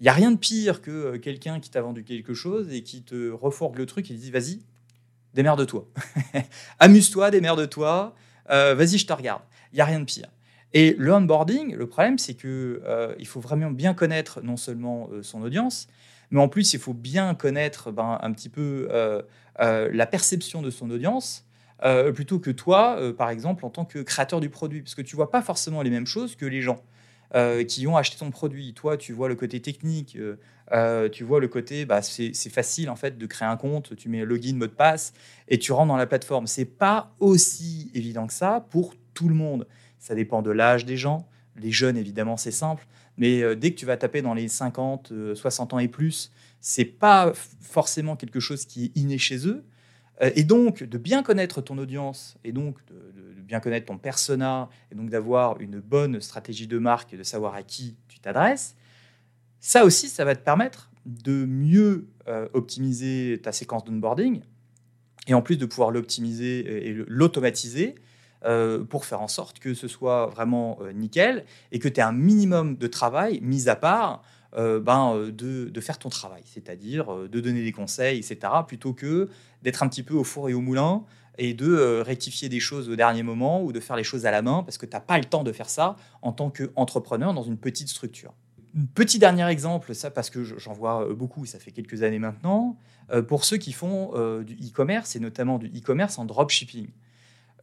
Il 0.00 0.02
n'y 0.02 0.08
a 0.08 0.12
rien 0.12 0.32
de 0.32 0.36
pire 0.36 0.82
que 0.82 1.16
quelqu'un 1.16 1.60
qui 1.60 1.70
t'a 1.70 1.80
vendu 1.80 2.04
quelque 2.04 2.34
chose 2.34 2.72
et 2.72 2.82
qui 2.82 3.02
te 3.02 3.30
refourgue 3.30 3.78
le 3.78 3.86
truc 3.86 4.10
et 4.10 4.14
dit 4.14 4.30
vas-y, 4.30 4.60
démerde-toi. 5.34 5.88
Amuse-toi, 6.80 7.30
démerde-toi, 7.30 8.14
vas-y, 8.48 8.98
je 8.98 9.06
te 9.06 9.12
regarde. 9.12 9.42
Il 9.72 9.76
n'y 9.76 9.80
a 9.80 9.84
rien 9.84 10.00
de 10.00 10.04
pire. 10.04 10.28
Et 10.72 10.96
le 10.98 11.12
onboarding, 11.12 11.74
le 11.74 11.86
problème, 11.86 12.18
c'est 12.18 12.34
qu'il 12.34 12.80
il 13.18 13.26
faut 13.26 13.40
vraiment 13.40 13.70
bien 13.70 13.94
connaître 13.94 14.40
non 14.42 14.56
seulement 14.56 15.08
son 15.22 15.42
audience, 15.42 15.86
mais 16.30 16.40
en 16.40 16.48
plus, 16.48 16.74
il 16.74 16.80
faut 16.80 16.94
bien 16.94 17.34
connaître 17.34 17.92
ben, 17.92 18.18
un 18.20 18.32
petit 18.32 18.48
peu 18.48 18.88
la 19.58 20.06
perception 20.06 20.60
de 20.60 20.70
son 20.70 20.90
audience 20.90 21.46
euh, 21.84 22.12
plutôt 22.12 22.38
que 22.38 22.50
toi, 22.50 22.96
euh, 22.98 23.12
par 23.12 23.28
exemple, 23.28 23.66
en 23.66 23.70
tant 23.70 23.84
que 23.84 23.98
créateur 23.98 24.40
du 24.40 24.48
produit. 24.48 24.80
Parce 24.80 24.94
que 24.94 25.02
tu 25.02 25.16
vois 25.16 25.30
pas 25.30 25.42
forcément 25.42 25.82
les 25.82 25.90
mêmes 25.90 26.06
choses 26.06 26.34
que 26.34 26.46
les 26.46 26.62
gens 26.62 26.82
euh, 27.34 27.62
qui 27.64 27.86
ont 27.86 27.96
acheté 27.96 28.16
ton 28.16 28.30
produit. 28.30 28.72
Toi, 28.72 28.96
tu 28.96 29.12
vois 29.12 29.28
le 29.28 29.34
côté 29.34 29.60
technique, 29.60 30.16
tu 31.12 31.24
vois 31.24 31.40
le 31.40 31.48
côté, 31.48 31.84
bah, 31.84 32.00
c'est 32.00 32.32
facile 32.48 32.88
en 32.88 32.96
fait 32.96 33.18
de 33.18 33.26
créer 33.26 33.46
un 33.46 33.56
compte, 33.56 33.94
tu 33.96 34.08
mets 34.08 34.24
login, 34.24 34.56
mot 34.56 34.66
de 34.66 34.72
passe 34.72 35.12
et 35.48 35.58
tu 35.58 35.72
rentres 35.72 35.88
dans 35.88 35.96
la 35.96 36.06
plateforme. 36.06 36.46
C'est 36.46 36.64
pas 36.64 37.12
aussi 37.20 37.90
évident 37.94 38.26
que 38.26 38.32
ça 38.32 38.66
pour 38.70 38.94
tout 39.12 39.28
le 39.28 39.34
monde. 39.34 39.66
Ça 39.98 40.14
dépend 40.14 40.40
de 40.42 40.50
l'âge 40.50 40.86
des 40.86 40.96
gens. 40.96 41.28
Les 41.56 41.70
jeunes, 41.70 41.96
évidemment, 41.96 42.36
c'est 42.36 42.50
simple. 42.50 42.86
Mais 43.16 43.54
dès 43.56 43.70
que 43.72 43.76
tu 43.76 43.86
vas 43.86 43.96
taper 43.96 44.22
dans 44.22 44.34
les 44.34 44.48
50, 44.48 45.12
60 45.34 45.74
ans 45.74 45.78
et 45.78 45.88
plus, 45.88 46.32
c'est 46.60 46.84
pas 46.84 47.32
forcément 47.60 48.16
quelque 48.16 48.40
chose 48.40 48.64
qui 48.64 48.86
est 48.86 48.96
inné 48.98 49.18
chez 49.18 49.46
eux. 49.46 49.64
Euh, 50.22 50.30
et 50.34 50.44
donc, 50.44 50.82
de 50.82 50.98
bien 50.98 51.22
connaître 51.22 51.60
ton 51.60 51.78
audience, 51.78 52.36
et 52.44 52.52
donc 52.52 52.78
de, 52.86 52.94
bien 53.42 53.60
connaître 53.60 53.86
ton 53.86 53.98
persona, 53.98 54.68
et 54.90 54.94
donc 54.94 55.10
d'avoir 55.10 55.60
une 55.60 55.80
bonne 55.80 56.20
stratégie 56.20 56.66
de 56.66 56.78
marque 56.78 57.12
et 57.12 57.16
de 57.16 57.22
savoir 57.22 57.54
à 57.54 57.62
qui 57.62 57.96
tu 58.08 58.18
t'adresses, 58.20 58.76
ça 59.60 59.84
aussi, 59.84 60.08
ça 60.08 60.24
va 60.24 60.34
te 60.34 60.42
permettre 60.42 60.90
de 61.06 61.44
mieux 61.44 62.08
euh, 62.28 62.48
optimiser 62.52 63.40
ta 63.42 63.52
séquence 63.52 63.84
d'onboarding, 63.84 64.42
et 65.26 65.34
en 65.34 65.42
plus 65.42 65.56
de 65.56 65.66
pouvoir 65.66 65.90
l'optimiser 65.90 66.88
et 66.88 66.92
l'automatiser 67.06 67.94
euh, 68.44 68.84
pour 68.84 69.06
faire 69.06 69.22
en 69.22 69.28
sorte 69.28 69.58
que 69.58 69.72
ce 69.72 69.88
soit 69.88 70.26
vraiment 70.26 70.78
nickel, 70.94 71.44
et 71.72 71.78
que 71.78 71.88
tu 71.88 72.00
aies 72.00 72.04
un 72.04 72.12
minimum 72.12 72.76
de 72.76 72.86
travail 72.86 73.40
mis 73.42 73.68
à 73.68 73.76
part 73.76 74.22
euh, 74.56 74.78
ben, 74.78 75.14
euh, 75.16 75.32
de, 75.32 75.80
faire 75.80 75.98
ton 75.98 76.10
travail, 76.10 76.42
c'est-à-dire 76.44 77.12
euh, 77.12 77.28
de 77.28 77.40
donner 77.40 77.64
des 77.64 77.72
conseils, 77.72 78.18
etc., 78.18 78.38
plutôt 78.66 78.92
que 78.92 79.28
d'être 79.62 79.82
un 79.82 79.88
petit 79.88 80.04
peu 80.04 80.14
au 80.14 80.22
four 80.22 80.48
et 80.48 80.54
au 80.54 80.60
moulin 80.60 81.02
et 81.38 81.54
de 81.54 82.00
rectifier 82.00 82.48
des 82.48 82.60
choses 82.60 82.88
au 82.88 82.94
dernier 82.94 83.24
moment 83.24 83.60
ou 83.64 83.72
de 83.72 83.80
faire 83.80 83.96
les 83.96 84.04
choses 84.04 84.26
à 84.26 84.30
la 84.30 84.42
main 84.42 84.62
parce 84.62 84.78
que 84.78 84.86
tu 84.86 84.92
n'as 84.92 85.00
pas 85.00 85.18
le 85.18 85.24
temps 85.24 85.42
de 85.42 85.50
faire 85.50 85.68
ça 85.68 85.96
en 86.22 86.30
tant 86.30 86.50
qu'entrepreneur 86.50 87.34
dans 87.34 87.42
une 87.42 87.56
petite 87.56 87.88
structure. 87.88 88.32
Petit 88.94 89.18
dernier 89.18 89.46
exemple, 89.48 89.92
ça 89.96 90.12
parce 90.12 90.30
que 90.30 90.44
j'en 90.44 90.72
vois 90.72 91.12
beaucoup, 91.12 91.46
ça 91.46 91.58
fait 91.58 91.72
quelques 91.72 92.04
années 92.04 92.20
maintenant, 92.20 92.76
pour 93.26 93.44
ceux 93.44 93.56
qui 93.56 93.72
font 93.72 94.12
du 94.42 94.54
e-commerce 94.54 95.16
et 95.16 95.20
notamment 95.20 95.58
du 95.58 95.66
e-commerce 95.66 96.18
en 96.18 96.24
dropshipping. 96.24 96.86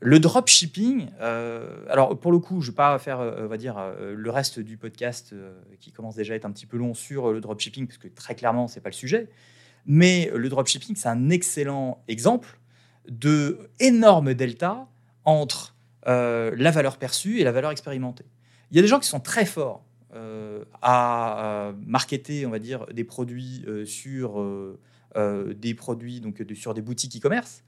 Le 0.04 0.20
dropshipping, 0.20 1.10
euh, 1.22 1.86
alors 1.88 2.20
pour 2.20 2.32
le 2.32 2.40
coup, 2.40 2.62
je 2.62 2.68
ne 2.68 2.72
vais 2.72 2.76
pas 2.76 2.98
faire, 2.98 3.20
euh, 3.20 3.46
va 3.46 3.58
dire, 3.58 3.78
euh, 3.78 4.16
le 4.18 4.32
reste 4.32 4.60
du 4.60 4.76
podcast 4.76 5.36
qui 5.80 5.92
commence 5.92 6.16
déjà 6.16 6.34
à 6.34 6.36
être 6.36 6.46
un 6.46 6.52
petit 6.52 6.66
peu 6.66 6.78
long 6.78 6.96
sur 6.96 7.32
le 7.32 7.40
dropshipping, 7.40 7.86
parce 7.86 8.00
que 8.00 8.08
très 8.08 8.34
clairement, 8.34 8.68
ce 8.68 8.76
n'est 8.76 8.82
pas 8.82 8.90
le 8.90 8.96
sujet. 8.96 9.30
Mais 9.86 10.32
le 10.34 10.50
dropshipping, 10.50 10.96
c'est 10.96 11.08
un 11.08 11.30
excellent 11.30 12.04
exemple 12.08 12.60
de 13.10 13.60
énorme 13.80 14.34
delta 14.34 14.88
entre 15.24 15.76
la 16.08 16.72
valeur 16.72 16.98
perçue 16.98 17.40
et 17.40 17.44
la 17.44 17.52
valeur 17.52 17.70
expérimentée. 17.70 18.26
Il 18.72 18.78
y 18.78 18.80
a 18.80 18.82
des 18.82 18.88
gens 18.88 19.00
qui 19.00 19.08
sont 19.08 19.20
très 19.20 19.46
forts 19.46 19.84
à 20.82 21.74
marketer, 21.86 22.48
on 22.48 22.50
va 22.50 22.60
dire, 22.60 22.88
des 22.88 23.04
produits 23.04 23.66
sur 23.86 24.44
des 25.16 25.74
produits 25.76 26.22
donc 26.22 26.44
sur 26.56 26.74
des 26.74 26.82
boutiques 26.82 27.18
e-commerce. 27.18 27.64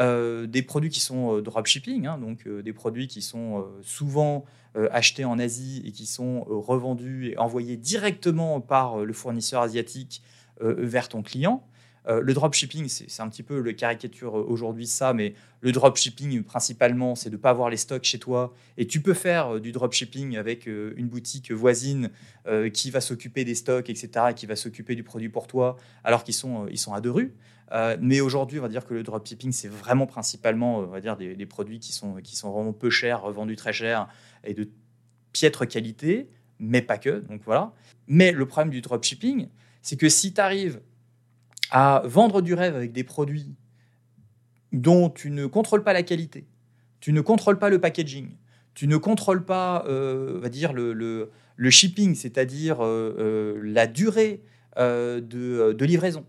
Euh, 0.00 0.46
des 0.48 0.62
produits 0.62 0.90
qui 0.90 0.98
sont 0.98 1.36
euh, 1.36 1.40
dropshipping, 1.40 2.06
hein, 2.06 2.18
donc 2.18 2.48
euh, 2.48 2.62
des 2.62 2.72
produits 2.72 3.06
qui 3.06 3.22
sont 3.22 3.64
souvent 3.82 4.44
achetés 4.90 5.24
en 5.24 5.38
Asie 5.38 5.84
et 5.86 5.92
qui 5.92 6.04
sont 6.04 6.42
revendus 6.42 7.28
et 7.30 7.38
envoyés 7.38 7.76
directement 7.76 8.60
par 8.60 9.04
le 9.04 9.12
fournisseur 9.12 9.62
asiatique 9.62 10.20
vers 10.60 11.08
ton 11.08 11.22
client. 11.22 11.64
le 12.08 12.34
dropshipping, 12.34 12.88
c'est 12.88 13.22
un 13.22 13.28
petit 13.28 13.44
peu 13.44 13.60
le 13.60 13.72
caricature 13.72 14.34
aujourd'hui 14.34 14.88
ça, 14.88 15.14
mais 15.14 15.34
le 15.60 15.70
dropshipping 15.70 16.42
principalement, 16.42 17.14
c'est 17.14 17.30
de 17.30 17.36
ne 17.36 17.40
pas 17.40 17.50
avoir 17.50 17.70
les 17.70 17.76
stocks 17.76 18.02
chez 18.02 18.18
toi. 18.18 18.52
Et 18.76 18.88
tu 18.88 19.00
peux 19.00 19.14
faire 19.14 19.60
du 19.60 19.70
dropshipping 19.70 20.36
avec 20.36 20.66
une 20.66 21.06
boutique 21.06 21.52
voisine 21.52 22.10
qui 22.72 22.90
va 22.90 23.00
s'occuper 23.00 23.44
des 23.44 23.54
stocks, 23.54 23.88
etc., 23.88 24.08
et 24.30 24.34
qui 24.34 24.46
va 24.46 24.56
s'occuper 24.56 24.96
du 24.96 25.04
produit 25.04 25.28
pour 25.28 25.46
toi, 25.46 25.76
alors 26.02 26.24
qu'ils 26.24 26.34
sont, 26.34 26.66
sont 26.74 26.94
à 26.94 27.00
deux 27.00 27.12
rues. 27.12 27.32
Euh, 27.72 27.96
mais 28.00 28.20
aujourd'hui, 28.20 28.58
on 28.58 28.62
va 28.62 28.68
dire 28.68 28.86
que 28.86 28.94
le 28.94 29.02
dropshipping, 29.02 29.52
c'est 29.52 29.68
vraiment 29.68 30.06
principalement 30.06 30.78
on 30.78 30.86
va 30.86 31.00
dire, 31.00 31.16
des, 31.16 31.46
produits 31.46 31.78
qui 31.78 31.92
sont, 31.92 32.16
qui 32.16 32.36
sont 32.36 32.50
vraiment 32.52 32.72
peu 32.72 32.90
chers, 32.90 33.22
revendus 33.22 33.56
très 33.56 33.72
cher 33.72 34.08
et 34.44 34.54
de 34.54 34.68
piètre 35.32 35.66
qualité, 35.66 36.28
mais 36.58 36.82
pas 36.82 36.98
que. 36.98 37.20
Donc 37.20 37.42
voilà. 37.44 37.72
Mais 38.06 38.32
le 38.32 38.46
problème 38.46 38.70
du 38.70 38.80
dropshipping, 38.80 39.48
c'est 39.82 39.96
que 39.96 40.08
si 40.08 40.34
tu 40.34 40.40
arrives 40.40 40.80
à 41.70 42.02
vendre 42.04 42.42
du 42.42 42.54
rêve 42.54 42.76
avec 42.76 42.92
des 42.92 43.04
produits 43.04 43.54
dont 44.72 45.08
tu 45.08 45.30
ne 45.30 45.46
contrôles 45.46 45.82
pas 45.82 45.92
la 45.92 46.02
qualité, 46.02 46.46
tu 47.00 47.12
ne 47.12 47.20
contrôles 47.20 47.58
pas 47.58 47.70
le 47.70 47.80
packaging, 47.80 48.36
tu 48.74 48.86
ne 48.86 48.96
contrôles 48.96 49.44
pas, 49.44 49.84
euh, 49.88 50.38
va 50.40 50.48
dire, 50.48 50.72
le, 50.72 50.92
le, 50.92 51.70
shipping, 51.70 52.14
c'est-à-dire 52.14 52.78
euh, 52.80 53.58
la 53.62 53.86
durée 53.86 54.42
de, 54.76 55.20
de 55.72 55.84
livraison, 55.84 56.26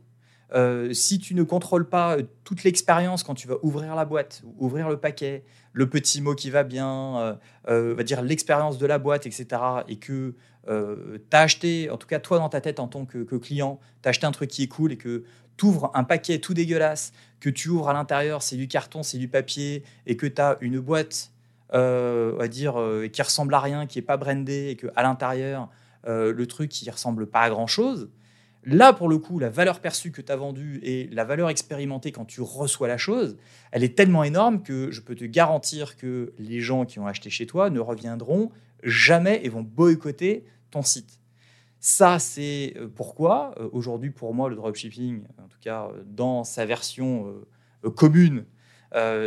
si 0.91 1.19
tu 1.19 1.35
ne 1.35 1.43
contrôles 1.43 1.89
pas 1.89 2.17
toute 2.45 2.63
l'expérience 2.63 3.23
quand 3.23 3.35
tu 3.35 3.47
vas 3.47 3.57
ouvrir 3.61 3.93
la 3.93 4.05
boîte, 4.05 4.43
ouvrir 4.57 4.87
le 4.87 4.97
paquet, 4.97 5.43
le 5.73 5.89
petit 5.89 6.21
mot 6.21 6.33
qui 6.33 6.49
va 6.49 6.63
bien, 6.63 7.37
va 7.67 8.03
dire 8.03 8.21
l'expérience 8.21 8.77
de 8.77 8.85
la 8.85 8.97
boîte, 8.97 9.25
etc., 9.25 9.61
et 9.87 9.97
que 9.97 10.33
euh, 10.67 11.17
tu 11.29 11.37
as 11.37 11.41
acheté, 11.41 11.89
en 11.89 11.97
tout 11.97 12.07
cas 12.07 12.19
toi 12.19 12.39
dans 12.39 12.49
ta 12.49 12.61
tête 12.61 12.79
en 12.79 12.87
tant 12.87 13.05
que, 13.05 13.23
client, 13.35 13.79
tu 14.01 14.07
as 14.07 14.09
acheté 14.09 14.25
un 14.25 14.31
truc 14.31 14.49
qui 14.49 14.63
est 14.63 14.67
cool 14.67 14.91
et 14.91 14.97
que 14.97 15.23
tu 15.57 15.65
ouvres 15.65 15.91
un 15.93 16.03
paquet 16.03 16.39
tout 16.39 16.53
dégueulasse, 16.53 17.13
que 17.39 17.49
tu 17.49 17.69
ouvres 17.69 17.89
à 17.89 17.93
l'intérieur, 17.93 18.41
c'est 18.41 18.57
du 18.57 18.67
carton, 18.67 19.03
c'est 19.03 19.17
du 19.17 19.27
papier, 19.27 19.83
et 20.05 20.17
que 20.17 20.25
tu 20.25 20.41
as 20.41 20.57
une 20.61 20.79
boîte, 20.79 21.31
euh, 21.73 22.33
va 22.37 22.47
dire, 22.47 22.79
euh, 22.79 23.07
qui 23.07 23.21
ressemble 23.21 23.53
à 23.53 23.59
rien, 23.59 23.85
qui 23.85 23.99
n'est 23.99 24.05
pas 24.05 24.17
brandée, 24.17 24.69
et 24.69 24.75
qu'à 24.75 25.03
l'intérieur, 25.03 25.69
le 26.07 26.45
truc 26.45 26.69
qui 26.69 26.87
ressemble 26.91 27.25
pas 27.25 27.41
à 27.41 27.49
grand-chose, 27.49 28.09
Là, 28.65 28.93
pour 28.93 29.09
le 29.09 29.19
coup, 29.19 29.37
la 29.37 29.49
valeur 29.49 29.79
perçue 29.79 30.11
que 30.11 30.21
tu 30.21 30.31
as 30.31 30.35
vendue 30.35 30.79
et 30.81 31.07
la 31.11 31.23
valeur 31.23 31.49
expérimentée 31.49 32.11
quand 32.11 32.25
tu 32.25 32.41
reçois 32.41 32.87
la 32.87 32.97
chose, 32.97 33.37
elle 33.71 33.83
est 33.83 33.95
tellement 33.95 34.23
énorme 34.23 34.63
que 34.63 34.89
je 34.89 35.01
peux 35.01 35.13
te 35.13 35.23
garantir 35.23 35.95
que 35.97 36.33
les 36.39 36.61
gens 36.61 36.85
qui 36.85 36.97
ont 36.97 37.05
acheté 37.05 37.29
chez 37.29 37.45
toi 37.45 37.69
ne 37.69 37.79
reviendront 37.79 38.51
jamais 38.81 39.41
et 39.43 39.49
vont 39.49 39.61
boycotter 39.61 40.45
ton 40.71 40.81
site. 40.81 41.19
Ça, 41.79 42.17
c'est 42.17 42.73
euh, 42.77 42.87
pourquoi 42.87 43.53
euh, 43.59 43.69
aujourd'hui, 43.71 44.09
pour 44.09 44.33
moi, 44.33 44.49
le 44.49 44.55
dropshipping, 44.55 45.23
en 45.37 45.47
tout 45.47 45.59
cas 45.61 45.85
euh, 45.85 46.01
dans 46.03 46.43
sa 46.43 46.65
version 46.65 47.31
commune, 47.95 48.45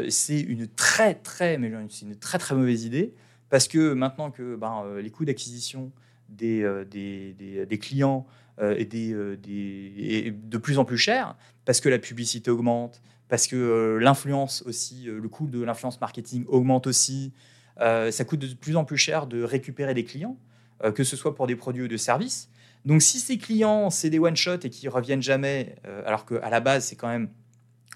c'est 0.08 0.40
une 0.40 0.66
très 0.66 1.14
très, 1.14 1.58
mais 1.58 1.70
une 2.02 2.16
très 2.16 2.38
très 2.38 2.56
mauvaise 2.56 2.84
idée 2.84 3.14
parce 3.50 3.68
que 3.68 3.92
maintenant 3.92 4.32
que 4.32 4.56
ben, 4.56 4.96
les 5.00 5.10
coûts 5.10 5.24
d'acquisition 5.24 5.92
des, 6.28 6.84
des, 6.90 7.66
des, 7.66 7.78
clients 7.78 8.26
et 8.60 8.84
des, 8.84 9.36
des, 9.36 10.30
de 10.30 10.58
plus 10.58 10.78
en 10.78 10.84
plus 10.84 10.98
chers, 10.98 11.36
parce 11.64 11.80
que 11.80 11.88
la 11.88 11.98
publicité 11.98 12.50
augmente, 12.50 13.00
parce 13.28 13.46
que 13.46 13.98
l'influence 14.00 14.62
aussi, 14.66 15.04
le 15.06 15.28
coût 15.28 15.46
de 15.46 15.62
l'influence 15.62 16.00
marketing 16.00 16.44
augmente 16.48 16.86
aussi, 16.86 17.32
ça 17.78 18.24
coûte 18.26 18.40
de 18.40 18.54
plus 18.54 18.76
en 18.76 18.84
plus 18.84 18.98
cher 18.98 19.26
de 19.26 19.42
récupérer 19.42 19.94
des 19.94 20.04
clients. 20.04 20.36
Euh, 20.84 20.92
que 20.92 21.02
ce 21.02 21.16
soit 21.16 21.34
pour 21.34 21.48
des 21.48 21.56
produits 21.56 21.82
ou 21.82 21.88
des 21.88 21.98
services. 21.98 22.48
Donc 22.84 23.02
si 23.02 23.18
ces 23.18 23.36
clients, 23.36 23.90
c'est 23.90 24.10
des 24.10 24.20
one-shot 24.20 24.58
et 24.62 24.70
qui 24.70 24.86
reviennent 24.86 25.22
jamais, 25.22 25.74
euh, 25.86 26.02
alors 26.06 26.24
qu'à 26.24 26.48
la 26.50 26.60
base, 26.60 26.84
c'est 26.84 26.94
quand 26.94 27.08
même 27.08 27.30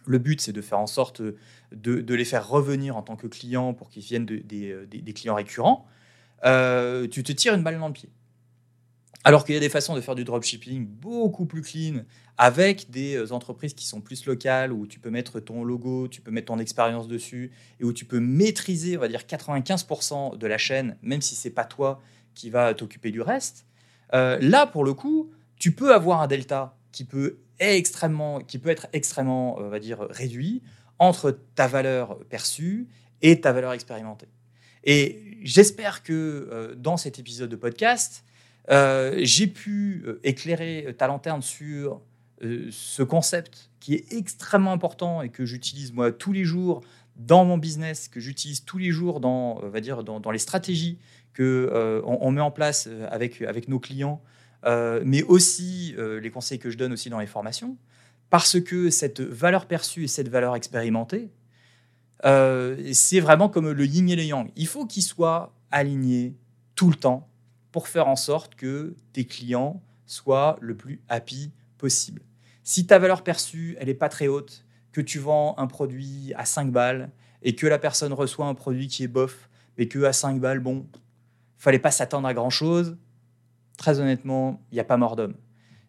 le 0.05 0.19
but, 0.19 0.41
c'est 0.41 0.53
de 0.53 0.61
faire 0.61 0.81
en 0.81 0.89
sorte 0.89 1.23
de, 1.71 2.15
les 2.15 2.25
faire 2.25 2.49
revenir 2.49 2.97
en 2.97 3.03
tant 3.03 3.15
que 3.15 3.29
clients 3.29 3.73
pour 3.73 3.89
qu'ils 3.89 4.03
viennent 4.03 4.27
euh, 4.29 4.85
des, 4.87 5.13
clients 5.13 5.37
récurrents, 5.37 5.87
tu 6.43 7.23
te 7.23 7.31
tires 7.31 7.55
une 7.55 7.63
balle 7.63 7.79
dans 7.79 7.87
le 7.87 7.93
pied. 7.93 8.09
Alors 9.25 9.45
qu'il 9.45 9.55
y 9.55 9.59
a 9.59 9.61
des 9.61 9.69
façons 9.69 9.95
de 9.95 10.01
faire 10.01 10.15
du 10.15 10.25
dropshipping 10.25 10.87
beaucoup 10.87 11.47
plus 11.47 11.63
clean, 11.63 12.03
avec 12.39 12.91
des 12.91 13.31
entreprises 13.31 13.75
qui 13.75 13.87
sont 13.87 14.01
plus 14.01 14.27
locales, 14.27 14.73
où 14.73 14.87
tu 14.87 14.99
peux 14.99 15.11
mettre 15.11 15.39
ton 15.39 15.63
logo, 15.63 16.09
tu 16.09 16.21
peux 16.21 16.33
mettre 16.33 16.47
ton 16.47 16.59
expérience 16.59 17.07
dessus, 17.07 17.53
et 17.79 17.85
où 17.85 17.93
tu 17.93 18.05
peux 18.05 18.19
maîtriser, 18.19 18.97
on 18.97 19.01
va 19.01 19.09
dire, 19.09 19.21
95% 19.21 20.37
de 20.37 20.47
la 20.47 20.59
chaîne, 20.59 20.97
même 21.03 21.21
si 21.21 21.37
c'est 21.37 21.51
pas 21.51 21.65
toi 21.65 22.01
qui 22.35 22.51
va 22.51 22.75
t'occuper 22.75 23.11
du 23.11 23.21
reste. 23.21 23.67
Euh, 24.15 24.39
là, 24.41 24.67
pour 24.67 24.85
le 24.85 24.95
coup, 24.95 25.31
tu 25.57 25.73
peux 25.73 25.95
avoir 25.95 26.21
un 26.21 26.27
delta 26.27 26.77
qui 26.91 27.05
peut, 27.05 27.39
être 27.61 28.89
extrêmement, 28.93 29.61
euh, 29.61 29.65
on 29.65 29.69
va 29.69 29.79
dire, 29.79 30.01
réduit 30.11 30.63
entre 30.99 31.39
ta 31.55 31.67
valeur 31.67 32.19
perçue 32.29 32.89
et 33.23 33.41
ta 33.41 33.53
valeur 33.53 33.73
expérimentée. 33.73 34.29
Et 34.85 35.39
j'espère 35.43 36.03
que 36.03 36.49
euh, 36.51 36.75
dans 36.75 36.97
cet 36.97 37.19
épisode 37.19 37.51
de 37.51 37.57
podcast, 37.57 38.25
j'ai 38.69 39.47
pu 39.47 40.05
éclairer 40.23 40.95
ta 40.97 41.07
lanterne 41.07 41.43
sur 41.43 42.01
ce 42.71 43.03
concept 43.03 43.71
qui 43.81 43.95
est 43.95 44.13
extrêmement 44.13 44.73
important 44.73 45.23
et 45.23 45.29
que 45.29 45.45
j'utilise 45.45 45.93
moi 45.93 46.13
tous 46.13 46.33
les 46.33 46.45
jours 46.45 46.83
dans 47.17 47.45
mon 47.45 47.59
business, 47.59 48.09
que 48.09 48.21
j'utilise 48.21 48.65
tous 48.65 48.79
les 48.79 48.91
jours 48.91 49.21
dans, 49.21 49.61
on 49.63 49.69
va 49.69 49.81
dire, 49.81 50.03
dans, 50.03 50.31
les 50.31 50.39
stratégies 50.39 50.99
que 51.35 51.71
euh, 51.73 52.01
on, 52.05 52.31
met 52.31 52.41
en 52.41 52.51
place 52.51 52.89
euh, 52.91 53.07
avec, 53.11 53.43
avec 53.43 53.69
nos 53.69 53.79
clients, 53.79 54.23
euh, 54.65 55.03
mais 55.05 55.23
aussi 55.23 55.95
les 55.99 56.31
conseils 56.31 56.59
que 56.59 56.71
je 56.71 56.77
donne 56.77 56.93
aussi 56.93 57.11
dans 57.11 57.21
les 57.21 57.27
formations, 57.27 57.77
parce 58.31 58.61
que 58.61 58.91
cette 58.91 59.21
valeur 59.21 59.67
perçue 59.67 60.05
et 60.05 60.09
cette 60.09 60.29
valeur 60.29 60.57
expérimentée, 60.57 61.31
c'est 62.25 63.21
vraiment 63.21 63.49
comme 63.49 63.71
le 63.71 63.85
yin 63.85 64.09
et 64.09 64.17
le 64.17 64.23
yang. 64.23 64.51
Il 64.57 64.69
faut 64.69 64.87
qu'ils 64.87 65.03
soient 65.03 65.53
alignés 65.71 66.37
tout 66.77 66.89
le 66.89 66.95
temps 66.95 67.29
pour 67.73 67.89
faire 67.89 68.07
en 68.07 68.17
sorte 68.17 68.55
que 68.55 68.95
tes 69.13 69.25
clients 69.25 69.83
soient 70.07 70.59
le 70.61 70.77
plus 70.77 71.01
happy 71.09 71.53
possible. 71.79 72.23
Si 72.63 72.87
ta 72.87 72.99
valeur 72.99 73.25
perçue, 73.25 73.77
elle 73.81 73.89
n'est 73.89 73.95
pas 73.95 74.09
très 74.09 74.29
haute, 74.29 74.65
que 74.93 75.01
tu 75.01 75.19
vends 75.19 75.55
un 75.59 75.67
produit 75.67 76.33
à 76.37 76.45
5 76.45 76.71
balles 76.71 77.11
et 77.43 77.57
que 77.57 77.67
la 77.67 77.79
personne 77.79 78.13
reçoit 78.13 78.47
un 78.47 78.55
produit 78.55 78.87
qui 78.87 79.03
est 79.03 79.09
bof, 79.09 79.49
mais 79.79 79.89
que 79.89 80.05
à 80.05 80.13
5 80.13 80.39
balles, 80.39 80.61
bon, 80.61 80.87
fallait 81.57 81.79
pas 81.79 81.91
s'attendre 81.91 82.29
à 82.29 82.35
grand-chose. 82.35 82.97
Très 83.79 83.99
honnêtement, 83.99 84.63
il 84.71 84.75
n'y 84.75 84.81
a 84.81 84.85
pas 84.85 84.99
mort 84.99 85.17
d'homme. 85.17 85.35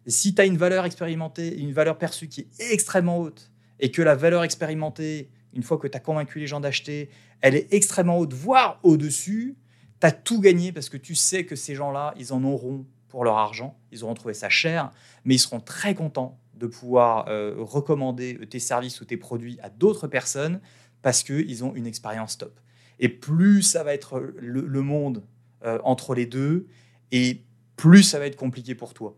Si 0.06 0.34
tu 0.34 0.40
as 0.40 0.46
une 0.46 0.56
valeur 0.56 0.84
expérimentée, 0.84 1.56
une 1.58 1.72
valeur 1.72 1.98
perçue 1.98 2.28
qui 2.28 2.40
est 2.40 2.72
extrêmement 2.72 3.18
haute, 3.18 3.52
et 3.78 3.90
que 3.90 4.02
la 4.02 4.14
valeur 4.14 4.42
expérimentée, 4.42 5.30
une 5.52 5.62
fois 5.62 5.78
que 5.78 5.86
tu 5.86 5.96
as 5.96 6.00
convaincu 6.00 6.40
les 6.40 6.46
gens 6.46 6.60
d'acheter, 6.60 7.10
elle 7.40 7.54
est 7.54 7.72
extrêmement 7.72 8.18
haute, 8.18 8.32
voire 8.32 8.80
au-dessus, 8.82 9.56
tu 10.04 10.08
as 10.08 10.12
tout 10.12 10.40
gagné 10.40 10.72
parce 10.72 10.88
que 10.88 10.96
tu 10.96 11.14
sais 11.14 11.44
que 11.46 11.56
ces 11.56 11.74
gens-là, 11.74 12.14
ils 12.16 12.32
en 12.32 12.44
auront 12.44 12.86
pour 13.08 13.24
leur 13.24 13.38
argent, 13.38 13.78
ils 13.92 14.04
auront 14.04 14.14
trouvé 14.14 14.34
ça 14.34 14.48
cher, 14.48 14.90
mais 15.24 15.36
ils 15.36 15.40
seront 15.40 15.60
très 15.60 15.94
contents 15.94 16.38
de 16.54 16.66
pouvoir 16.66 17.26
euh, 17.28 17.54
recommander 17.58 18.38
tes 18.48 18.58
services 18.58 19.00
ou 19.00 19.04
tes 19.04 19.16
produits 19.16 19.58
à 19.62 19.68
d'autres 19.70 20.08
personnes 20.08 20.60
parce 21.02 21.22
qu'ils 21.22 21.64
ont 21.64 21.74
une 21.74 21.86
expérience 21.86 22.38
top. 22.38 22.58
Et 22.98 23.08
plus 23.08 23.62
ça 23.62 23.84
va 23.84 23.94
être 23.94 24.20
le 24.20 24.82
monde 24.82 25.22
euh, 25.64 25.78
entre 25.84 26.14
les 26.14 26.26
deux, 26.26 26.66
et 27.10 27.42
plus 27.76 28.02
ça 28.02 28.18
va 28.18 28.26
être 28.26 28.36
compliqué 28.36 28.74
pour 28.74 28.92
toi 28.92 29.16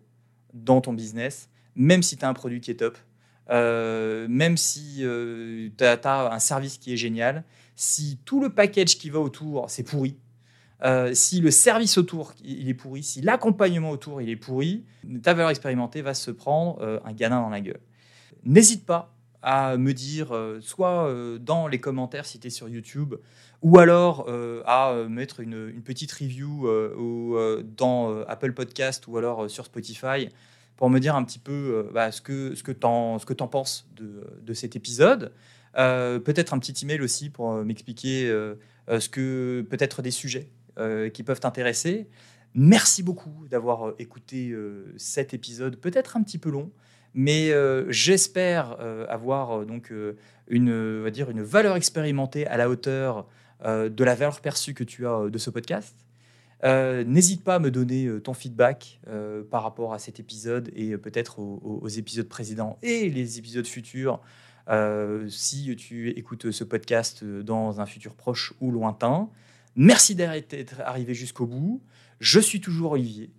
dans 0.54 0.80
ton 0.80 0.92
business, 0.92 1.48
même 1.74 2.04
si 2.04 2.16
tu 2.16 2.24
as 2.24 2.28
un 2.28 2.34
produit 2.34 2.60
qui 2.60 2.70
est 2.70 2.76
top, 2.76 2.96
euh, 3.50 4.28
même 4.28 4.56
si 4.56 4.98
euh, 5.00 5.70
tu 5.76 5.84
as, 5.84 6.32
un 6.32 6.38
service 6.38 6.78
qui 6.78 6.92
est 6.92 6.96
génial, 6.96 7.42
si 7.74 8.18
tout 8.24 8.40
le 8.40 8.50
package 8.50 8.96
qui 8.96 9.10
va 9.10 9.18
autour, 9.18 9.68
c'est 9.68 9.82
pourri, 9.82 10.16
si 11.14 11.40
le 11.40 11.50
service 11.50 11.98
autour, 11.98 12.34
il 12.44 12.68
est 12.68 12.74
pourri, 12.74 13.02
si 13.02 13.20
l'accompagnement 13.20 13.90
autour, 13.90 14.20
il 14.20 14.28
est 14.28 14.36
pourri, 14.36 14.84
ta 15.22 15.34
valeur 15.34 15.50
expérimentée 15.50 16.02
va 16.02 16.14
se 16.14 16.30
prendre 16.30 17.00
un 17.04 17.12
ganin 17.12 17.40
dans 17.40 17.48
la 17.48 17.60
gueule. 17.60 17.80
N'hésite 18.44 18.84
pas 18.84 19.14
à 19.42 19.76
me 19.76 19.92
dire, 19.94 20.34
soit 20.60 21.12
dans 21.40 21.66
les 21.66 21.80
commentaires 21.80 22.26
si 22.26 22.38
tu 22.38 22.48
es 22.48 22.50
sur 22.50 22.68
YouTube, 22.68 23.14
ou 23.62 23.78
alors 23.78 24.26
euh, 24.28 24.62
à 24.64 24.90
euh, 24.90 25.08
mettre 25.08 25.40
une, 25.40 25.82
petite 25.82 26.12
review 26.12 26.68
euh, 26.68 27.62
dans 27.76 28.22
Apple 28.22 28.52
Podcast 28.52 29.06
ou 29.06 29.16
alors 29.18 29.50
sur 29.50 29.64
Spotify 29.64 30.28
pour 30.76 30.90
me 30.90 30.98
dire 30.98 31.16
un 31.16 31.24
petit 31.24 31.38
peu 31.38 31.88
bah, 31.94 32.12
ce 32.12 32.20
que, 32.20 32.54
ce 32.54 32.62
que 32.62 32.72
tu 32.72 32.86
en, 32.86 33.16
en, 33.16 33.48
penses 33.48 33.88
de, 33.96 34.24
de 34.42 34.54
cet 34.54 34.76
épisode. 34.76 35.32
peut-être 35.74 36.52
un 36.52 36.58
petit 36.58 36.84
email 36.84 37.00
aussi 37.00 37.30
pour 37.30 37.52
m'expliquer 37.64 38.28
ce 38.88 39.08
que 39.08 39.66
peut-être 39.70 40.02
des 40.02 40.10
sujets 40.10 40.50
qui 41.12 41.22
peuvent 41.22 41.40
t'intéresser. 41.40 42.08
Merci 42.54 43.02
beaucoup 43.02 43.46
d'avoir 43.48 43.94
écouté 43.98 44.54
cet 44.96 45.34
épisode, 45.34 45.76
peut-être 45.76 46.16
un 46.16 46.22
petit 46.22 46.38
peu 46.38 46.50
long, 46.50 46.70
mais 47.14 47.52
j'espère 47.88 48.76
avoir 49.08 49.64
donc 49.66 49.92
une, 50.48 51.02
va 51.02 51.10
dire 51.10 51.30
une 51.30 51.42
valeur 51.42 51.76
expérimentée 51.76 52.46
à 52.46 52.56
la 52.56 52.68
hauteur 52.68 53.26
euh, 53.64 53.88
de 53.88 54.04
la 54.04 54.14
valeur 54.14 54.40
perçue 54.40 54.74
que 54.74 54.84
tu 54.84 55.06
as 55.06 55.12
euh, 55.12 55.30
de 55.30 55.38
ce 55.38 55.48
podcast. 55.50 55.96
Euh, 56.64 57.04
n'hésite 57.04 57.42
pas 57.42 57.56
à 57.56 57.58
me 57.58 57.70
donner 57.70 58.08
ton 58.22 58.34
feedback 58.34 59.00
par 59.50 59.62
rapport 59.62 59.92
à 59.92 59.98
cet 59.98 60.20
épisode 60.20 60.70
et 60.74 60.96
peut-être 60.96 61.38
aux, 61.38 61.88
épisodes 61.88 62.28
précédents 62.28 62.78
et 62.82 63.10
les 63.10 63.38
épisodes 63.38 63.66
futurs. 63.66 64.20
si 65.28 65.76
tu 65.76 66.10
écoutes 66.10 66.50
ce 66.50 66.64
podcast 66.64 67.22
dans 67.24 67.80
un 67.80 67.86
futur 67.86 68.14
proche 68.14 68.54
ou 68.60 68.70
lointain, 68.70 69.28
merci 69.76 70.14
d'être 70.14 70.80
arrivé 70.80 71.14
jusqu'au 71.14 71.46
bout. 71.46 71.82
Je 72.18 72.40
suis 72.40 72.60
toujours 72.60 72.92
Olivier, 72.92 73.30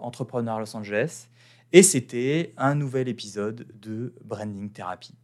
entrepreneur 0.00 0.56
à 0.56 0.60
Los 0.60 0.76
Angeles, 0.76 1.28
et 1.72 1.82
c'était 1.82 2.52
un 2.56 2.74
nouvel 2.74 3.08
épisode 3.08 3.66
de 3.80 4.14
Branding 4.24 4.70
Therapy. 4.70 5.14